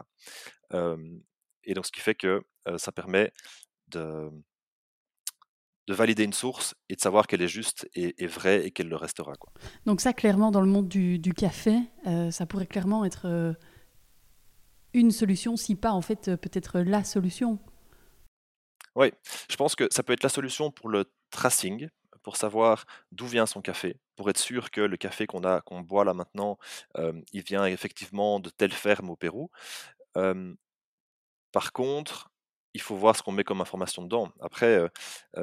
et 0.71 1.73
donc 1.73 1.85
ce 1.85 1.91
qui 1.91 1.99
fait 1.99 2.15
que 2.15 2.41
ça 2.77 2.91
permet 2.91 3.31
de, 3.89 4.29
de 5.87 5.93
valider 5.93 6.23
une 6.23 6.33
source 6.33 6.75
et 6.89 6.95
de 6.95 7.01
savoir 7.01 7.27
qu'elle 7.27 7.41
est 7.41 7.47
juste 7.47 7.87
et, 7.93 8.25
vraie 8.27 8.65
et 8.65 8.71
qu'elle 8.71 8.89
le 8.89 8.95
restera. 8.95 9.35
Quoi. 9.35 9.51
Donc 9.85 10.01
ça, 10.01 10.13
clairement, 10.13 10.51
dans 10.51 10.61
le 10.61 10.67
monde 10.67 10.87
du, 10.87 11.33
café, 11.33 11.77
ça 12.31 12.45
pourrait 12.45 12.65
clairement 12.65 13.05
être 13.05 13.55
une 14.93 15.11
solution, 15.11 15.57
si 15.57 15.75
pas 15.75 15.91
en 15.91 16.01
fait 16.01 16.35
peut-être 16.35 16.79
la 16.79 17.03
solution. 17.03 17.59
Oui, 18.95 19.11
je 19.49 19.55
pense 19.57 19.75
que 19.75 19.87
ça 19.91 20.03
peut 20.03 20.13
être 20.13 20.23
la 20.23 20.29
solution 20.29 20.71
pour 20.71 20.89
le 20.89 21.05
tracing, 21.29 21.89
pour 22.23 22.37
savoir 22.37 22.85
d'où 23.11 23.27
vient 23.27 23.45
son 23.45 23.61
café, 23.61 23.99
pour 24.15 24.29
être 24.29 24.39
sûr 24.39 24.71
que 24.71 24.81
le 24.81 24.97
café 24.97 25.27
qu'on 25.27 25.43
a, 25.43 25.61
qu'on 25.61 25.81
boit 25.81 26.05
là 26.05 26.13
maintenant, 26.13 26.57
il 26.97 27.43
vient 27.43 27.65
effectivement 27.65 28.39
de 28.39 28.49
telle 28.49 28.71
ferme 28.71 29.09
au 29.09 29.15
Pérou. 29.15 29.51
par 31.51 31.71
contre, 31.73 32.31
il 32.75 32.81
faut 32.81 32.95
voir 32.95 33.15
ce 33.15 33.23
qu'on 33.23 33.31
met 33.31 33.43
comme 33.43 33.61
information 33.61 34.03
dedans. 34.03 34.31
Après, 34.41 34.87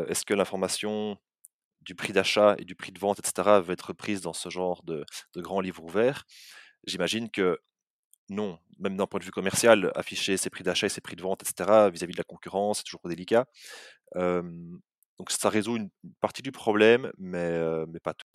est-ce 0.09 0.25
que 0.25 0.35
l'information 0.35 1.19
du 1.81 1.95
prix 1.95 2.13
d'achat 2.13 2.55
et 2.59 2.65
du 2.65 2.75
prix 2.77 2.93
de 2.93 2.99
vente, 2.99 3.19
etc., 3.19 3.61
va 3.65 3.73
être 3.73 3.93
prise 3.93 4.21
dans 4.21 4.33
ce 4.33 4.49
genre 4.51 4.83
de, 4.85 5.05
de 5.35 5.41
grand 5.41 5.61
livre 5.61 5.83
ouvert 5.83 6.25
J'imagine 6.87 7.31
que 7.31 7.59
non, 8.29 8.59
même 8.79 8.97
d'un 8.97 9.07
point 9.07 9.19
de 9.19 9.25
vue 9.25 9.31
commercial, 9.31 9.91
afficher 9.95 10.37
ses 10.37 10.51
prix 10.51 10.63
d'achat 10.63 10.87
et 10.87 10.91
ses 10.91 11.01
prix 11.01 11.17
de 11.17 11.23
vente, 11.23 11.43
etc., 11.43 11.89
vis-à-vis 11.93 12.13
de 12.13 12.19
la 12.19 12.25
concurrence, 12.25 12.79
c'est 12.79 12.85
toujours 12.85 13.01
délicat. 13.09 13.47
Donc 15.23 15.31
ça 15.31 15.49
résout 15.49 15.77
une 15.77 15.89
partie 16.21 16.43
du 16.43 16.51
problème, 16.51 17.13
mais, 17.17 17.39
euh, 17.39 17.87
pas 18.03 18.13
tout. 18.13 18.27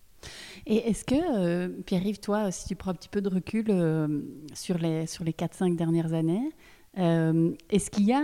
Et 0.66 0.90
est-ce 0.90 1.04
que, 1.04 1.16
euh, 1.16 1.68
Pierre-Yves, 1.86 2.20
toi, 2.20 2.50
si 2.50 2.66
tu 2.66 2.78
prends 2.78 2.92
un 2.92 2.96
petit 2.96 3.10
peu 3.10 3.22
de 3.22 3.28
recul 3.30 3.66
euh, 3.70 4.22
sur 4.54 4.78
les, 4.78 5.06
sur 5.06 5.26
les 5.26 5.34
4-5 5.34 5.76
dernières 5.76 6.14
années, 6.14 6.50
est-ce 6.96 7.92
qu'il 7.92 8.06
y 8.06 8.14
a 8.14 8.22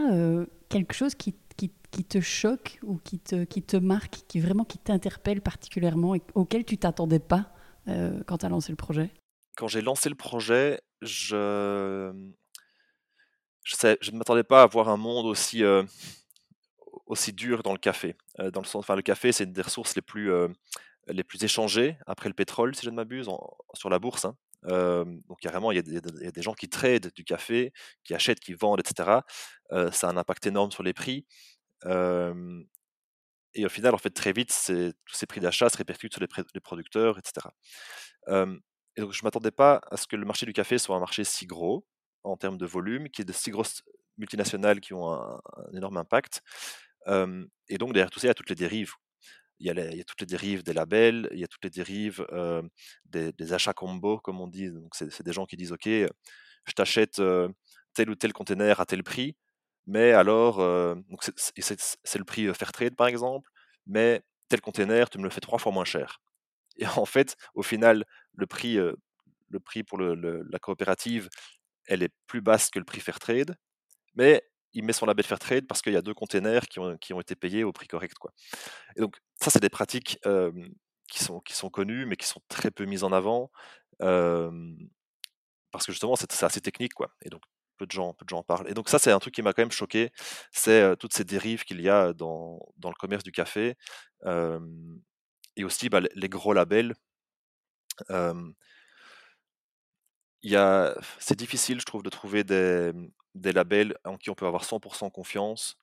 quelque 0.74 0.94
chose 0.94 1.16
qui, 1.16 1.36
qui, 1.56 1.72
qui, 1.92 2.04
te 2.04 2.20
choque 2.20 2.80
ou 2.84 2.98
qui 2.98 3.20
te, 3.20 3.44
qui 3.44 3.62
te 3.62 3.78
marque, 3.78 4.22
qui 4.28 4.40
vraiment 4.40 4.66
qui 4.66 4.78
t'interpelle 4.78 5.42
particulièrement 5.42 6.16
et 6.16 6.22
auquel 6.34 6.66
tu 6.66 6.78
t'attendais 6.78 7.20
pas 7.20 7.52
quand 7.86 8.38
tu 8.38 8.46
as 8.46 8.50
lancé 8.50 8.72
le 8.72 8.78
projet? 8.78 9.12
Quand 9.58 9.68
j'ai 9.68 9.82
lancé 9.82 10.10
le 10.10 10.16
projet, 10.16 10.80
je, 11.02 12.14
je, 13.64 14.12
ne 14.12 14.18
m'attendais 14.18 14.44
pas 14.44 14.64
à 14.64 14.68
voir 14.68 14.88
un 14.90 14.98
monde 14.98 15.26
aussi 15.26 15.64
aussi 17.06 17.34
dur 17.34 17.64
dans 17.64 17.72
le 17.74 17.80
café. 17.80 18.16
Euh, 18.40 18.52
dans 18.52 18.62
le 18.62 18.66
sens, 18.66 18.84
enfin, 18.84 18.96
le 18.96 19.02
café, 19.02 19.32
c'est 19.32 19.46
une 19.46 19.54
des 19.54 19.62
ressources 19.62 19.96
les 19.96 20.02
plus, 20.02 20.32
euh, 20.32 20.48
les 21.08 21.24
plus 21.24 21.44
échangées 21.44 21.98
après 22.06 22.30
le 22.30 22.36
pétrole, 22.36 22.76
si 22.76 22.86
je 22.86 22.90
ne 22.90 22.96
m'abuse, 22.96 23.30
sur 23.74 23.90
la 23.90 24.00
bourse. 24.00 24.26
Hein. 24.26 24.36
Donc 24.66 25.40
carrément, 25.42 25.72
il 25.72 25.76
y, 25.76 25.98
a 25.98 26.32
des, 26.32 26.42
gens 26.42 26.54
qui 26.54 26.70
tradent 26.70 27.12
du 27.16 27.24
café, 27.24 27.74
qui 28.04 28.14
achètent, 28.14 28.40
qui 28.40 28.54
vendent, 28.54 28.80
etc. 28.80 29.20
ça 29.92 30.08
a 30.08 30.12
un 30.12 30.18
impact 30.18 30.46
énorme 30.48 30.72
sur 30.72 30.84
les 30.84 30.94
prix. 30.94 31.26
et 31.86 33.66
au 33.66 33.70
final, 33.70 33.94
en 33.94 33.98
fait, 33.98 34.12
très 34.12 34.34
vite, 34.34 34.50
tous 35.06 35.16
ces 35.16 35.26
prix 35.26 35.40
d'achat 35.40 35.70
se 35.70 35.78
répercutent 35.78 36.14
sur 36.14 36.22
les, 36.22 36.62
producteurs, 36.62 37.18
etc. 37.18 37.48
et 38.96 39.02
donc, 39.02 39.12
je 39.12 39.22
ne 39.22 39.26
m'attendais 39.26 39.52
pas 39.52 39.82
à 39.90 39.98
ce 39.98 40.08
que 40.08 40.16
le 40.16 40.26
marché 40.26 40.46
du 40.46 40.54
café 40.54 40.78
soit 40.78 40.96
un 40.96 41.00
marché 41.00 41.24
si 41.24 41.46
gros 41.46 41.86
en 42.24 42.38
termes 42.38 42.58
de 42.58 42.66
volume, 42.66 43.10
qui 43.10 43.22
est 43.24 43.26
de 43.26 43.34
si 43.34 43.52
grosses 43.52 43.84
multinationales 44.18 44.80
qui 44.80 44.94
ont 44.94 45.12
un 45.12 45.42
énorme 45.74 45.98
impact 45.98 46.42
et 47.08 47.78
donc, 47.78 47.94
derrière 47.94 48.10
tout 48.10 48.20
ça, 48.20 48.28
il 48.28 48.30
y 48.30 48.32
a 48.32 48.36
toutes 48.36 48.50
les 48.50 48.56
dérives. 48.56 48.94
Il 49.64 49.68
y 49.68 50.02
a, 50.02 50.04
toutes 50.04 50.20
les 50.20 50.28
dérives 50.28 50.62
des 50.62 50.74
labels, 50.74 51.30
il 51.32 51.40
y 51.40 51.44
a 51.46 51.48
toutes 51.48 51.64
les 51.64 51.70
dérives 51.70 52.26
des, 53.06 53.54
achats 53.54 53.74
combo, 53.74 54.20
comme 54.20 54.42
on 54.42 54.48
dit. 54.48 54.70
Donc, 54.70 54.94
c'est 54.94 55.24
des 55.24 55.32
gens 55.32 55.46
qui 55.46 55.56
disent 55.56 55.72
Ok, 55.72 55.88
je 55.88 56.74
t'achète 56.76 57.22
tel 57.94 58.10
ou 58.10 58.16
tel 58.16 58.34
container 58.34 58.82
à 58.82 58.86
tel 58.86 59.04
prix, 59.04 59.38
mais 59.88 60.12
alors, 60.12 60.58
c'est 61.20 62.20
le 62.20 62.26
prix 62.26 62.54
Fairtrade 62.54 62.96
par 62.98 63.08
exemple, 63.08 63.50
mais 63.88 64.22
tel 64.50 64.60
container, 64.60 65.10
tu 65.10 65.18
me 65.18 65.24
le 65.24 65.30
fais 65.30 65.40
trois 65.40 65.60
fois 65.60 65.72
moins 65.72 65.86
cher. 65.86 66.20
Et 66.78 66.86
en 66.86 67.06
fait, 67.06 67.38
au 67.56 67.64
final, 67.64 68.04
le 68.34 68.48
prix, 68.48 68.76
le 68.76 69.60
prix 69.64 69.84
pour 69.84 69.98
la 70.00 70.60
coopérative, 70.60 71.30
elle 71.86 72.04
est 72.04 72.12
plus 72.28 72.42
basse 72.42 72.70
que 72.70 72.80
le 72.80 72.86
prix 72.86 73.00
Fairtrade, 73.00 73.56
mais 74.16 74.44
il 74.74 74.84
met 74.84 74.94
son 74.94 75.06
label 75.06 75.26
Fairtrade 75.26 75.68
parce 75.68 75.82
qu'il 75.82 75.94
y 75.94 75.98
a 75.98 76.02
deux 76.02 76.14
containers 76.14 76.68
qui 76.68 76.80
ont, 76.80 76.98
qui 76.98 77.14
ont, 77.14 77.22
été 77.22 77.36
payés 77.36 77.64
au 77.64 77.72
prix 77.72 77.88
correct. 77.88 78.16
Quoi. 78.16 78.32
Et 78.96 79.02
donc, 79.02 79.18
ça, 79.42 79.50
c'est 79.50 79.60
des 79.60 79.70
pratiques 79.70 80.20
qui, 81.10 81.24
sont, 81.24 81.40
qui 81.42 81.54
sont 81.54 81.70
connues, 81.70 82.06
mais 82.06 82.16
qui 82.16 82.28
sont 82.28 82.42
très 82.48 82.72
peu 82.72 82.86
mises 82.86 83.04
en 83.04 83.12
avant, 83.12 83.52
parce 84.00 85.86
que 85.86 85.92
justement, 85.92 86.16
c'est 86.16 86.44
assez 86.44 86.62
technique. 86.62 86.94
Quoi. 86.94 87.14
Et 87.24 87.30
donc, 87.30 87.42
peu 87.78 87.86
de, 87.86 87.92
gens, 87.92 88.14
peu 88.14 88.26
de 88.26 88.30
gens 88.30 88.40
en 88.40 88.44
parlent. 88.44 88.70
Et 88.70 88.74
donc, 88.74 88.90
ça, 88.90 89.00
c'est 89.00 89.12
un 89.12 89.20
truc 89.20 89.34
qui 89.34 89.42
m'a 89.42 89.54
quand 89.54 89.62
même 89.62 89.72
choqué, 89.72 90.12
c'est 90.52 90.96
toutes 90.98 91.14
ces 91.14 91.24
dérives 91.24 91.64
qu'il 91.64 91.82
y 91.82 91.90
a 91.90 92.14
dans, 92.14 92.60
dans, 92.78 92.90
le 92.90 92.96
commerce 92.96 93.24
du 93.24 93.32
café, 93.32 93.76
et 95.56 95.64
aussi 95.64 95.90
bah, 95.90 96.02
les 96.16 96.30
gros 96.30 96.54
labels. 96.54 96.96
c'est 101.20 101.38
difficile, 101.38 101.80
je 101.80 101.86
trouve, 101.86 102.04
de 102.04 102.10
trouver 102.10 102.44
des, 102.44 102.92
des 103.36 103.52
labels 103.52 103.98
en 104.06 104.18
qui 104.18 104.30
on 104.30 104.36
peut 104.36 104.46
avoir 104.46 104.64
100% 104.64 105.12
confiance 105.12 105.78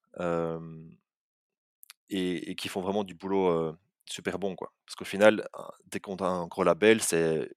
et, 2.09 2.55
qui 2.57 2.69
font 2.69 2.81
vraiment 2.81 3.05
du 3.05 3.15
boulot 3.15 3.77
super 4.05 4.39
bon. 4.39 4.57
Quoi. 4.57 4.73
Parce 4.87 4.97
qu'au 4.97 5.05
final, 5.05 5.49
dès 5.87 6.01
qu'on 6.01 6.17
a 6.17 6.27
un 6.27 6.47
gros 6.47 6.65
label, 6.65 7.01
c'est 7.01 7.51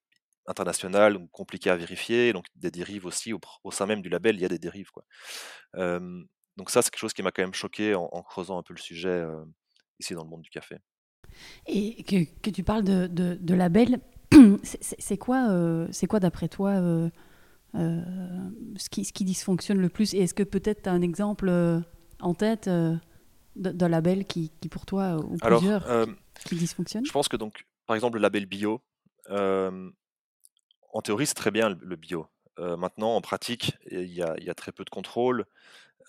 international, 0.45 1.17
compliqué 1.31 1.69
à 1.69 1.75
vérifier, 1.75 2.33
donc 2.33 2.45
des 2.55 2.71
dérives 2.71 3.05
aussi. 3.05 3.33
Au, 3.33 3.71
sein 3.71 3.85
même 3.85 4.01
du 4.01 4.09
label, 4.09 4.35
il 4.35 4.41
y 4.41 4.45
a 4.45 4.49
des 4.49 4.59
dérives. 4.59 4.91
Quoi. 4.91 5.03
donc 6.57 6.69
ça, 6.69 6.81
c'est 6.81 6.89
quelque 6.89 6.99
chose 6.99 7.13
qui 7.13 7.23
m'a 7.23 7.31
quand 7.31 7.43
même 7.43 7.53
choqué 7.53 7.95
en, 7.95 8.23
creusant 8.23 8.57
un 8.57 8.63
peu 8.63 8.73
le 8.73 8.81
sujet 8.81 9.25
ici 9.99 10.13
dans 10.13 10.23
le 10.23 10.29
monde 10.29 10.41
du 10.41 10.49
café. 10.49 10.77
Et 11.65 12.03
que, 12.03 12.49
tu 12.49 12.63
parles 12.63 12.83
de, 12.83 13.07
de, 13.07 13.53
label, 13.53 14.01
c'est 14.63 15.17
quoi, 15.17 15.87
c'est 15.91 16.07
quoi 16.07 16.19
d'après 16.19 16.49
toi 16.49 17.09
euh, 17.75 18.01
ce, 18.77 18.89
qui, 18.89 19.03
ce 19.03 19.13
qui 19.13 19.23
dysfonctionne 19.23 19.79
le 19.79 19.89
plus 19.89 20.13
Et 20.13 20.19
est-ce 20.19 20.33
que 20.33 20.43
peut-être 20.43 20.83
tu 20.83 20.89
as 20.89 20.91
un 20.91 21.01
exemple 21.01 21.49
euh, 21.49 21.79
en 22.19 22.33
tête 22.33 22.67
euh, 22.67 22.95
d'un 23.55 23.89
label 23.89 24.25
qui, 24.25 24.51
qui, 24.61 24.69
pour 24.69 24.85
toi, 24.85 25.17
ou 25.17 25.37
plusieurs, 25.37 26.07
qui, 26.45 26.55
dysfonctionne? 26.55 27.05
Je 27.05 27.11
pense 27.11 27.27
que 27.27 27.37
donc, 27.37 27.65
par 27.87 27.95
exemple, 27.95 28.17
le 28.17 28.21
label 28.21 28.45
bio, 28.45 28.81
en 29.29 31.01
théorie, 31.03 31.25
c'est 31.25 31.33
très 31.33 31.51
bien 31.51 31.69
le 31.69 31.95
bio. 31.95 32.27
maintenant, 32.57 33.15
en 33.15 33.21
pratique, 33.21 33.73
il 33.89 34.13
y 34.13 34.21
a, 34.21 34.35
il 34.37 34.43
y 34.43 34.49
a 34.49 34.55
très 34.55 34.71
peu 34.71 34.83
de 34.83 34.89
contrôle. 34.89 35.45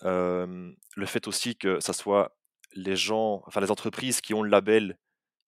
le 0.01 1.05
fait 1.05 1.27
aussi 1.27 1.55
que 1.55 1.79
ça 1.79 1.93
soit 1.93 2.35
les 2.73 2.95
gens, 2.95 3.41
enfin 3.47 3.61
les 3.61 3.71
entreprises 3.71 4.21
qui 4.21 4.33
ont 4.33 4.43
le 4.43 4.49
label, 4.49 4.97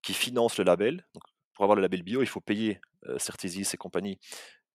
qui 0.01 0.13
financent 0.13 0.57
le 0.57 0.63
label. 0.63 1.05
Donc, 1.13 1.23
pour 1.53 1.63
avoir 1.63 1.75
le 1.75 1.81
label 1.81 2.03
bio, 2.03 2.21
il 2.21 2.27
faut 2.27 2.41
payer 2.41 2.79
Certisis 3.17 3.73
et 3.73 3.77
compagnie. 3.77 4.19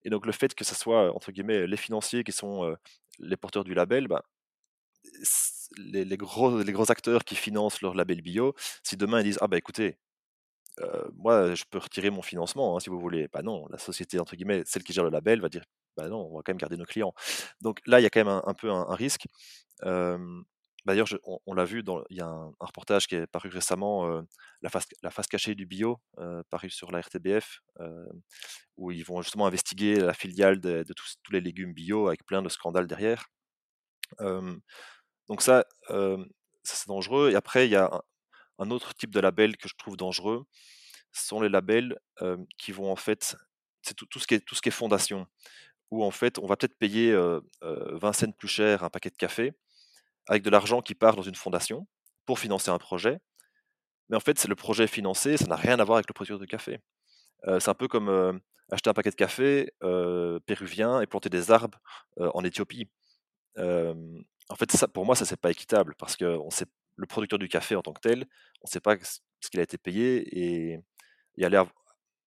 Et 0.05 0.11
donc 0.11 0.27
le 0.27 0.33
fait 0.33 0.55
que 0.55 0.65
ce 0.65 0.75
soit, 0.75 1.15
entre 1.15 1.33
guillemets, 1.33 1.67
les 1.67 1.77
financiers 1.77 2.25
qui 2.25 2.33
sont 2.33 2.77
les 3.19 3.37
porteurs 3.37 3.65
du 3.65 3.75
label, 3.75 4.09
bah, 4.09 4.25
les, 5.79 6.17
gros, 6.17 6.63
les 6.63 6.73
gros 6.73 6.91
acteurs 6.91 7.25
qui 7.25 7.37
financent 7.37 7.81
leur 7.83 7.95
label 7.95 8.23
bio, 8.23 8.55
si 8.83 8.97
demain 8.97 9.21
ils 9.21 9.25
disent 9.25 9.39
Ah 9.41 9.49
bah 9.49 9.59
écoutez, 9.59 9.99
moi 11.15 11.55
je 11.55 11.65
peux 11.71 11.79
retirer 11.79 12.11
mon 12.11 12.23
financement 12.23 12.77
hein, 12.77 12.81
si 12.81 12.91
vous 12.91 13.01
voulez, 13.01 13.29
bah 13.33 13.43
non, 13.43 13.67
la 13.71 13.79
société, 13.79 14.19
entre 14.19 14.37
guillemets, 14.37 14.63
celle 14.67 14.83
qui 14.85 14.93
gère 14.93 15.05
le 15.05 15.11
label 15.11 15.41
va 15.41 15.49
dire 15.49 15.65
Bah 15.97 16.09
non, 16.09 16.29
on 16.31 16.37
va 16.37 16.43
quand 16.45 16.53
même 16.53 16.59
garder 16.59 16.77
nos 16.77 16.85
clients. 16.85 17.15
Donc 17.61 17.81
là, 17.87 18.01
il 18.01 18.03
y 18.03 18.07
a 18.07 18.11
quand 18.11 18.25
même 18.25 18.41
un, 18.45 18.55
peu 18.55 18.71
un, 18.71 18.95
risque. 18.95 19.27
D'ailleurs, 20.85 21.07
on, 21.47 21.55
l'a 21.55 21.65
vu, 21.65 21.85
il 22.11 22.17
y 22.17 22.21
a 22.21 22.27
un, 22.27 22.53
reportage 22.59 23.07
qui 23.07 23.15
est 23.15 23.27
paru 23.29 23.49
récemment, 23.51 24.23
la, 24.63 24.69
face, 24.69 24.87
la 25.03 25.11
face 25.11 25.29
cachée 25.29 25.55
du 25.55 25.65
bio, 25.65 26.01
paru 26.51 26.71
sur 26.71 26.91
la 26.91 27.01
RTBF, 27.01 27.61
où 28.77 28.91
ils 28.91 29.05
vont 29.05 29.23
justement 29.23 29.47
investiguer 29.47 30.01
la 30.01 30.13
filiale 30.13 30.61
de, 30.61 30.85
tous, 30.95 31.17
les 31.31 31.41
légumes 31.41 31.73
bio 31.73 32.09
avec 32.09 32.25
plein 32.27 32.43
de 32.43 32.49
scandales 32.49 32.89
derrière. 32.89 33.29
donc 34.19 35.41
ça, 35.43 35.65
c'est 36.65 36.89
dangereux. 36.89 37.31
Et 37.31 37.37
après, 37.37 37.69
il 37.69 37.71
y 37.71 37.77
a 37.77 38.03
un, 38.59 38.71
autre 38.73 38.93
type 38.95 39.11
de 39.11 39.21
label 39.21 39.57
que 39.57 39.69
je 39.69 39.75
trouve 39.77 39.97
dangereux. 39.97 40.45
Ce 41.13 41.29
sont 41.29 41.41
les 41.41 41.49
labels 41.49 41.97
qui 42.59 42.73
vont 42.73 42.91
en 42.91 42.97
fait, 42.97 43.37
c'est 43.83 43.95
tout, 43.95 44.07
ce 44.19 44.35
tout 44.39 44.55
ce 44.57 44.63
qui 44.63 44.69
est 44.69 44.73
fondation, 44.73 45.29
où 45.93 46.03
en 46.03 46.11
fait, 46.11 46.41
on 46.41 46.47
va 46.47 46.57
peut-être 46.57 46.77
payer 46.77 47.15
20 47.61 48.13
cents 48.13 48.33
plus 48.33 48.49
cher 48.49 48.83
un 48.83 48.91
paquet 48.91 49.11
de 49.11 49.17
café, 49.17 49.53
avec 50.27 50.43
de 50.43 50.51
l'argent 50.51 50.83
qui 50.83 50.95
part 50.95 51.17
dans 51.17 51.23
une 51.23 51.35
fondation 51.35 51.87
pour 52.27 52.39
financer 52.39 52.71
un 52.71 52.79
projet. 52.79 53.19
Mais 54.09 54.17
en 54.17 54.21
fait, 54.21 54.39
c'est 54.39 54.49
le 54.49 54.55
projet 54.55 54.87
financé, 54.87 55.37
ça 55.37 55.47
n'a 55.47 55.57
rien 55.57 55.79
à 55.81 55.85
voir 55.85 55.97
avec 55.97 56.09
le 56.09 56.15
producteur 56.15 56.39
de 56.39 56.47
café. 56.47 56.81
c'est 57.47 57.69
un 57.69 57.75
peu 57.75 57.89
comme 57.89 58.41
acheter 58.71 58.91
un 58.91 58.95
paquet 58.95 59.11
de 59.11 59.17
café 59.17 59.73
péruvien 60.47 61.01
et 61.01 61.07
planter 61.07 61.31
des 61.31 61.51
arbres 61.51 61.79
en 62.19 62.45
Éthiopie. 62.45 62.89
en 63.57 64.57
fait, 64.57 64.87
pour 64.93 65.07
moi, 65.07 65.17
ça 65.17 65.25
c'est 65.25 65.41
pas 65.41 65.51
équitable 65.51 65.95
parce 65.99 66.17
que 66.17 66.39
le 66.97 67.07
producteur 67.07 67.39
du 67.39 67.49
café 67.49 67.75
en 67.75 67.83
tant 67.83 67.93
que 67.93 68.01
tel, 68.01 68.27
on 68.61 68.67
ne 68.67 68.71
sait 68.71 68.81
pas 68.81 68.97
ce 69.01 69.51
qu'il 69.51 69.61
a 69.61 69.63
été 69.63 69.79
payé 69.79 70.73
et, 70.73 70.81
y 71.37 71.45
aller 71.45 71.63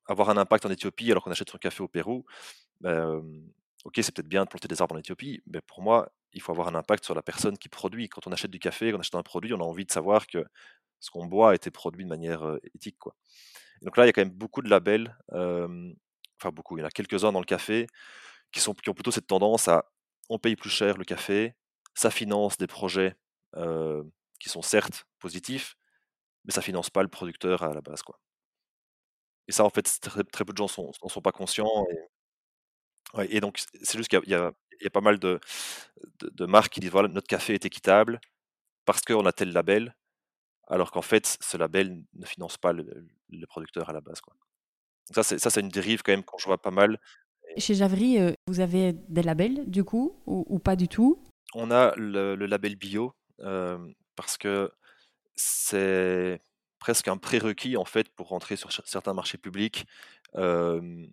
avoir 0.07 0.29
un 0.29 0.37
impact 0.37 0.65
en 0.65 0.71
Éthiopie 0.71 1.11
alors 1.11 1.23
qu'on 1.23 1.31
achète 1.31 1.49
son 1.49 1.57
café 1.57 1.83
au 1.83 1.87
Pérou. 1.87 2.25
Ok, 2.83 3.93
c'est 3.97 4.11
peut-être 4.13 4.27
bien 4.27 4.43
de 4.43 4.49
planter 4.49 4.67
des 4.67 4.81
arbres 4.81 4.95
en 4.95 4.97
Éthiopie, 4.97 5.41
mais 5.45 5.61
pour 5.61 5.83
moi, 5.83 6.11
il 6.35 6.41
faut 6.41 6.51
avoir 6.51 6.67
un 6.67 6.75
impact 6.75 7.05
sur 7.05 7.15
la 7.15 7.23
personne 7.23 7.57
qui 7.57 7.69
produit. 7.69 8.09
Quand 8.09 8.27
on 8.27 8.31
achète 8.31 8.51
du 8.51 8.59
café, 8.59 8.91
quand 8.91 8.97
on 8.97 9.01
achète 9.01 9.15
un 9.15 9.23
produit, 9.23 9.53
on 9.53 9.59
a 9.59 9.63
envie 9.63 9.85
de 9.85 9.91
savoir 9.91 10.27
que 10.27 10.45
ce 10.99 11.09
qu'on 11.09 11.25
boit 11.25 11.51
a 11.51 11.55
été 11.55 11.71
produit 11.71 12.03
de 12.03 12.09
manière 12.09 12.57
éthique. 12.75 12.97
Quoi. 12.99 13.15
donc 13.81 13.97
là, 13.97 14.03
il 14.05 14.07
y 14.07 14.09
a 14.09 14.13
quand 14.13 14.21
même 14.21 14.29
beaucoup 14.33 14.61
de 14.61 14.69
labels, 14.69 15.15
enfin 15.31 16.51
beaucoup, 16.51 16.77
il 16.77 16.81
y 16.81 16.83
en 16.83 16.87
a 16.87 16.91
quelques-uns 16.91 17.31
dans 17.31 17.39
le 17.39 17.45
café 17.45 17.87
qui, 18.51 18.59
sont, 18.59 18.75
ont 18.87 18.93
plutôt 18.93 19.11
cette 19.11 19.27
tendance 19.27 19.67
à 19.67 19.85
on 20.29 20.39
paye 20.39 20.55
plus 20.55 20.69
cher 20.69 20.97
le 20.97 21.05
café, 21.05 21.55
ça 21.93 22.11
finance 22.11 22.57
des 22.57 22.67
projets 22.67 23.15
qui 24.39 24.49
sont 24.49 24.61
certes 24.61 25.07
positifs, 25.19 25.75
mais 26.43 26.51
ça 26.51 26.61
finance 26.61 26.89
pas 26.89 27.03
le 27.03 27.09
producteur 27.09 27.63
à 27.63 27.73
la 27.73 27.81
base. 27.81 28.01
Quoi. 28.03 28.19
Et 29.47 29.51
ça, 29.51 29.63
en 29.63 29.69
fait, 29.69 29.83
très, 30.01 30.23
peu 30.23 30.53
de 30.53 30.57
gens 30.57 30.67
n'en 30.77 31.09
sont, 31.09 31.21
pas 31.21 31.31
conscients. 31.31 31.85
Et 33.29 33.39
donc, 33.39 33.63
c'est 33.81 33.97
juste 33.97 34.09
qu'il 34.09 34.29
y, 34.29 34.33
a 34.33 34.51
il 34.79 34.83
y 34.83 34.87
a 34.87 34.91
pas 34.91 35.01
mal 35.01 35.19
de, 35.19 35.39
de, 36.21 36.45
marques 36.45 36.73
qui 36.73 36.79
disent 36.79 36.91
voilà, 36.91 37.07
notre 37.07 37.27
café 37.27 37.53
est 37.53 37.65
équitable 37.65 38.19
parce 38.85 39.01
qu'on 39.01 39.25
a 39.25 39.31
tel 39.31 39.51
label, 39.51 39.95
alors 40.67 40.91
qu'en 40.91 41.01
fait, 41.01 41.37
ce 41.41 41.57
label 41.57 42.03
ne 42.13 42.25
finance 42.25 42.57
pas 42.57 42.73
le, 42.73 42.85
producteur 43.47 43.89
à 43.89 43.93
la 43.93 44.01
base. 44.01 44.21
Quoi. 44.21 44.35
ça, 45.11 45.23
c'est, 45.23 45.39
ça, 45.39 45.49
c'est 45.49 45.61
une 45.61 45.69
dérive 45.69 46.03
quand 46.03 46.11
même 46.11 46.23
qu'on 46.23 46.37
voit 46.45 46.61
pas 46.61 46.71
mal. 46.71 46.99
Chez 47.57 47.75
Javry, 47.75 48.19
euh, 48.19 48.33
vous 48.47 48.59
avez 48.59 48.93
des 48.93 49.23
labels 49.23 49.69
du 49.69 49.83
coup 49.83 50.21
ou, 50.25 50.59
pas 50.59 50.75
du 50.75 50.87
tout? 50.87 51.23
On 51.53 51.71
a 51.71 51.93
le, 51.95 52.35
label 52.35 52.75
bio 52.75 53.13
euh, 53.41 53.77
parce 54.15 54.37
que 54.37 54.71
c'est 55.35 56.41
presque 56.79 57.07
un 57.07 57.17
prérequis 57.17 57.77
en 57.77 57.85
fait 57.85 58.09
pour 58.09 58.29
rentrer 58.29 58.55
sur 58.55 58.71
certains 58.71 59.13
marchés 59.13 59.37
publics. 59.37 59.85
Euh, 60.35 61.05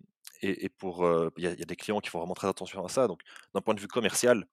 et, 0.43 0.69
pour, 0.69 1.07
il 1.37 1.43
y, 1.43 1.47
a 1.47 1.55
des 1.55 1.75
clients 1.75 1.99
qui 1.99 2.09
font 2.09 2.19
vraiment 2.19 2.33
très 2.33 2.47
attention 2.47 2.85
à 2.85 2.89
ça. 2.89 3.07
Donc, 3.07 3.21
d'un 3.53 3.61
point 3.61 3.73
de 3.73 3.79
vue 3.79 3.87
commercial, 3.87 4.45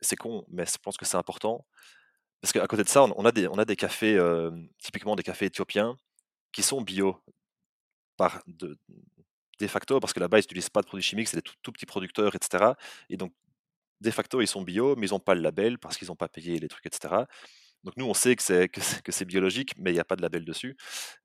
c'est 0.00 0.16
con, 0.16 0.44
mais 0.48 0.66
je 0.66 0.78
pense 0.78 0.96
que 0.96 1.04
c'est 1.04 1.16
important. 1.16 1.66
Parce 2.40 2.52
qu'à 2.52 2.66
côté 2.66 2.82
de 2.84 2.88
ça, 2.88 3.04
on, 3.04 3.24
a 3.24 3.32
des, 3.32 3.48
on 3.48 3.58
a 3.58 3.64
des 3.64 3.76
cafés, 3.76 4.18
typiquement 4.78 5.16
des 5.16 5.22
cafés 5.22 5.46
éthiopiens, 5.46 5.96
qui 6.52 6.62
sont 6.62 6.82
bio 6.82 7.18
par 8.16 8.42
de, 8.46 8.78
facto, 9.68 10.00
parce 10.00 10.12
que 10.12 10.20
là-bas, 10.20 10.38
ils 10.38 10.42
n'utilisent 10.42 10.70
pas 10.70 10.82
de 10.82 10.86
produits 10.86 11.04
chimiques, 11.04 11.28
c'est 11.28 11.36
des 11.36 11.50
tout, 11.62 11.72
petits 11.72 11.86
producteurs, 11.86 12.34
etc. 12.34 12.72
Et 13.08 13.16
donc, 13.16 13.32
de 14.00 14.10
facto, 14.10 14.40
ils 14.40 14.48
sont 14.48 14.62
bio, 14.62 14.96
mais 14.96 15.06
ils 15.06 15.10
n'ont 15.10 15.20
pas 15.20 15.34
le 15.34 15.40
label 15.40 15.78
parce 15.78 15.96
qu'ils 15.96 16.08
n'ont 16.08 16.16
pas 16.16 16.28
payé 16.28 16.58
les 16.58 16.68
trucs, 16.68 16.86
etc. 16.86 17.24
Donc 17.84 17.96
nous, 17.96 18.06
on 18.06 18.14
sait 18.14 18.34
que 18.36 18.42
c'est, 18.42 18.68
que 18.68 19.12
c'est, 19.12 19.24
biologique, 19.24 19.74
mais 19.78 19.90
il 19.90 19.94
n'y 19.94 20.00
a 20.00 20.04
pas 20.04 20.16
de 20.16 20.22
label 20.22 20.44
dessus. 20.44 20.76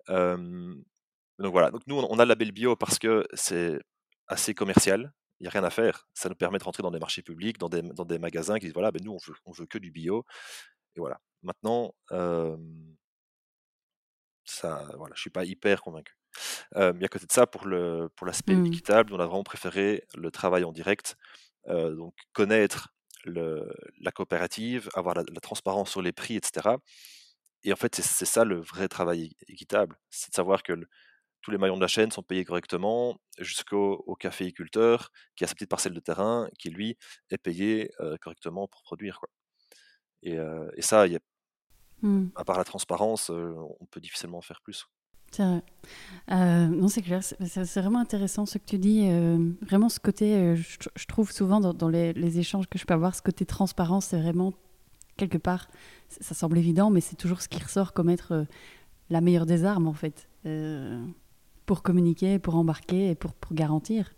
donc 0.07 1.51
voilà, 1.51 1.71
donc 1.71 1.81
nous, 1.87 1.95
on 1.97 2.19
a 2.19 2.25
le 2.25 2.29
label 2.29 2.51
bio 2.51 2.75
parce 2.75 2.99
que 2.99 3.25
c'est 3.33 3.79
assez 4.27 4.53
commercial. 4.53 5.13
Il 5.39 5.43
n'y 5.43 5.47
a 5.47 5.51
rien 5.51 5.63
à 5.63 5.69
faire. 5.69 6.07
Ça 6.13 6.29
nous 6.29 6.35
permet 6.35 6.57
de 6.57 6.63
rentrer 6.63 6.83
dans 6.83 6.91
des 6.91 6.99
marchés 6.99 7.21
publics, 7.21 7.57
dans 7.57 7.69
des, 7.69 7.81
dans 7.81 8.05
des 8.05 8.19
magasins 8.19 8.57
qui 8.57 8.65
disent 8.65 8.73
voilà, 8.73 8.91
ben 8.91 9.03
nous, 9.03 9.13
on 9.13 9.17
veut, 9.17 9.35
on 9.45 9.51
veut 9.51 9.67
que 9.67 9.77
du 9.77 9.91
bio. 9.91 10.25
Et 10.95 10.99
voilà. 10.99 11.19
Maintenant, 11.43 11.93
ça, 14.45 14.89
voilà, 14.97 15.13
je 15.13 15.19
ne 15.19 15.21
suis 15.21 15.29
pas 15.29 15.45
hyper 15.45 15.81
convaincu. 15.81 16.17
Euh, 16.75 16.93
mais 16.95 17.05
à 17.05 17.07
côté 17.07 17.25
de 17.25 17.31
ça, 17.31 17.45
pour, 17.47 17.67
le, 17.67 18.09
pour 18.15 18.25
l'aspect 18.25 18.55
mmh. 18.55 18.65
équitable, 18.67 19.13
on 19.13 19.19
a 19.19 19.25
vraiment 19.25 19.43
préféré 19.43 20.03
le 20.15 20.31
travail 20.31 20.63
en 20.63 20.71
direct. 20.71 21.17
donc, 21.67 22.13
connaître 22.33 22.89
le, 23.25 23.71
la 24.01 24.11
coopérative, 24.11 24.89
avoir 24.95 25.15
la, 25.15 25.23
transparence 25.41 25.91
sur 25.91 26.01
les 26.01 26.13
prix, 26.13 26.35
etc. 26.35 26.75
Et 27.63 27.73
en 27.73 27.75
fait, 27.75 27.95
c'est, 27.95 28.03
c'est 28.03 28.25
ça 28.25 28.45
le 28.45 28.59
vrai 28.61 28.87
travail 28.87 29.35
équitable. 29.47 29.97
C'est 30.09 30.31
de 30.31 30.35
savoir 30.35 30.63
que 30.63 30.73
le, 30.73 30.87
tous 31.41 31.51
les 31.51 31.57
maillons 31.57 31.77
de 31.77 31.81
la 31.81 31.87
chaîne 31.87 32.11
sont 32.11 32.23
payés 32.23 32.45
correctement, 32.45 33.17
jusqu'au 33.39 34.03
au 34.05 34.15
caféiculteur 34.15 35.11
qui 35.35 35.43
a 35.43 35.47
sa 35.47 35.53
petite 35.53 35.69
parcelle 35.69 35.93
de 35.93 35.99
terrain, 35.99 36.49
qui 36.59 36.69
lui 36.69 36.97
est 37.29 37.37
payé 37.37 37.91
correctement 38.21 38.67
pour 38.67 38.83
produire. 38.83 39.19
Quoi. 39.19 39.29
Et, 40.23 40.37
ça, 40.81 41.07
y 41.07 41.15
a, 41.15 41.19
mmh. 42.01 42.27
à 42.35 42.43
part 42.43 42.57
la 42.57 42.63
transparence, 42.63 43.29
on 43.29 43.85
peut 43.89 44.01
difficilement 44.01 44.41
faire 44.41 44.61
plus. 44.61 44.85
C'est 45.31 45.43
vrai. 45.43 45.61
non, 46.67 46.87
c'est 46.87 47.01
clair. 47.01 47.21
C'est 47.23 47.79
vraiment 47.79 47.99
intéressant 47.99 48.45
ce 48.45 48.57
que 48.57 48.65
tu 48.65 48.77
dis. 48.77 49.07
vraiment, 49.61 49.89
ce 49.89 49.99
côté, 49.99 50.55
je, 50.55 51.05
trouve 51.07 51.31
souvent 51.31 51.59
dans, 51.61 51.89
les, 51.89 52.13
les, 52.13 52.39
échanges 52.39 52.67
que 52.67 52.77
je 52.77 52.85
peux 52.85 52.93
avoir, 52.93 53.15
ce 53.15 53.21
côté 53.21 53.45
transparence, 53.45 54.07
c'est 54.07 54.21
vraiment 54.21 54.53
quelque 55.15 55.37
part, 55.37 55.69
ça 56.09 56.35
semble 56.35 56.57
évident, 56.57 56.89
mais 56.89 57.01
c'est 57.01 57.15
toujours 57.15 57.41
ce 57.41 57.47
qui 57.47 57.61
ressort 57.61 57.93
comme 57.93 58.09
être 58.09 58.45
la 59.09 59.21
meilleure 59.21 59.45
des 59.45 59.63
armes, 59.65 59.87
en 59.87 59.93
fait 59.93 60.27
pour 61.67 61.83
communiquer, 61.83 62.39
pour 62.39 62.55
embarquer 62.55 63.11
et 63.11 63.15
pour, 63.15 63.33
pour 63.33 63.53
garantir. 63.53 64.15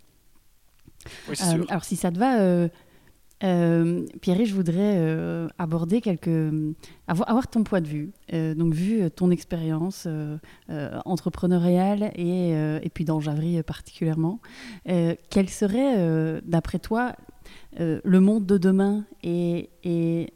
Oui, 1.27 1.35
euh, 1.41 1.65
alors 1.67 1.83
si 1.83 1.95
ça 1.95 2.11
te 2.11 2.19
va, 2.19 2.39
euh, 2.39 2.69
euh 3.43 4.05
Pierre, 4.21 4.45
je 4.45 4.53
voudrais 4.53 4.95
euh, 4.97 5.47
aborder 5.57 5.99
quelques, 5.99 6.53
avoir, 7.07 7.29
avoir, 7.29 7.47
ton 7.47 7.63
point 7.63 7.81
de 7.81 7.87
vue. 7.87 8.11
donc 8.31 8.73
vu 8.73 9.09
ton 9.11 9.31
expérience 9.31 10.07
entrepreneuriale 11.05 12.11
et, 12.15 12.51
et, 12.51 12.89
puis 12.93 13.03
dans 13.03 13.19
Javry 13.19 13.61
particulièrement, 13.63 14.39
quel 14.85 15.49
serait, 15.49 16.41
d'après 16.43 16.79
toi, 16.79 17.15
le 17.79 18.19
monde 18.19 18.45
de 18.45 18.57
demain 18.57 19.05
et, 19.23 19.69
et 19.83 20.33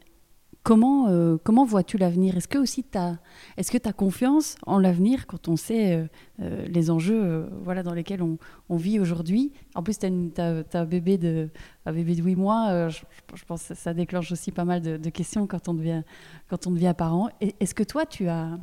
Comment, 0.64 1.08
euh, 1.10 1.36
comment 1.44 1.66
vois-tu 1.66 1.98
l'avenir? 1.98 2.38
Est-ce 2.38 2.48
que 2.48 2.56
aussi 2.56 2.86
as, 2.94 3.18
est-ce 3.58 3.70
que 3.70 3.76
tu 3.76 3.86
as 3.86 3.92
confiance 3.92 4.56
en 4.64 4.78
l'avenir 4.78 5.26
quand 5.26 5.46
on 5.48 5.56
sait 5.56 5.94
euh, 5.94 6.06
euh, 6.40 6.64
les 6.66 6.90
enjeux 6.90 7.46
voilà, 7.60 7.82
dans 7.82 7.92
lesquels 7.92 8.22
on, 8.22 8.38
vit 8.76 8.98
aujourd'hui? 8.98 9.52
En 9.74 9.82
plus, 9.82 9.98
tu 9.98 10.06
as, 10.06 10.64
un, 10.72 10.84
bébé 10.86 11.18
de, 11.18 11.50
un 11.84 11.92
bébé 11.92 12.14
de 12.14 12.22
8 12.22 12.36
mois. 12.36 12.88
Je, 12.88 13.44
pense 13.46 13.68
que 13.68 13.74
ça 13.74 13.92
déclenche 13.92 14.32
aussi 14.32 14.52
pas 14.52 14.64
mal 14.64 14.80
de, 14.80 15.10
questions 15.10 15.46
quand 15.46 15.68
on 15.68 15.74
devient, 15.74 16.02
quand 16.48 16.66
on 16.66 16.70
devient 16.70 16.94
parent. 16.96 17.28
Est-ce 17.42 17.74
que 17.74 17.84
toi, 17.84 18.06
tu 18.06 18.28
as, 18.28 18.58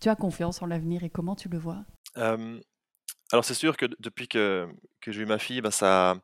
tu 0.00 0.08
as 0.08 0.16
confiance 0.16 0.60
en 0.60 0.66
l'avenir 0.66 1.04
et 1.04 1.08
comment 1.08 1.36
tu 1.36 1.48
le 1.48 1.58
vois? 1.58 1.84
Alors, 2.16 3.44
c'est 3.44 3.54
sûr 3.54 3.76
que 3.76 3.86
depuis 4.00 4.26
que, 4.26 4.66
que 5.00 5.12
j'ai 5.12 5.22
eu 5.22 5.26
ma 5.26 5.38
fille, 5.38 5.60
bah, 5.60 5.70
ça 5.70 6.16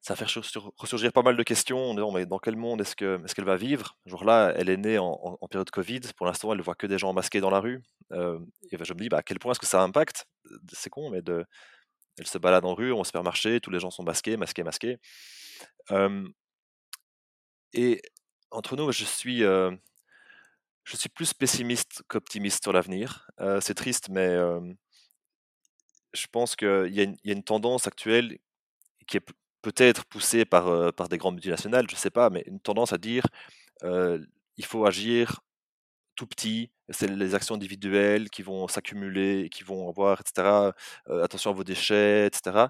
ça 0.00 0.16
fait 0.16 0.24
ressurgir 0.24 1.12
pas 1.12 1.22
mal 1.22 1.36
de 1.36 1.42
questions. 1.42 1.94
mais 2.12 2.24
dans 2.24 2.38
quel 2.38 2.56
monde 2.56 2.80
est-ce 2.80 2.96
qu'elle 2.96 3.20
est 3.22 3.34
qu'elle 3.34 3.44
va 3.44 3.56
vivre? 3.56 3.98
Genre 4.06 4.24
là, 4.24 4.52
elle 4.56 4.70
est 4.70 4.78
née 4.78 4.98
en, 4.98 5.38
période 5.50 5.70
Covid. 5.70 6.00
Pour 6.16 6.26
l'instant, 6.26 6.52
elle 6.52 6.58
ne 6.58 6.62
voit 6.62 6.74
que 6.74 6.86
des 6.86 6.98
gens 6.98 7.12
masqués 7.12 7.40
dans 7.40 7.50
la 7.50 7.60
rue. 7.60 7.82
Et 8.12 8.16
ben, 8.76 8.84
je 8.84 8.94
me 8.94 8.98
dis, 8.98 9.08
bah, 9.08 9.18
à 9.18 9.22
quel 9.22 9.38
point 9.38 9.52
est-ce 9.52 9.60
que 9.60 9.66
ça 9.66 9.82
impacte? 9.82 10.26
C'est 10.72 10.90
con, 10.90 11.10
mais 11.10 11.20
de, 11.20 11.44
elle 12.18 12.26
se 12.26 12.38
balade 12.38 12.64
en 12.64 12.74
rue, 12.74 12.92
au 12.92 13.04
supermarché, 13.04 13.60
tous 13.60 13.70
les 13.70 13.80
gens 13.80 13.90
sont 13.90 14.02
masqués, 14.02 14.36
masqués, 14.36 14.62
masqués. 14.62 14.98
et 17.74 18.02
entre 18.50 18.76
nous, 18.76 18.90
je 18.92 19.04
suis, 19.04 19.44
plus 21.14 21.34
pessimiste 21.34 22.02
qu'optimiste 22.08 22.62
sur 22.62 22.72
l'avenir. 22.72 23.30
c'est 23.60 23.74
triste, 23.74 24.08
mais 24.08 24.38
je 26.14 26.26
pense 26.32 26.56
qu'il 26.56 26.94
y, 26.94 27.00
a 27.02 27.32
une 27.32 27.44
tendance 27.44 27.86
actuelle 27.86 28.38
qui 29.06 29.18
est 29.18 29.24
peut-être 29.62 30.04
poussée 30.06 30.44
par, 30.44 30.92
par 30.94 31.08
des 31.08 31.18
grandes 31.18 31.34
multinationales, 31.34 31.86
je 31.88 31.94
ne 31.94 31.98
sais 31.98 32.10
pas, 32.10 32.30
mais 32.30 32.42
une 32.46 32.60
tendance 32.60 32.92
à 32.92 32.98
dire 32.98 33.24
il 34.56 34.64
faut 34.66 34.84
agir 34.84 35.40
tout 36.16 36.26
petit, 36.26 36.70
c'est 36.90 37.08
les 37.08 37.34
actions 37.34 37.54
individuelles 37.54 38.28
qui 38.28 38.42
vont 38.42 38.68
s'accumuler, 38.68 39.48
qui 39.50 39.64
vont 39.64 39.88
avoir, 39.88 40.20
etc. 40.20 40.72
attention 41.22 41.50
à 41.50 41.54
vos 41.54 41.64
déchets, 41.64 42.26
etc. 42.26 42.68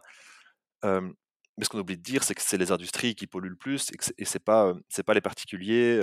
mais 0.85 1.65
ce 1.65 1.69
qu'on 1.69 1.81
oublie 1.81 1.97
de 1.97 2.03
dire, 2.03 2.23
c'est 2.23 2.35
que 2.35 2.43
c'est 2.43 2.59
les 2.59 2.71
industries 2.71 3.15
qui 3.17 3.27
polluent 3.27 3.51
le 3.51 3.57
plus 3.57 3.91
et, 3.91 4.25
ce 4.25 4.35
n'est 4.35 4.41
pas, 4.41 4.75
pas 5.05 5.15
les 5.15 5.21
particuliers, 5.21 6.01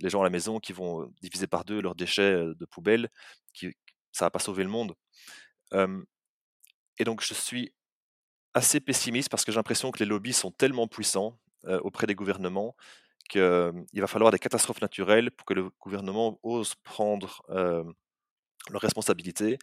les 0.00 0.10
gens 0.10 0.20
à 0.20 0.24
la 0.24 0.30
maison 0.30 0.60
qui 0.60 0.74
vont 0.74 1.10
diviser 1.22 1.46
par 1.46 1.64
deux 1.64 1.80
leurs 1.80 1.94
déchets 1.94 2.34
de 2.34 2.64
poubelle, 2.66 3.08
qui, 3.54 3.74
ça 4.12 4.26
va 4.26 4.30
pas 4.30 4.38
sauver 4.38 4.62
le 4.62 4.70
monde. 4.70 4.94
et 5.72 7.04
donc 7.04 7.22
je 7.22 7.34
suis 7.34 7.72
assez 8.58 8.80
pessimiste 8.80 9.30
parce 9.30 9.44
que 9.44 9.52
j'ai 9.52 9.56
l'impression 9.56 9.90
que 9.90 10.00
les 10.00 10.06
lobbies 10.06 10.32
sont 10.32 10.50
tellement 10.50 10.86
puissants 10.86 11.38
auprès 11.82 12.06
des 12.06 12.14
gouvernements 12.14 12.76
qu'il 13.28 14.00
va 14.00 14.06
falloir 14.06 14.30
des 14.30 14.38
catastrophes 14.38 14.80
naturelles 14.80 15.30
pour 15.30 15.44
que 15.44 15.54
le 15.54 15.70
gouvernement 15.80 16.38
ose 16.42 16.74
prendre 16.82 17.42
leurs 17.48 18.80
responsabilités. 18.80 19.58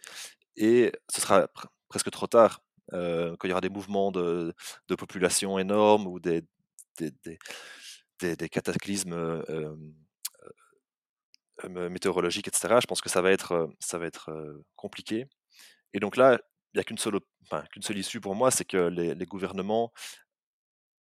Et 0.56 0.92
ce 1.08 1.20
sera 1.20 1.48
presque 1.88 2.10
trop 2.10 2.26
tard 2.26 2.62
quand 2.90 3.44
il 3.44 3.48
y 3.48 3.52
aura 3.52 3.60
des 3.60 3.68
mouvements 3.68 4.10
de, 4.12 4.54
population 4.88 5.58
énormes 5.58 6.06
ou 6.06 6.20
des, 6.20 6.42
des, 6.98 8.48
cataclysmes 8.48 9.42
météorologiques, 11.68 12.48
etc. 12.48 12.76
Je 12.80 12.86
pense 12.86 13.00
que 13.00 13.08
ça 13.08 13.22
va 13.22 13.30
être, 13.32 13.68
ça 13.80 13.98
va 13.98 14.06
être 14.06 14.30
compliqué. 14.76 15.26
Et 15.92 16.00
donc 16.00 16.16
là, 16.16 16.38
n'y 16.76 16.80
a 16.80 16.84
qu'une 16.84 16.98
seule, 16.98 17.20
seule 17.80 17.98
issue 17.98 18.20
pour 18.20 18.34
moi, 18.34 18.50
c'est 18.50 18.64
que 18.64 18.88
les, 18.88 19.26
gouvernements 19.26 19.92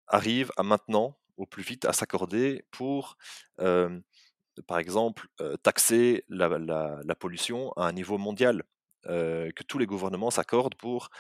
arrivent 0.07 0.53
à 0.57 0.63
maintenant 0.63 1.19
au 1.37 1.47
plus 1.47 1.63
vite 1.63 1.85
à 1.85 1.93
s'accorder 1.93 2.65
pour, 2.71 3.17
par 3.57 4.79
exemple, 4.79 5.29
taxer 5.63 6.25
la, 6.29 7.15
pollution 7.19 7.73
à 7.73 7.87
un 7.87 7.93
niveau 7.93 8.19
mondial, 8.19 8.63
que 9.05 9.63
tous 9.67 9.79
les 9.79 9.87
gouvernements 9.87 10.31
s'accordent 10.31 10.77
pour, 10.77 11.11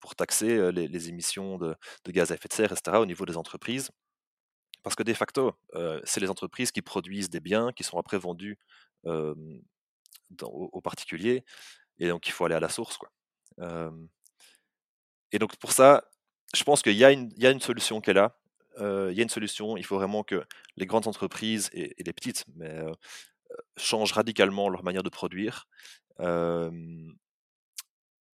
pour 0.00 0.14
taxer 0.16 0.72
les, 0.72 1.08
émissions 1.08 1.58
de, 1.58 1.76
gaz 2.08 2.32
à 2.32 2.34
effet 2.34 2.48
de 2.48 2.54
serre, 2.54 2.72
etc., 2.72 2.98
au 2.98 3.06
niveau 3.06 3.26
des 3.26 3.36
entreprises. 3.36 3.90
Parce 4.82 4.96
que 4.96 5.02
de 5.02 5.14
facto, 5.14 5.54
c'est 6.04 6.20
les 6.20 6.30
entreprises 6.30 6.72
qui 6.72 6.82
produisent 6.82 7.30
des 7.30 7.40
biens 7.40 7.72
qui 7.72 7.84
sont 7.84 7.98
après 7.98 8.18
vendus 8.18 8.58
aux, 10.40 10.80
particuliers, 10.80 11.44
et 11.98 12.08
donc 12.08 12.26
il 12.26 12.32
faut 12.32 12.44
aller 12.44 12.54
à 12.54 12.60
la 12.60 12.68
source. 12.68 12.96
Quoi. 12.96 13.10
Et 15.32 15.38
donc 15.38 15.56
pour 15.56 15.72
ça, 15.72 16.04
je 16.54 16.62
pense 16.64 16.82
qu'il 16.82 16.92
y, 16.92 16.98
y, 16.98 17.04
a 17.04 17.50
une 17.50 17.60
solution 17.60 18.00
qui 18.00 18.10
est 18.10 18.14
là, 18.14 18.38
il 18.78 19.12
y 19.12 19.20
a 19.20 19.22
une 19.22 19.28
solution. 19.28 19.76
Il 19.76 19.84
faut 19.84 19.96
vraiment 19.96 20.22
que 20.22 20.44
les 20.76 20.86
grandes 20.86 21.06
entreprises 21.06 21.70
et, 21.72 21.94
les 21.98 22.12
petites, 22.12 22.44
mais 22.54 22.82
changent 23.76 24.12
radicalement 24.12 24.68
leur 24.68 24.84
manière 24.84 25.02
de 25.02 25.10
produire. 25.10 25.66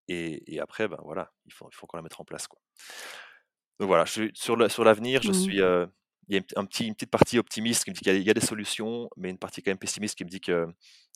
Et, 0.09 0.59
après, 0.61 0.89
ben 0.89 0.99
voilà, 1.05 1.33
il 1.47 1.53
faut, 1.53 1.69
il 1.71 1.75
faut 1.75 1.87
qu'on 1.87 1.99
la 1.99 2.03
mette 2.03 2.19
en 2.19 2.25
place. 2.25 2.47
Quoi. 2.47 2.59
Donc 3.79 3.89
voilà, 3.89 4.05
je 4.07 4.13
suis, 4.13 4.31
sur 4.35 4.57
l'avenir, 4.57 5.23
je 5.23 5.31
mmh. 5.31 5.35
suis. 5.35 5.57
il 6.29 6.35
y 6.35 6.39
a 6.39 6.43
un 6.57 6.65
petit, 6.65 6.87
une 6.87 6.95
petite 6.95 7.11
partie 7.11 7.39
optimiste 7.39 7.85
qui 7.85 7.91
me 7.91 7.95
dit 7.95 8.01
qu'il 8.01 8.23
y, 8.23 8.31
a 8.31 8.35
des 8.35 8.41
solutions, 8.41 9.09
mais 9.17 9.31
une 9.31 9.39
partie 9.39 9.63
quand 9.63 9.71
même 9.71 9.79
pessimiste 9.79 10.17
qui 10.17 10.25
me 10.25 10.31
dit 10.31 10.41
qu'il 10.41 10.67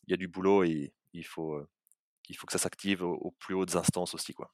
y 0.08 0.14
a 0.14 0.16
du 0.16 0.28
boulot 0.28 0.62
et 0.64 0.92
il 1.14 1.24
faut, 1.24 1.60
il 2.28 2.36
faut 2.36 2.46
que 2.46 2.52
ça 2.52 2.58
s'active 2.58 3.02
aux, 3.02 3.14
aux, 3.14 3.30
plus 3.32 3.54
hautes 3.54 3.76
instances 3.76 4.14
aussi. 4.14 4.32
Quoi. 4.32 4.50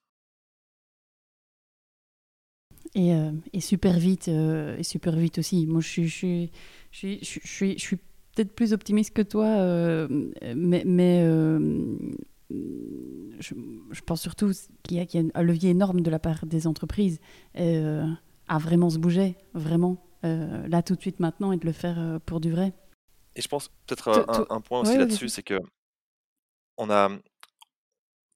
Et, 2.94 3.14
euh, 3.14 3.32
et, 3.52 3.60
super 3.60 3.98
vite, 3.98 4.28
euh, 4.28 4.76
et 4.78 4.82
super 4.82 5.14
vite 5.16 5.38
aussi. 5.38 5.66
Moi, 5.66 5.80
je 5.80 5.88
suis, 5.88 6.08
je 6.08 6.14
suis, 6.14 6.50
je 6.90 6.98
suis, 6.98 7.18
je 7.22 7.46
suis, 7.46 7.78
je 7.78 7.82
suis 7.82 7.96
peut-être 7.96 8.54
plus 8.54 8.72
optimiste 8.72 9.14
que 9.14 9.22
toi, 9.22 9.46
euh, 9.46 10.08
mais, 10.54 10.82
mais 10.86 11.22
je, 13.40 13.54
je, 13.90 14.00
pense 14.00 14.22
surtout 14.22 14.50
qu'il 14.82 14.96
y, 14.98 15.16
y, 15.16 15.18
a 15.18 15.22
un 15.34 15.42
levier 15.42 15.70
énorme 15.70 16.00
de 16.00 16.10
la 16.10 16.18
part 16.18 16.46
des 16.46 16.66
entreprises 16.66 17.20
à 17.54 18.58
vraiment 18.58 18.90
se 18.90 18.98
bouger, 18.98 19.36
vraiment, 19.54 20.02
là 20.22 20.82
tout 20.82 20.94
de 20.94 21.00
suite 21.00 21.20
maintenant, 21.20 21.52
et 21.52 21.58
de 21.58 21.66
le 21.66 21.72
faire 21.72 22.20
pour 22.24 22.40
du 22.40 22.50
vrai. 22.50 22.72
Et 23.36 23.42
je 23.42 23.48
pense 23.48 23.68
peut-être 23.86 24.08
un, 24.08 24.56
un, 24.56 24.60
point 24.60 24.80
aussi 24.80 24.96
là-dessus, 24.96 25.28
c'est 25.28 25.42
que 25.42 25.60
on 26.78 26.90
a, 26.90 27.10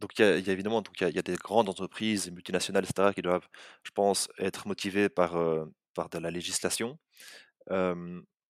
donc 0.02 0.18
il 0.18 0.22
y, 0.22 0.50
a, 0.50 0.52
évidemment 0.52 0.82
donc 0.82 1.00
y, 1.00 1.04
a, 1.04 1.22
des 1.22 1.36
grandes 1.36 1.68
entreprises 1.68 2.30
multinationales, 2.30 2.84
etc., 2.84 3.12
qui 3.14 3.22
doivent, 3.22 3.48
je 3.84 3.92
pense, 3.92 4.28
être 4.38 4.66
motivées 4.66 5.08
par, 5.08 5.34
par 5.94 6.08
de 6.10 6.18
la 6.18 6.30
législation. 6.30 6.98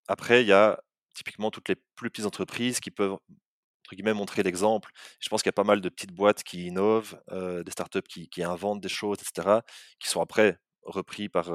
après, 0.08 0.42
il 0.42 0.48
y 0.48 0.52
a 0.52 0.82
typiquement 1.14 1.50
toutes 1.50 1.68
les 1.68 1.76
plus 1.94 2.10
petites 2.10 2.26
entreprises 2.26 2.80
qui 2.80 2.90
peuvent 2.90 3.12
entre 3.84 3.96
guillemets, 3.96 4.14
montrer 4.14 4.42
l'exemple. 4.42 4.90
Je 5.20 5.28
pense 5.28 5.42
qu'il 5.42 5.48
y 5.48 5.50
a 5.50 5.52
pas 5.52 5.64
mal 5.64 5.82
de 5.82 5.88
petites 5.90 6.12
boîtes 6.12 6.42
qui 6.42 6.68
innovent, 6.68 7.20
des 7.30 7.70
startups 7.70 8.08
qui, 8.08 8.28
qui 8.30 8.42
inventent 8.42 8.80
des 8.80 8.88
choses, 8.88 9.18
etc., 9.20 9.60
qui 10.00 10.08
sont 10.08 10.22
après 10.22 10.58
repris 10.84 11.28
par, 11.28 11.50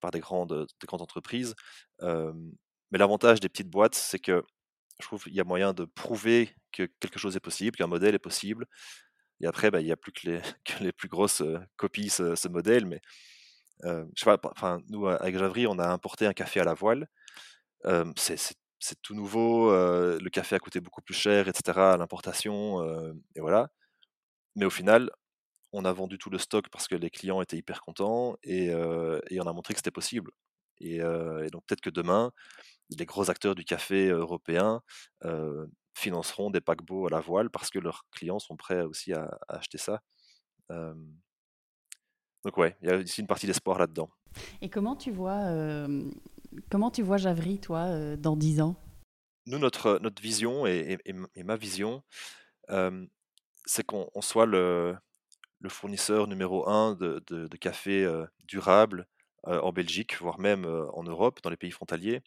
par 0.00 0.10
des, 0.12 0.20
grandes, 0.20 0.66
des 0.80 0.86
grandes 0.86 1.02
entreprises. 1.02 1.54
mais 2.00 2.98
l'avantage 2.98 3.40
des 3.40 3.50
petites 3.50 3.68
boîtes, 3.68 3.94
c'est 3.94 4.18
que 4.18 4.44
je 5.02 5.08
trouve 5.08 5.24
qu'il 5.24 5.34
y 5.34 5.40
a 5.40 5.44
moyen 5.44 5.72
de 5.72 5.84
prouver 5.84 6.50
que 6.72 6.84
quelque 7.00 7.18
chose 7.18 7.36
est 7.36 7.40
possible, 7.40 7.76
qu'un 7.76 7.86
modèle 7.86 8.14
est 8.14 8.18
possible. 8.18 8.66
Et 9.40 9.46
après, 9.46 9.70
bah, 9.70 9.80
il 9.80 9.84
n'y 9.86 9.92
a 9.92 9.96
plus 9.96 10.12
que 10.12 10.28
les, 10.28 10.92
plus 10.92 11.08
grosses 11.08 11.42
copies 11.76 12.10
ce, 12.10 12.34
ce, 12.34 12.48
modèle. 12.48 12.86
Mais 12.86 13.00
je 13.82 14.04
sais 14.16 14.36
pas, 14.38 14.78
nous, 14.88 15.06
avec 15.08 15.36
Javry, 15.36 15.66
on 15.66 15.78
a 15.78 15.88
importé 15.88 16.26
un 16.26 16.32
café 16.32 16.60
à 16.60 16.64
la 16.64 16.74
voile. 16.74 17.08
c'est 18.16 19.02
tout 19.02 19.14
nouveau. 19.14 19.70
le 19.72 20.28
café 20.30 20.56
a 20.56 20.58
coûté 20.58 20.80
beaucoup 20.80 21.02
plus 21.02 21.14
cher, 21.14 21.48
etc. 21.48 21.78
à 21.78 21.96
l'importation. 21.96 22.82
et 23.34 23.40
voilà. 23.40 23.70
Mais 24.56 24.64
au 24.64 24.70
final, 24.70 25.10
on 25.72 25.84
a 25.84 25.92
vendu 25.92 26.18
tout 26.18 26.30
le 26.30 26.38
stock 26.38 26.68
parce 26.70 26.86
que 26.88 26.94
les 26.94 27.10
clients 27.10 27.42
étaient 27.42 27.56
hyper 27.56 27.80
contents 27.80 28.36
et 28.44 28.72
on 28.74 29.46
a 29.46 29.52
montré 29.52 29.74
que 29.74 29.78
c'était 29.78 29.90
possible. 29.90 30.30
Et, 30.82 30.96
et 30.96 31.50
donc 31.50 31.64
peut-être 31.66 31.80
que 31.80 31.90
demain, 31.90 32.32
les 32.90 33.06
gros 33.06 33.30
acteurs 33.30 33.54
du 33.54 33.64
café 33.64 34.08
européen 34.08 34.82
financeront 35.94 36.50
des 36.50 36.60
paquebots 36.60 37.06
à 37.06 37.10
la 37.10 37.20
voile 37.20 37.50
parce 37.50 37.70
que 37.70 37.78
leurs 37.78 38.04
clients 38.10 38.38
sont 38.38 38.56
prêts 38.56 38.82
aussi 38.82 39.12
à, 39.12 39.38
acheter 39.48 39.78
ça. 39.78 40.02
donc 40.68 42.56
ouais, 42.56 42.76
il 42.82 42.88
y 42.88 42.92
a 42.92 42.96
aussi 42.96 43.20
une 43.20 43.26
partie 43.26 43.46
d'espoir 43.46 43.78
là-dedans. 43.78 44.10
Et 44.60 44.68
comment 44.68 44.96
tu 44.96 45.10
vois, 45.10 45.86
comment 46.70 46.90
tu 46.90 47.02
vois 47.02 47.16
Javry, 47.16 47.60
toi, 47.60 48.16
dans 48.16 48.36
10 48.36 48.60
ans? 48.60 48.76
Nous, 49.46 49.58
notre, 49.58 49.98
notre 50.00 50.22
vision 50.22 50.66
et, 50.66 50.98
ma 51.36 51.56
vision, 51.56 52.02
c'est 53.64 53.84
qu'on 53.84 54.10
soit 54.20 54.46
le, 54.46 54.96
le, 55.60 55.68
fournisseur 55.68 56.26
numéro 56.26 56.68
un 56.68 56.94
de, 56.94 57.22
de, 57.28 57.46
de 57.46 57.56
café 57.56 58.08
durable 58.44 59.06
en 59.44 59.72
Belgique, 59.72 60.16
voire 60.18 60.38
même 60.38 60.64
en 60.64 61.02
Europe, 61.02 61.40
dans 61.42 61.50
les 61.50 61.56
pays 61.56 61.70
frontaliers. 61.70 62.22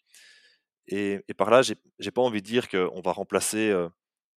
Et, 0.88 1.20
par 1.36 1.50
là, 1.50 1.62
j'ai 1.62 2.10
pas 2.10 2.22
envie 2.22 2.42
de 2.42 2.46
dire 2.46 2.68
qu'on 2.68 3.00
va 3.00 3.12
remplacer 3.12 3.74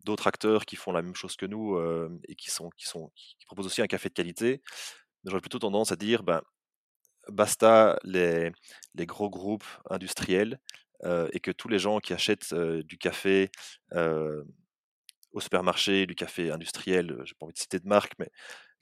d'autres 0.05 0.27
acteurs 0.27 0.65
qui 0.65 0.77
font 0.77 0.93
la 0.93 1.03
même 1.03 1.15
chose 1.15 1.37
que 1.37 1.47
nous 1.47 1.79
et 2.29 2.35
qui, 2.35 2.51
sont, 2.51 2.71
qui, 2.77 3.47
proposent 3.47 3.67
aussi 3.67 3.83
un 3.83 3.87
café 3.87 4.09
de 4.09 4.15
qualité. 4.15 4.63
J'aurais 5.25 5.41
plutôt 5.41 5.59
tendance 5.59 5.93
à 5.93 5.97
dire, 5.97 6.23
ben, 6.23 6.41
basta 7.29 7.99
les, 8.05 8.51
les 8.95 9.07
gros 9.07 9.29
groupes 9.29 9.67
industriels 9.91 10.59
et 11.05 11.41
que 11.41 11.51
tous 11.51 11.69
les 11.69 11.79
gens 11.79 11.99
qui 11.99 12.13
achètent 12.13 12.55
du 12.55 12.97
café 12.97 13.51
au 13.95 15.41
supermarché, 15.41 16.07
du 16.07 16.15
café 16.15 16.51
industriel, 16.51 17.21
j'ai 17.25 17.35
pas 17.35 17.45
envie 17.45 17.53
de 17.53 17.59
citer 17.59 17.79
de 17.79 17.87
marque, 17.87 18.15
mais 18.19 18.31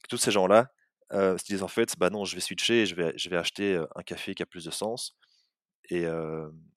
que 0.02 0.08
tous 0.08 0.18
ces 0.18 0.30
gens-là 0.30 0.70
se 1.10 1.44
disent 1.44 1.62
en 1.62 1.68
fait, 1.68 1.94
bah 1.98 2.10
non, 2.10 2.24
je 2.24 2.34
vais 2.34 2.40
switcher 2.40 2.82
et 2.82 2.86
je 2.86 2.94
vais, 2.94 3.12
je 3.16 3.28
vais 3.28 3.36
acheter 3.36 3.80
un 3.94 4.02
café 4.02 4.34
qui 4.34 4.42
a 4.42 4.46
plus 4.46 4.64
de 4.64 4.70
sens. 4.70 5.16
Et 5.88 6.04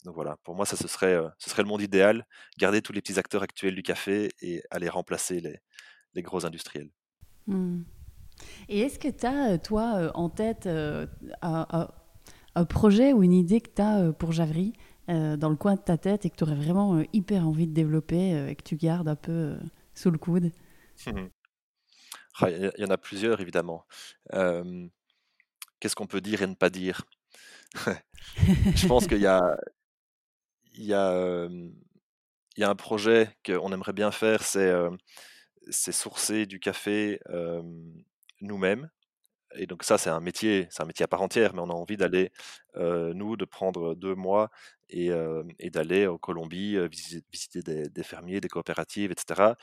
donc 0.06 0.14
voilà, 0.14 0.38
pour 0.44 0.56
moi, 0.56 0.66
ça 0.66 0.76
ce 0.76 0.88
serait, 0.88 1.20
ce 1.40 1.50
serait 1.50 1.64
le 1.64 1.68
monde 1.68 1.82
idéal, 1.82 2.26
garder 2.58 2.82
tous 2.82 2.94
les 2.94 3.02
petits 3.02 3.18
acteurs 3.18 3.42
actuels 3.42 3.76
du 3.76 3.82
café 3.82 4.30
et 4.42 4.62
aller 4.70 4.88
remplacer 4.88 5.40
les, 5.40 5.58
les 6.14 6.22
gros 6.22 6.46
industriels. 6.46 6.90
Mmh. 7.48 7.82
Et 8.70 8.82
est-ce 8.82 9.00
que 9.00 9.08
tu 9.08 9.26
as, 9.26 9.58
toi, 9.58 10.12
en 10.14 10.30
tête 10.30 10.68
un, 10.68 11.08
un, 12.56 12.66
projet 12.66 13.14
ou 13.14 13.24
une 13.24 13.34
idée 13.34 13.62
que 13.62 13.72
tu 13.76 13.82
as 13.82 14.14
pour 14.14 14.32
Javry 14.32 14.74
dans 15.08 15.50
le 15.50 15.56
coin 15.56 15.74
de 15.74 15.82
ta 15.82 15.98
tête 15.98 16.26
et 16.26 16.30
que 16.30 16.36
tu 16.36 16.44
aurais 16.44 16.56
vraiment 16.56 17.04
hyper 17.14 17.48
envie 17.48 17.68
de 17.68 17.74
développer 17.74 18.50
et 18.50 18.56
que 18.56 18.64
tu 18.64 18.76
gardes 18.76 19.08
un 19.08 19.16
peu 19.16 19.58
sous 19.96 20.12
le 20.12 20.20
coude? 20.20 20.52
Ah, 21.08 21.12
Il 22.48 22.72
y 22.78 22.86
en 22.86 22.90
a 22.90 22.98
plusieurs, 22.98 23.42
évidemment. 23.42 23.86
Qu'est-ce 25.80 25.96
qu'on 25.96 26.08
peut 26.08 26.22
dire 26.22 26.42
et 26.42 26.48
ne 26.48 26.56
pas 26.56 26.70
dire? 26.70 27.06
Je 28.76 28.88
pense 28.88 29.08
qu'il 29.08 29.22
y 29.22 29.28
a, 29.28 29.58
il 30.74 30.86
y 30.86 30.94
a, 30.94 31.48
il 31.50 32.62
y 32.62 32.64
a 32.64 32.70
un 32.70 32.76
projet 32.76 33.30
qu'on 33.46 33.72
aimerait 33.72 33.94
bien 33.94 34.12
faire, 34.12 34.44
c'est 34.44 34.74
c'est 35.70 35.92
sourcer 35.92 36.46
du 36.46 36.60
café 36.60 37.20
nous-mêmes. 38.42 38.90
Et 39.56 39.66
donc 39.66 39.84
ça, 39.84 39.98
c'est 39.98 40.12
un 40.12 40.20
métier, 40.20 40.68
c'est 40.70 40.84
un 40.84 40.86
métier 40.86 41.04
à 41.04 41.08
part 41.08 41.22
entière, 41.22 41.54
mais 41.54 41.62
on 41.62 41.70
a 41.70 41.74
envie 41.74 41.98
d'aller, 41.98 42.32
nous, 42.76 43.38
de 43.38 43.46
prendre 43.46 43.96
deux 43.96 44.16
mois 44.16 44.50
et, 44.90 45.12
et 45.60 45.70
d'aller 45.70 46.08
en 46.08 46.18
Colombie 46.18 46.78
visiter, 46.88 47.62
des, 47.62 48.04
fermiers, 48.04 48.42
des 48.42 48.50
coopératives, 48.50 49.12
etc. 49.12 49.54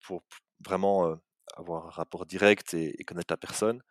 pour 0.00 0.22
vraiment 0.64 1.18
avoir 1.56 1.86
un 1.86 1.90
rapport 1.90 2.26
direct 2.26 2.74
et, 2.74 2.96
connaître 3.04 3.32
la 3.32 3.36
personne. 3.36 3.82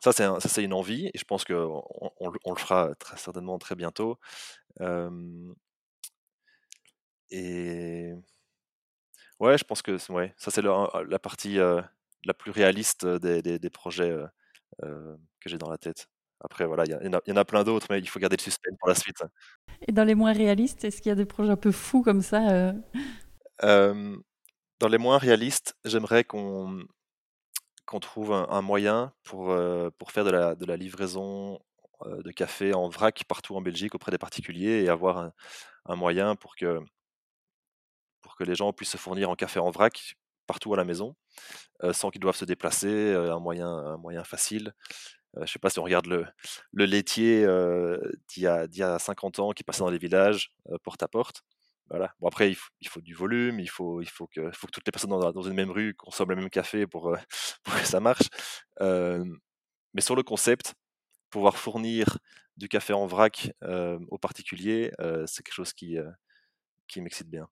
ça, 0.00 0.12
c'est 0.12 0.64
une 0.64 0.72
envie 0.72 1.06
et 1.12 1.18
je 1.18 1.24
pense 1.24 1.44
qu'on 1.44 1.82
on, 2.20 2.30
le 2.30 2.58
fera 2.58 2.94
très 2.96 3.16
certainement 3.16 3.58
très 3.58 3.74
bientôt. 3.74 4.18
et 7.30 8.12
ouais, 9.40 9.58
je 9.58 9.64
pense 9.64 9.82
que 9.82 10.12
ouais, 10.12 10.34
ça, 10.36 10.50
c'est 10.50 10.62
la 10.62 11.18
partie 11.18 11.56
la 11.56 12.34
plus 12.34 12.50
réaliste 12.50 13.06
des, 13.06 13.42
des, 13.42 13.70
projets 13.70 14.16
que 14.80 15.48
j'ai 15.48 15.58
dans 15.58 15.70
la 15.70 15.78
tête. 15.78 16.08
Après, 16.40 16.66
voilà, 16.66 16.84
il 16.84 16.90
y, 16.90 17.30
y, 17.30 17.32
en 17.32 17.36
a 17.36 17.44
plein 17.44 17.64
d'autres, 17.64 17.86
mais 17.88 17.98
il 17.98 18.08
faut 18.08 18.20
garder 18.20 18.36
le 18.36 18.42
suspense 18.42 18.76
pour 18.78 18.88
la 18.88 18.94
suite. 18.94 19.22
Et 19.88 19.92
dans 19.92 20.04
les 20.04 20.14
moins 20.14 20.32
réalistes, 20.32 20.84
est-ce 20.84 21.00
qu'il 21.00 21.08
y 21.08 21.12
a 21.12 21.16
des 21.16 21.24
projets 21.24 21.50
un 21.50 21.56
peu 21.56 21.72
fous 21.72 22.02
comme 22.02 22.20
ça 22.20 22.74
dans 24.80 24.88
les 24.88 24.98
moins 24.98 25.18
réalistes, 25.18 25.76
j'aimerais 25.84 26.24
qu'on 26.24 26.86
qu'on 27.86 28.00
trouve 28.00 28.32
un, 28.32 28.62
moyen 28.62 29.12
pour, 29.22 29.52
euh, 29.52 29.90
pour 29.98 30.10
faire 30.10 30.24
de 30.24 30.30
la, 30.30 30.76
livraison 30.76 31.60
euh, 32.02 32.20
de 32.22 32.32
café 32.32 32.74
en 32.74 32.88
vrac 32.88 33.24
partout 33.28 33.54
en 33.54 33.62
Belgique 33.62 33.94
auprès 33.94 34.10
des 34.10 34.18
particuliers 34.18 34.82
et 34.82 34.88
avoir 34.88 35.30
un, 35.86 35.96
moyen 35.96 36.34
pour 36.34 36.56
que, 36.56 36.80
pour 38.22 38.36
que 38.36 38.42
les 38.42 38.56
gens 38.56 38.72
puissent 38.72 38.90
se 38.90 38.96
fournir 38.96 39.30
en 39.30 39.36
café 39.36 39.60
en 39.60 39.70
vrac 39.70 40.16
partout 40.48 40.74
à 40.74 40.76
la 40.76 40.84
maison 40.84 41.14
euh, 41.84 41.92
sans 41.92 42.10
qu'ils 42.10 42.20
doivent 42.20 42.36
se 42.36 42.44
déplacer, 42.44 43.14
un, 43.14 43.38
moyen, 43.38 44.24
facile. 44.24 44.74
je 45.36 45.42
ne 45.42 45.46
sais 45.46 45.60
pas 45.60 45.70
si 45.70 45.78
on 45.78 45.84
regarde 45.84 46.06
le, 46.06 46.26
le 46.72 46.86
laitier 46.86 47.46
d'il 48.28 48.42
y, 48.42 48.78
y 48.78 48.82
a 48.82 48.98
50 48.98 49.38
ans 49.38 49.52
qui 49.52 49.62
passait 49.62 49.80
dans 49.80 49.90
les 49.90 49.98
villages 49.98 50.52
porte 50.82 51.04
à 51.04 51.08
porte. 51.08 51.44
Voilà. 51.88 52.12
Bon, 52.20 52.28
après, 52.28 52.50
il 52.50 52.88
faut, 52.88 53.00
du 53.00 53.14
volume, 53.14 53.60
il 53.60 53.68
faut, 53.68 54.00
il 54.00 54.08
faut, 54.08 54.26
que, 54.26 54.50
faut 54.52 54.66
que 54.66 54.72
toutes 54.72 54.86
les 54.86 54.92
personnes 54.92 55.10
dans, 55.10 55.42
une 55.42 55.54
même 55.54 55.70
rue 55.70 55.94
consomment 55.94 56.30
le 56.30 56.36
même 56.36 56.50
café 56.50 56.86
pour, 56.86 57.08
euh, 57.08 57.16
que 57.64 57.86
ça 57.86 58.00
marche. 58.00 58.28
mais 58.80 60.00
sur 60.00 60.16
le 60.16 60.22
concept, 60.22 60.74
pouvoir 61.30 61.56
fournir 61.56 62.18
du 62.56 62.68
café 62.68 62.92
en 62.92 63.06
vrac 63.06 63.52
aux 63.62 64.18
particuliers, 64.18 64.90
c'est 65.26 65.42
quelque 65.42 65.54
chose 65.54 65.72
qui, 65.72 65.96
qui 66.88 67.00
m'excite 67.00 67.28
bien. 67.28 67.48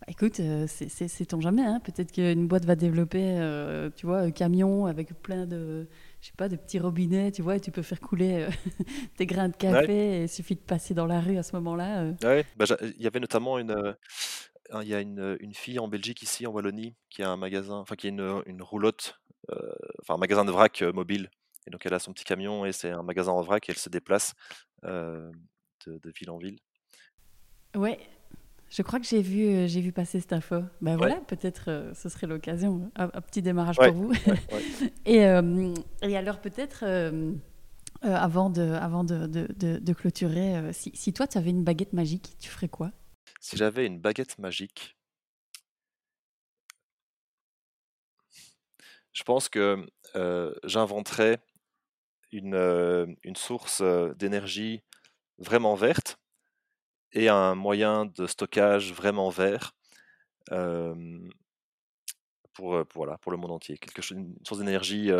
Bah, 0.00 0.06
écoute, 0.08 0.40
c'est 0.66 1.26
ton 1.26 1.40
jamais. 1.40 1.64
Hein. 1.64 1.80
Peut-être 1.80 2.12
qu'une 2.12 2.48
boîte 2.48 2.64
va 2.64 2.76
développer, 2.76 3.90
tu 3.96 4.06
vois, 4.06 4.20
un 4.20 4.30
camion 4.30 4.86
avec 4.86 5.14
plein 5.22 5.46
de, 5.46 5.88
je 6.20 6.26
sais 6.26 6.32
pas, 6.36 6.48
de 6.48 6.56
petits 6.56 6.78
robinets, 6.78 7.30
tu 7.30 7.42
vois, 7.42 7.56
et 7.56 7.60
tu 7.60 7.70
peux 7.70 7.82
faire 7.82 8.00
couler 8.00 8.46
euh, 8.46 8.50
tes 9.16 9.26
grains 9.26 9.48
de 9.48 9.56
café. 9.56 10.20
Et 10.20 10.22
il 10.24 10.28
suffit 10.28 10.56
de 10.56 10.60
passer 10.60 10.94
dans 10.94 11.06
la 11.06 11.20
rue 11.20 11.38
à 11.38 11.42
ce 11.42 11.54
moment-là. 11.56 12.02
Euh. 12.02 12.12
Ouais, 12.24 12.44
bah, 12.56 12.64
il 12.82 13.02
y 13.02 13.06
avait 13.06 13.20
notamment 13.20 13.58
une, 13.58 13.70
euh, 13.70 13.92
il 14.82 14.88
y 14.88 14.94
a 14.94 15.00
une, 15.00 15.36
une, 15.40 15.54
fille 15.54 15.78
en 15.78 15.88
Belgique 15.88 16.22
ici, 16.22 16.46
en 16.46 16.50
Wallonie, 16.50 16.94
qui 17.10 17.22
a 17.22 17.30
un 17.30 17.36
magasin, 17.36 17.76
enfin 17.76 17.94
qui 17.94 18.06
a 18.06 18.10
une, 18.10 18.42
une 18.46 18.62
roulotte, 18.62 19.20
enfin 20.00 20.14
un 20.14 20.18
magasin 20.18 20.44
de 20.44 20.50
vrac 20.50 20.82
mobile. 20.82 21.30
Et 21.66 21.70
donc 21.70 21.84
elle 21.86 21.94
a 21.94 21.98
son 21.98 22.12
petit 22.12 22.24
camion 22.24 22.64
et 22.64 22.72
c'est 22.72 22.90
un 22.90 23.02
magasin 23.02 23.32
en 23.32 23.42
vrac 23.42 23.68
et 23.68 23.72
elle 23.72 23.78
se 23.78 23.88
déplace 23.88 24.34
de, 24.82 25.30
de 25.86 26.12
ville 26.18 26.30
en 26.30 26.38
ville. 26.38 26.58
Ouais, 27.74 27.98
je 28.70 28.82
crois 28.82 29.00
que 29.00 29.06
j'ai 29.06 29.22
vu, 29.22 29.46
euh, 29.46 29.66
j'ai 29.66 29.80
vu 29.80 29.92
passer 29.92 30.20
cette 30.20 30.32
info. 30.32 30.62
Ben 30.80 30.96
voilà, 30.96 31.16
peut-être 31.16 31.64
euh, 31.68 31.94
ce 31.94 32.08
serait 32.08 32.26
l'occasion, 32.26 32.90
un, 32.96 33.08
petit 33.08 33.40
démarrage 33.40 33.76
pour 33.76 33.92
vous. 33.92 34.12
et, 35.06 35.24
euh, 35.24 35.74
et, 36.02 36.16
alors 36.16 36.40
peut-être, 36.40 36.84
avant, 38.02 38.50
de, 38.50 38.62
avant 38.62 39.04
de, 39.04 39.26
de, 39.26 39.78
de 39.78 39.92
clôturer, 39.92 40.72
si, 40.72 40.92
si, 40.94 41.12
toi 41.12 41.26
tu 41.26 41.38
avais 41.38 41.50
une 41.50 41.64
baguette 41.64 41.94
magique, 41.94 42.36
tu 42.38 42.50
ferais 42.50 42.68
quoi? 42.68 42.92
Si 43.40 43.56
j'avais 43.56 43.86
une 43.86 43.98
baguette 43.98 44.38
magique, 44.38 44.96
je 49.12 49.22
pense 49.22 49.48
que 49.48 49.86
j'inventerais 50.64 51.38
une, 52.32 53.16
une 53.22 53.36
source 53.36 53.82
d'énergie 54.18 54.82
vraiment 55.38 55.74
verte 55.74 56.18
et 57.12 57.28
un 57.28 57.54
moyen 57.54 58.06
de 58.06 58.26
stockage 58.26 58.92
vraiment 58.92 59.30
vert 59.30 59.74
pour, 62.54 62.82
voilà, 62.94 63.18
pour 63.18 63.32
le 63.32 63.38
monde 63.38 63.52
entier. 63.52 63.78
Quelque 63.78 64.02
chose, 64.02 64.18
une 64.18 64.34
source 64.46 64.60
d'énergie, 64.60 65.10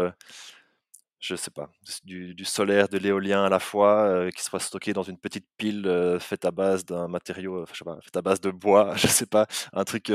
je 1.21 1.35
sais 1.35 1.51
pas, 1.51 1.71
du, 2.05 2.35
du 2.35 2.45
solaire, 2.45 2.89
de 2.89 2.99
l'éolien 2.99 3.45
à 3.45 3.49
la 3.49 3.59
fois, 3.59 4.31
qui 4.31 4.43
sera 4.43 4.59
stocké 4.59 4.93
dans 4.93 5.03
une 5.03 5.19
petite 5.19 5.47
pile 5.57 6.19
faite 6.21 6.45
à 6.45 6.51
base 6.51 6.85
d'un 6.85 7.09
matériau, 7.09 7.65
je 7.73 7.79
sais 7.79 7.85
pas, 7.85 7.99
faite 8.03 8.17
à 8.17 8.23
base 8.23 8.41
de 8.41 8.51
bois, 8.51 8.95
je 8.97 9.07
sais 9.07 9.27
pas, 9.27 9.47
un 9.73 9.85
truc, 9.85 10.13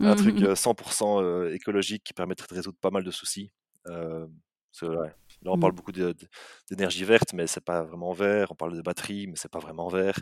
un 0.00 0.14
truc 0.14 0.36
100% 0.38 1.52
écologique 1.52 2.04
qui 2.04 2.14
permettrait 2.14 2.48
de 2.48 2.54
résoudre 2.54 2.78
pas 2.80 2.90
mal 2.90 3.04
de 3.04 3.10
soucis. 3.10 3.50
Ouais, 4.82 5.14
Là, 5.44 5.52
on 5.52 5.58
parle 5.58 5.72
mmh. 5.72 5.76
beaucoup 5.76 5.92
d'énergie 6.70 7.04
verte, 7.04 7.32
mais 7.34 7.46
c'est 7.46 7.64
pas 7.64 7.82
vraiment 7.82 8.12
vert. 8.12 8.48
On 8.50 8.54
parle 8.54 8.76
de 8.76 8.82
batterie, 8.82 9.26
mais 9.26 9.34
c'est 9.36 9.50
pas 9.50 9.58
vraiment 9.58 9.88
vert. 9.88 10.18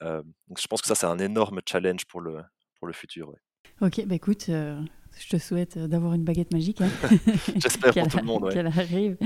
donc, 0.00 0.60
je 0.60 0.66
pense 0.66 0.82
que 0.82 0.88
ça, 0.88 0.94
c'est 0.94 1.06
un 1.06 1.18
énorme 1.18 1.60
challenge 1.68 2.04
pour 2.06 2.20
le, 2.20 2.42
pour 2.78 2.86
le 2.86 2.92
futur. 2.92 3.32
Ok, 3.80 4.04
bah 4.06 4.16
écoute, 4.16 4.46
je 4.48 5.28
te 5.28 5.36
souhaite 5.38 5.78
d'avoir 5.78 6.14
une 6.14 6.24
baguette 6.24 6.52
magique. 6.52 6.80
Hein. 6.80 6.88
J'espère 7.56 7.94
pour 7.94 8.08
tout 8.08 8.18
le 8.18 8.24
monde. 8.24 8.50
Qu'elle 8.52 8.66
arrive. 8.66 9.16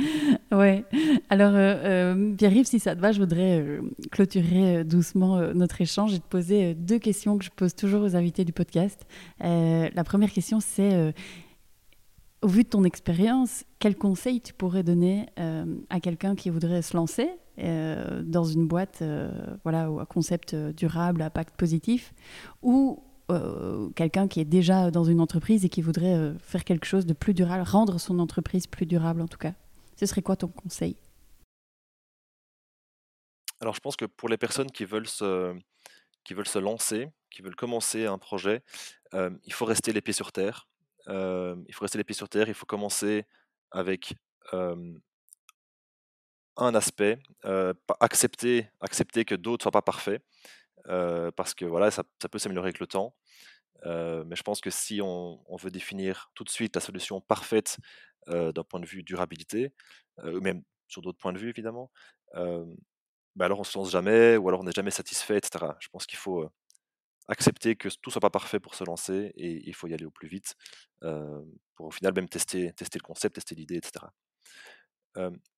Ouais. 0.50 0.84
Alors, 1.30 1.52
Pierre-Yves, 2.36 2.66
si 2.66 2.78
ça 2.78 2.94
te 2.94 3.00
va, 3.00 3.12
je 3.12 3.18
voudrais 3.18 3.80
clôturer 4.10 4.84
doucement 4.84 5.40
notre 5.54 5.80
échange 5.80 6.12
et 6.12 6.18
te 6.18 6.28
poser 6.28 6.74
deux 6.74 6.98
questions 6.98 7.38
que 7.38 7.44
je 7.44 7.50
pose 7.50 7.74
toujours 7.74 8.02
aux 8.02 8.16
invités 8.16 8.44
du 8.44 8.52
podcast. 8.52 9.06
la 9.40 10.04
première 10.04 10.32
question, 10.32 10.60
c'est 10.60 11.14
au 12.42 12.48
vu 12.48 12.64
de 12.64 12.68
ton 12.68 12.84
expérience, 12.84 13.64
quel 13.78 13.96
conseil 13.96 14.40
tu 14.40 14.52
pourrais 14.52 14.82
donner 14.82 15.26
euh, 15.38 15.64
à 15.90 16.00
quelqu'un 16.00 16.34
qui 16.34 16.50
voudrait 16.50 16.82
se 16.82 16.96
lancer 16.96 17.30
euh, 17.58 18.22
dans 18.22 18.44
une 18.44 18.66
boîte 18.66 19.00
euh, 19.02 19.30
voilà, 19.62 19.88
à 20.00 20.06
concept 20.06 20.54
durable, 20.54 21.22
à 21.22 21.30
pacte 21.30 21.56
positif, 21.56 22.12
ou 22.60 23.02
quelqu'un 23.96 24.28
qui 24.28 24.40
est 24.40 24.44
déjà 24.44 24.90
dans 24.90 25.04
une 25.04 25.18
entreprise 25.18 25.64
et 25.64 25.70
qui 25.70 25.80
voudrait 25.80 26.34
faire 26.40 26.64
quelque 26.64 26.84
chose 26.84 27.06
de 27.06 27.14
plus 27.14 27.32
durable, 27.32 27.62
rendre 27.66 27.98
son 27.98 28.18
entreprise 28.18 28.66
plus 28.66 28.84
durable 28.84 29.22
en 29.22 29.26
tout 29.26 29.38
cas? 29.38 29.54
Ce 29.98 30.04
serait 30.04 30.20
quoi 30.20 30.36
ton 30.36 30.48
conseil? 30.48 30.96
Alors 33.58 33.74
je 33.74 33.80
pense 33.80 33.96
que 33.96 34.04
pour 34.04 34.28
les 34.28 34.36
personnes 34.36 34.70
qui 34.70 34.84
veulent 34.84 35.08
se, 35.08 35.56
qui 36.24 36.34
veulent 36.34 36.46
se 36.46 36.58
lancer, 36.58 37.08
qui 37.30 37.40
veulent 37.40 37.56
commencer 37.56 38.04
un 38.04 38.18
projet, 38.18 38.60
il 39.14 39.52
faut 39.54 39.64
rester 39.64 39.94
les 39.94 40.02
pieds 40.02 40.12
sur 40.12 40.30
terre 40.30 40.68
il 41.08 41.74
faut 41.74 41.82
rester 41.82 41.98
les 41.98 42.04
pieds 42.04 42.16
sur 42.16 42.28
terre, 42.28 42.48
il 42.48 42.54
faut 42.54 42.66
commencer 42.66 43.24
avec 43.70 44.14
un 46.56 46.74
aspect, 46.74 47.18
accepter, 48.00 48.68
accepter 48.80 49.24
que 49.24 49.34
d'autres 49.34 49.62
ne 49.62 49.64
soient 49.64 49.72
pas 49.72 49.82
parfaits, 49.82 50.22
parce 50.84 51.54
que 51.54 51.64
voilà, 51.64 51.90
ça, 51.90 52.04
peut 52.30 52.38
s'améliorer 52.38 52.68
avec 52.68 52.80
le 52.80 52.86
temps. 52.86 53.14
mais 53.84 54.36
je 54.36 54.42
pense 54.42 54.60
que 54.60 54.70
si 54.70 55.00
on, 55.02 55.40
veut 55.60 55.70
définir 55.70 56.30
tout 56.34 56.44
de 56.44 56.50
suite 56.50 56.74
la 56.74 56.80
solution 56.80 57.20
parfaite 57.20 57.78
d'un 58.28 58.64
point 58.64 58.80
de 58.80 58.86
vue 58.86 59.02
durabilité, 59.02 59.72
même 60.22 60.62
sur 60.88 61.02
d'autres 61.02 61.18
points 61.18 61.32
de 61.32 61.38
vue 61.38 61.48
évidemment, 61.50 61.90
bah 62.34 63.46
alors 63.46 63.60
on 63.60 63.64
se 63.64 63.78
lance 63.78 63.90
jamais, 63.90 64.36
ou 64.36 64.48
alors 64.48 64.60
on 64.60 64.64
n'est 64.64 64.72
jamais 64.72 64.90
satisfait, 64.90 65.38
etc. 65.38 65.72
Je 65.80 65.88
pense 65.88 66.06
qu'il 66.06 66.18
faut 66.18 66.50
accepter 67.28 67.76
que 67.76 67.88
tout 68.00 68.10
soit 68.10 68.20
pas 68.20 68.30
parfait 68.30 68.60
pour 68.60 68.74
se 68.74 68.84
lancer 68.84 69.32
et 69.36 69.68
il 69.68 69.74
faut 69.74 69.86
y 69.86 69.94
aller 69.94 70.04
au 70.04 70.10
plus 70.10 70.28
vite 70.28 70.54
pour 71.00 71.86
au 71.86 71.90
final 71.90 72.12
même 72.14 72.28
tester, 72.28 72.72
tester 72.72 72.98
le 72.98 73.04
concept, 73.04 73.36
tester 73.36 73.54
l'idée, 73.54 73.76
etc. 73.76 74.06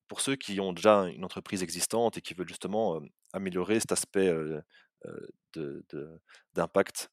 pour 0.08 0.20
ceux 0.20 0.36
qui 0.36 0.60
ont 0.60 0.72
déjà 0.72 1.08
une 1.08 1.24
entreprise 1.24 1.62
existante 1.62 2.18
et 2.18 2.20
qui 2.20 2.34
veulent 2.34 2.48
justement 2.48 3.00
améliorer 3.32 3.80
cet 3.80 3.92
aspect 3.92 4.32
d'impact 6.54 7.10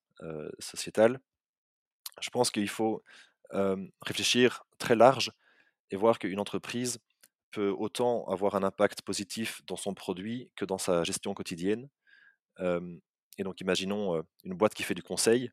sociétal, 0.60 1.20
je 2.22 2.30
pense 2.30 2.52
qu'il 2.52 2.70
faut 2.70 3.04
réfléchir 4.02 4.64
très 4.78 4.95
large 4.95 5.32
et 5.91 5.95
voir 5.95 6.20
qu'une 6.20 6.39
entreprise 6.39 6.99
peut 7.52 7.70
autant 7.70 8.26
avoir 8.28 8.56
un 8.56 8.64
impact 8.64 9.02
positif 9.02 9.62
dans 9.68 9.76
son 9.76 9.93
produit 9.93 10.49
que 10.56 10.64
dans 10.66 10.78
sa 10.78 11.04
gestion 11.04 11.34
quotidienne. 11.34 11.89
Et 13.38 13.44
donc, 13.44 13.62
imaginons 13.62 14.24
une 14.44 14.54
boîte 14.54 14.74
qui 14.74 14.84
fait 14.84 14.94
du 14.94 15.04
conseil, 15.04 15.52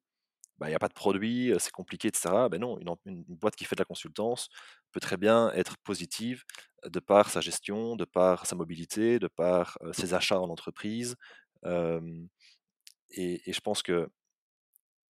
bah, 0.58 0.66
il 0.66 0.70
n'y 0.70 0.76
a 0.76 0.80
pas 0.80 0.88
de 0.88 0.94
produit, 0.94 1.52
c'est 1.58 1.70
compliqué, 1.70 2.08
etc. 2.08 2.48
Ben 2.50 2.60
non, 2.60 2.78
une, 3.06 3.22
boîte 3.28 3.54
qui 3.54 3.64
fait 3.64 3.76
de 3.76 3.80
la 3.80 3.84
consultance 3.84 4.48
peut 4.90 5.00
très 5.00 5.16
bien 5.16 5.52
être 5.52 5.76
positive 5.78 6.42
de 6.84 6.98
par 7.00 7.30
sa 7.30 7.40
gestion, 7.40 7.94
de 7.94 8.04
par 8.04 8.46
sa 8.46 8.56
mobilité, 8.56 9.18
de 9.20 9.28
par 9.28 9.78
ses 9.92 10.14
achats 10.14 10.40
en 10.40 10.48
entreprise. 10.50 11.16
Et, 11.64 13.52
je 13.52 13.60
pense 13.60 13.82
que 13.82 14.08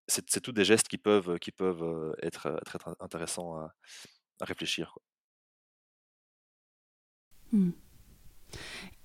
c'est 0.07 0.41
tous 0.41 0.51
des 0.51 0.65
gestes 0.65 0.87
qui 0.89 0.97
peuvent, 0.97 1.37
être, 2.21 2.61
intéressants 2.99 3.57
à, 3.57 3.73
réfléchir. 4.41 4.97
Mmh. 7.51 7.71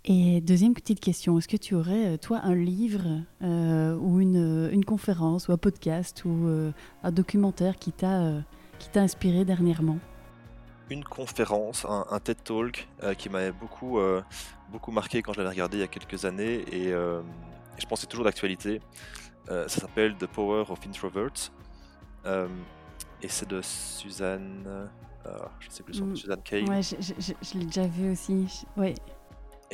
Et 0.04 0.40
deuxième 0.40 0.74
petite 0.74 0.98
question, 0.98 1.38
est-ce 1.38 1.46
que 1.46 1.56
tu 1.56 1.74
aurais, 1.76 2.18
toi, 2.18 2.40
un 2.42 2.56
livre 2.56 3.22
ou 3.40 4.20
une, 4.20 4.68
une, 4.72 4.84
conférence 4.84 5.46
ou 5.46 5.52
un 5.52 5.56
podcast 5.56 6.24
ou 6.24 6.72
un 7.04 7.12
documentaire 7.12 7.76
qui 7.76 7.92
t'a 7.92 8.42
inspiré 8.96 9.44
dernièrement? 9.44 9.98
Une 10.90 11.04
conférence, 11.04 11.86
un, 11.88 12.18
TED 12.18 12.42
Talk 12.44 12.88
euh, 13.02 13.14
qui 13.14 13.30
m'avait 13.30 13.52
beaucoup, 13.52 13.98
euh, 13.98 14.22
beaucoup 14.70 14.90
marqué 14.90 15.22
quand 15.22 15.32
je 15.32 15.38
l'avais 15.38 15.48
regardé 15.48 15.78
il 15.78 15.80
y 15.80 15.84
a 15.84 15.86
quelques 15.86 16.26
années 16.26 16.64
et, 16.70 16.92
euh, 16.92 17.22
je 17.78 17.86
pense 17.86 18.00
que 18.00 18.02
c'est 18.02 18.06
toujours 18.08 18.26
d'actualité. 18.26 18.80
ça 19.46 19.68
s'appelle 19.68 20.16
The 20.16 20.26
Power 20.26 20.64
of 20.68 20.78
Introverts 20.86 21.50
et 23.22 23.28
c'est 23.28 23.48
de 23.48 23.62
Suzanne. 23.62 24.88
je 25.60 25.66
ne 25.66 25.72
sais 25.72 25.82
plus 25.82 25.94
son 25.94 26.06
nom, 26.06 26.12
mm. 26.12 26.16
Suzanne 26.16 26.42
Kay. 26.42 26.68
Ouais, 26.68 26.82
je, 26.82 27.58
l'ai 27.58 27.64
déjà 27.64 27.86
vu 27.86 28.12
aussi. 28.12 28.64
Ouais. 28.76 28.94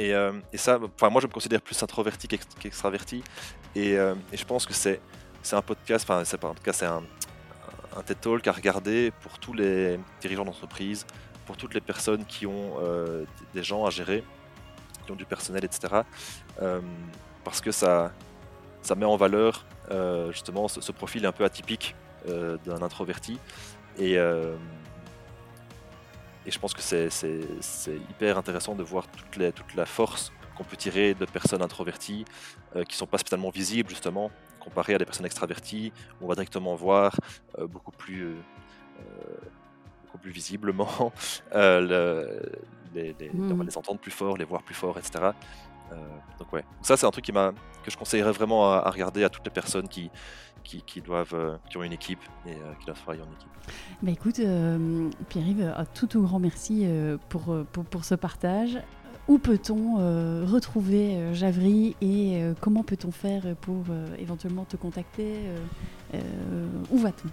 Et, 0.00 0.12
et 0.52 0.56
ça, 0.56 0.78
enfin 0.94 1.10
moi 1.10 1.20
je 1.20 1.26
me 1.26 1.32
considère 1.32 1.60
plus 1.60 1.82
introverti 1.82 2.28
qu'extraverti 2.28 3.24
et, 3.74 3.94
et, 3.94 4.36
je 4.36 4.44
pense 4.44 4.64
que 4.64 4.72
c'est 4.72 5.00
un 5.50 5.60
podcast, 5.60 6.06
enfin 6.08 6.24
c'est 6.24 6.38
pas 6.38 6.50
tout 6.50 6.62
cas 6.62 6.72
c'est 6.72 6.86
un, 6.86 7.02
un 7.98 8.02
TED 8.02 8.20
Talk 8.20 8.46
à 8.46 8.52
regarder 8.52 9.12
pour 9.22 9.38
tous 9.38 9.52
les 9.52 9.98
dirigeants 10.20 10.44
d'entreprise, 10.44 11.04
pour 11.46 11.56
toutes 11.56 11.74
les 11.74 11.80
personnes 11.80 12.24
qui 12.24 12.46
ont 12.46 12.76
euh, 12.80 13.24
des 13.54 13.62
gens 13.62 13.84
à 13.84 13.90
gérer, 13.90 14.22
qui 15.04 15.12
ont 15.12 15.16
du 15.16 15.24
personnel, 15.24 15.64
etc. 15.64 16.02
Euh, 16.62 16.80
parce 17.44 17.60
que 17.60 17.72
ça, 17.72 18.12
ça 18.82 18.94
met 18.94 19.06
en 19.06 19.16
valeur 19.16 19.64
euh, 19.90 20.30
justement 20.32 20.68
ce, 20.68 20.92
profil 20.92 21.26
un 21.26 21.32
peu 21.32 21.44
atypique 21.44 21.94
d'un 22.26 22.82
introverti. 22.82 23.38
Et, 23.98 24.18
et 26.48 26.50
je 26.50 26.58
pense 26.58 26.74
que 26.74 26.82
c'est 26.82 27.08
hyper 28.10 28.38
intéressant 28.38 28.74
de 28.74 28.82
voir 28.82 29.06
toute, 29.06 29.36
les, 29.36 29.52
toute 29.52 29.74
la 29.76 29.86
force 29.86 30.32
qu'on 30.56 30.64
peut 30.64 30.76
tirer 30.76 31.14
de 31.14 31.24
personnes 31.24 31.62
introverties 31.62 32.24
qui 32.74 32.80
ne 32.80 32.92
sont 32.92 33.06
pas 33.06 33.18
spécialement 33.18 33.50
visibles 33.50 33.90
justement 33.90 34.32
comparé 34.68 34.94
à 34.94 34.98
des 34.98 35.04
personnes 35.04 35.26
extraverties, 35.26 35.92
où 36.20 36.24
on 36.24 36.28
va 36.28 36.34
directement 36.34 36.74
voir 36.74 37.16
euh, 37.58 37.66
beaucoup 37.66 37.90
plus 37.90 38.22
euh, 38.24 38.34
euh, 39.00 39.36
beaucoup 40.04 40.18
plus 40.18 40.30
visiblement, 40.30 41.12
le, 41.54 42.42
les, 42.94 43.14
on 43.34 43.54
va 43.54 43.54
hmm. 43.54 43.66
les 43.66 43.78
entendre 43.78 44.00
plus 44.00 44.10
fort, 44.10 44.36
les 44.36 44.44
voir 44.44 44.62
plus 44.62 44.74
fort, 44.74 44.98
etc. 44.98 45.30
donc 46.38 46.52
ouais, 46.52 46.64
ça 46.82 46.96
c'est 46.96 47.06
un 47.06 47.10
truc 47.10 47.26
que 47.26 47.90
je 47.90 47.96
conseillerais 47.96 48.32
vraiment 48.32 48.70
à, 48.70 48.90
regarder 48.90 49.24
à 49.24 49.28
toutes 49.28 49.44
les 49.44 49.50
personnes 49.50 49.88
qui 49.88 50.10
qui, 50.64 51.00
doivent 51.00 51.58
qui 51.70 51.78
ont 51.78 51.82
une 51.82 51.94
équipe 51.94 52.20
et 52.46 52.54
qui 52.78 52.84
doivent 52.84 53.00
travailler 53.00 53.22
en 53.22 53.32
équipe. 53.32 53.48
Bah 54.02 54.10
écoute, 54.10 54.40
Pierre-Yves, 55.28 55.74
tout 55.94 56.06
tout 56.06 56.20
grand 56.20 56.38
merci 56.38 56.86
pour, 57.30 57.64
pour, 57.72 57.84
pour 57.84 58.04
ce 58.04 58.14
partage. 58.14 58.78
Où 59.28 59.38
peut-on 59.38 60.00
euh, 60.00 60.46
retrouver 60.46 61.16
euh, 61.16 61.34
Javry 61.34 61.94
et 62.00 62.42
euh, 62.42 62.54
comment 62.58 62.82
peut-on 62.82 63.10
faire 63.10 63.42
pour 63.60 63.84
éventuellement 64.18 64.64
te 64.64 64.76
contacter 64.76 65.34
Où 66.90 66.98
va-t-on? 66.98 67.28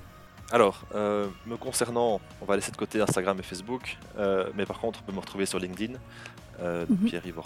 Alors, 0.51 0.83
me 0.93 1.55
concernant, 1.55 2.21
on 2.41 2.45
va 2.45 2.55
laisser 2.55 2.71
de 2.71 2.77
côté 2.77 3.01
Instagram 3.01 3.37
et 3.39 3.43
Facebook, 3.43 3.97
mais 4.55 4.65
par 4.65 4.79
contre, 4.79 4.99
on 5.01 5.05
peut 5.05 5.13
me 5.13 5.19
retrouver 5.19 5.45
sur 5.45 5.59
LinkedIn, 5.59 5.93
mhm. 6.61 6.97
Pierre-Yves 7.07 7.41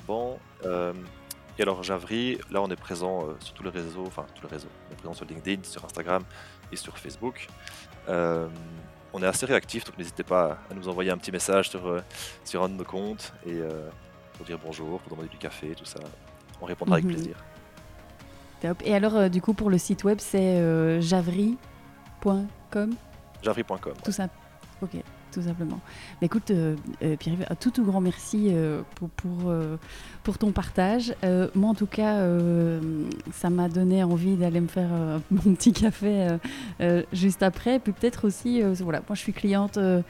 et 1.58 1.62
alors, 1.62 1.84
Javry, 1.84 2.38
là, 2.52 2.62
on 2.62 2.70
est 2.70 2.78
présent 2.78 3.26
sur 3.42 3.54
tous 3.54 3.64
les 3.64 3.70
réseaux, 3.70 4.06
enfin, 4.08 4.26
tous 4.34 4.44
les 4.44 4.54
réseaux. 4.54 4.70
On 4.88 4.94
est 4.94 4.96
présent 4.96 5.14
sur 5.14 5.26
LinkedIn, 5.26 5.64
sur 5.64 5.84
Instagram 5.84 6.24
et 6.72 6.78
sur 6.78 6.98
Facebook. 6.98 7.48
on 8.08 9.22
est 9.22 9.26
assez 9.26 9.46
réactif, 9.46 9.84
donc 9.84 9.98
n'hésitez 9.98 10.24
pas 10.24 10.60
à 10.72 10.74
nous 10.74 10.88
envoyer 10.88 11.12
un 11.12 11.18
petit 11.18 11.34
message 11.34 11.70
sur, 11.70 12.02
sur 12.46 12.64
un 12.64 12.70
de 12.70 12.76
nos 12.76 12.86
comptes 12.86 13.34
et 13.46 13.60
pour 14.40 14.46
dire 14.46 14.58
bonjour, 14.64 15.02
pour 15.02 15.12
demander 15.12 15.28
du 15.28 15.38
café, 15.38 15.76
tout 15.76 15.84
ça. 15.84 16.00
On 16.62 16.66
répondra 16.66 16.96
avec 16.96 17.06
mhm. 17.06 17.14
plaisir. 17.14 17.36
Top. 18.62 18.82
Et 18.86 18.94
alors, 18.94 19.16
euh, 19.16 19.30
du 19.30 19.42
coup, 19.42 19.54
pour 19.54 19.70
le 19.70 19.78
site 19.78 20.04
web, 20.04 20.20
c'est 20.20 20.58
euh, 20.60 21.02
javry.com 22.72 22.96
Javry.com. 23.42 23.94
Tout 24.04 24.12
ça. 24.12 24.28
Ok 24.82 24.96
tout 25.32 25.42
simplement. 25.42 25.80
Mais 26.22 26.26
écoute, 26.26 26.52
euh, 26.52 26.76
euh, 27.04 27.16
Pierre-Yves, 27.16 27.46
un 27.50 27.56
tout, 27.56 27.72
tout 27.72 27.84
grand 27.84 28.02
merci 28.02 28.48
euh, 28.50 28.82
pour, 28.96 29.10
pour, 30.24 30.38
ton 30.38 30.52
partage. 30.52 31.14
moi, 31.56 31.72
en 31.72 31.74
tout 31.74 31.88
cas, 31.88 32.24
ça 33.34 33.50
m'a 33.50 33.68
donné 33.68 34.04
envie 34.04 34.36
d'aller 34.36 34.62
me 34.62 34.68
faire 34.68 34.90
mon 35.32 35.56
petit 35.56 35.74
café 35.74 36.28
juste 37.12 37.44
après. 37.44 37.80
Puis 37.80 37.94
peut-être 37.94 38.28
aussi, 38.28 38.62
voilà, 38.62 39.00
moi 39.08 39.16
je 39.16 39.22
suis 39.22 39.34
cliente 39.34 39.80
de, 39.80 40.02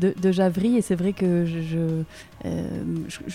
de 0.00 0.32
Javry 0.32 0.76
et 0.76 0.82
c'est 0.82 0.94
vrai 0.94 1.12
que 1.12 1.44
je, 1.46 2.04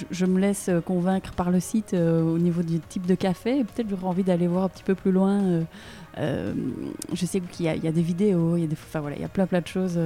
je, 0.10 0.26
me 0.26 0.40
laisse 0.40 0.70
convaincre 0.86 1.34
par 1.34 1.52
le 1.52 1.60
site 1.60 1.94
au 1.94 2.38
niveau 2.38 2.64
du 2.64 2.80
type 2.80 3.06
de 3.06 3.16
café. 3.16 3.64
Peut-être 3.64 3.90
j'aurais 3.90 4.06
envie 4.08 4.24
d'aller 4.24 4.48
voir 4.48 4.64
un 4.64 4.70
petit 4.70 4.84
peu 4.84 4.96
plus 4.96 5.12
loin. 5.12 5.66
je 6.18 7.26
sais 7.26 7.42
qu'il 7.42 7.66
y, 7.66 7.70
a 7.70 7.92
des 7.92 8.02
vidéos, 8.02 8.56
il 8.56 8.62
y 8.62 8.64
a 8.64 8.68
des, 8.68 8.78
enfin, 8.88 9.02
voilà, 9.02 9.18
il 9.18 9.22
y 9.22 9.26
a 9.26 9.30
plein 9.30 9.48
plein 9.48 9.62
de 9.62 9.68
choses 9.68 10.00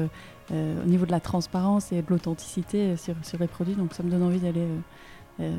au 0.52 0.86
niveau 0.86 1.06
de 1.06 1.12
la 1.12 1.20
transparence 1.20 1.92
et 1.92 2.02
de 2.02 2.08
l'authenticité 2.10 2.96
sur, 2.98 3.16
sur, 3.24 3.40
les 3.40 3.48
produits. 3.48 3.76
Donc 3.76 3.94
ça 3.94 4.04
me 4.04 4.10
donne 4.10 4.24
envie 4.24 4.40
d'aller 4.40 4.62
euh, 4.62 4.80
euh, 5.42 5.56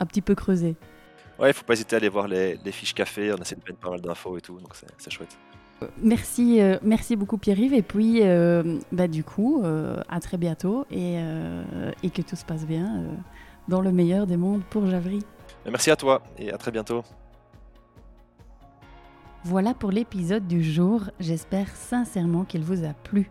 un 0.00 0.06
petit 0.06 0.22
peu 0.22 0.34
creuser. 0.34 0.76
Ouais, 1.38 1.50
il 1.50 1.54
faut 1.54 1.64
pas 1.64 1.74
hésiter 1.74 1.96
à 1.96 1.98
aller 1.98 2.08
voir 2.08 2.28
les, 2.28 2.58
fiches 2.72 2.94
café. 2.94 3.32
On 3.32 3.36
essaie 3.36 3.54
de 3.54 3.62
mettre 3.66 3.78
pas 3.78 3.90
mal 3.90 4.00
d'infos 4.00 4.36
et 4.36 4.40
tout, 4.40 4.58
donc 4.58 4.74
c'est 4.98 5.10
chouette. 5.10 5.36
Merci, 6.02 6.60
merci 6.82 7.16
beaucoup 7.16 7.38
Pierre-Yves. 7.38 7.72
Et 7.72 7.80
puis, 7.80 8.20
bah, 8.92 9.08
du 9.08 9.24
coup, 9.24 9.64
à 10.08 10.20
très 10.20 10.36
bientôt 10.36 10.84
et, 10.90 11.14
et, 12.02 12.10
que 12.10 12.20
tout 12.20 12.36
se 12.36 12.44
passe 12.44 12.66
bien 12.66 13.04
dans 13.68 13.80
le 13.80 13.90
meilleur 13.90 14.26
des 14.26 14.36
mondes 14.36 14.62
pour 14.68 14.86
Javry. 14.86 15.20
Merci 15.64 15.90
à 15.90 15.96
toi 15.96 16.22
et 16.38 16.52
à 16.52 16.58
très 16.58 16.70
bientôt. 16.70 17.02
Voilà 19.44 19.72
pour 19.72 19.90
l'épisode 19.90 20.46
du 20.46 20.62
jour. 20.62 21.04
J'espère 21.18 21.74
sincèrement 21.74 22.44
qu'il 22.44 22.62
vous 22.62 22.84
a 22.84 22.92
plu. 22.92 23.30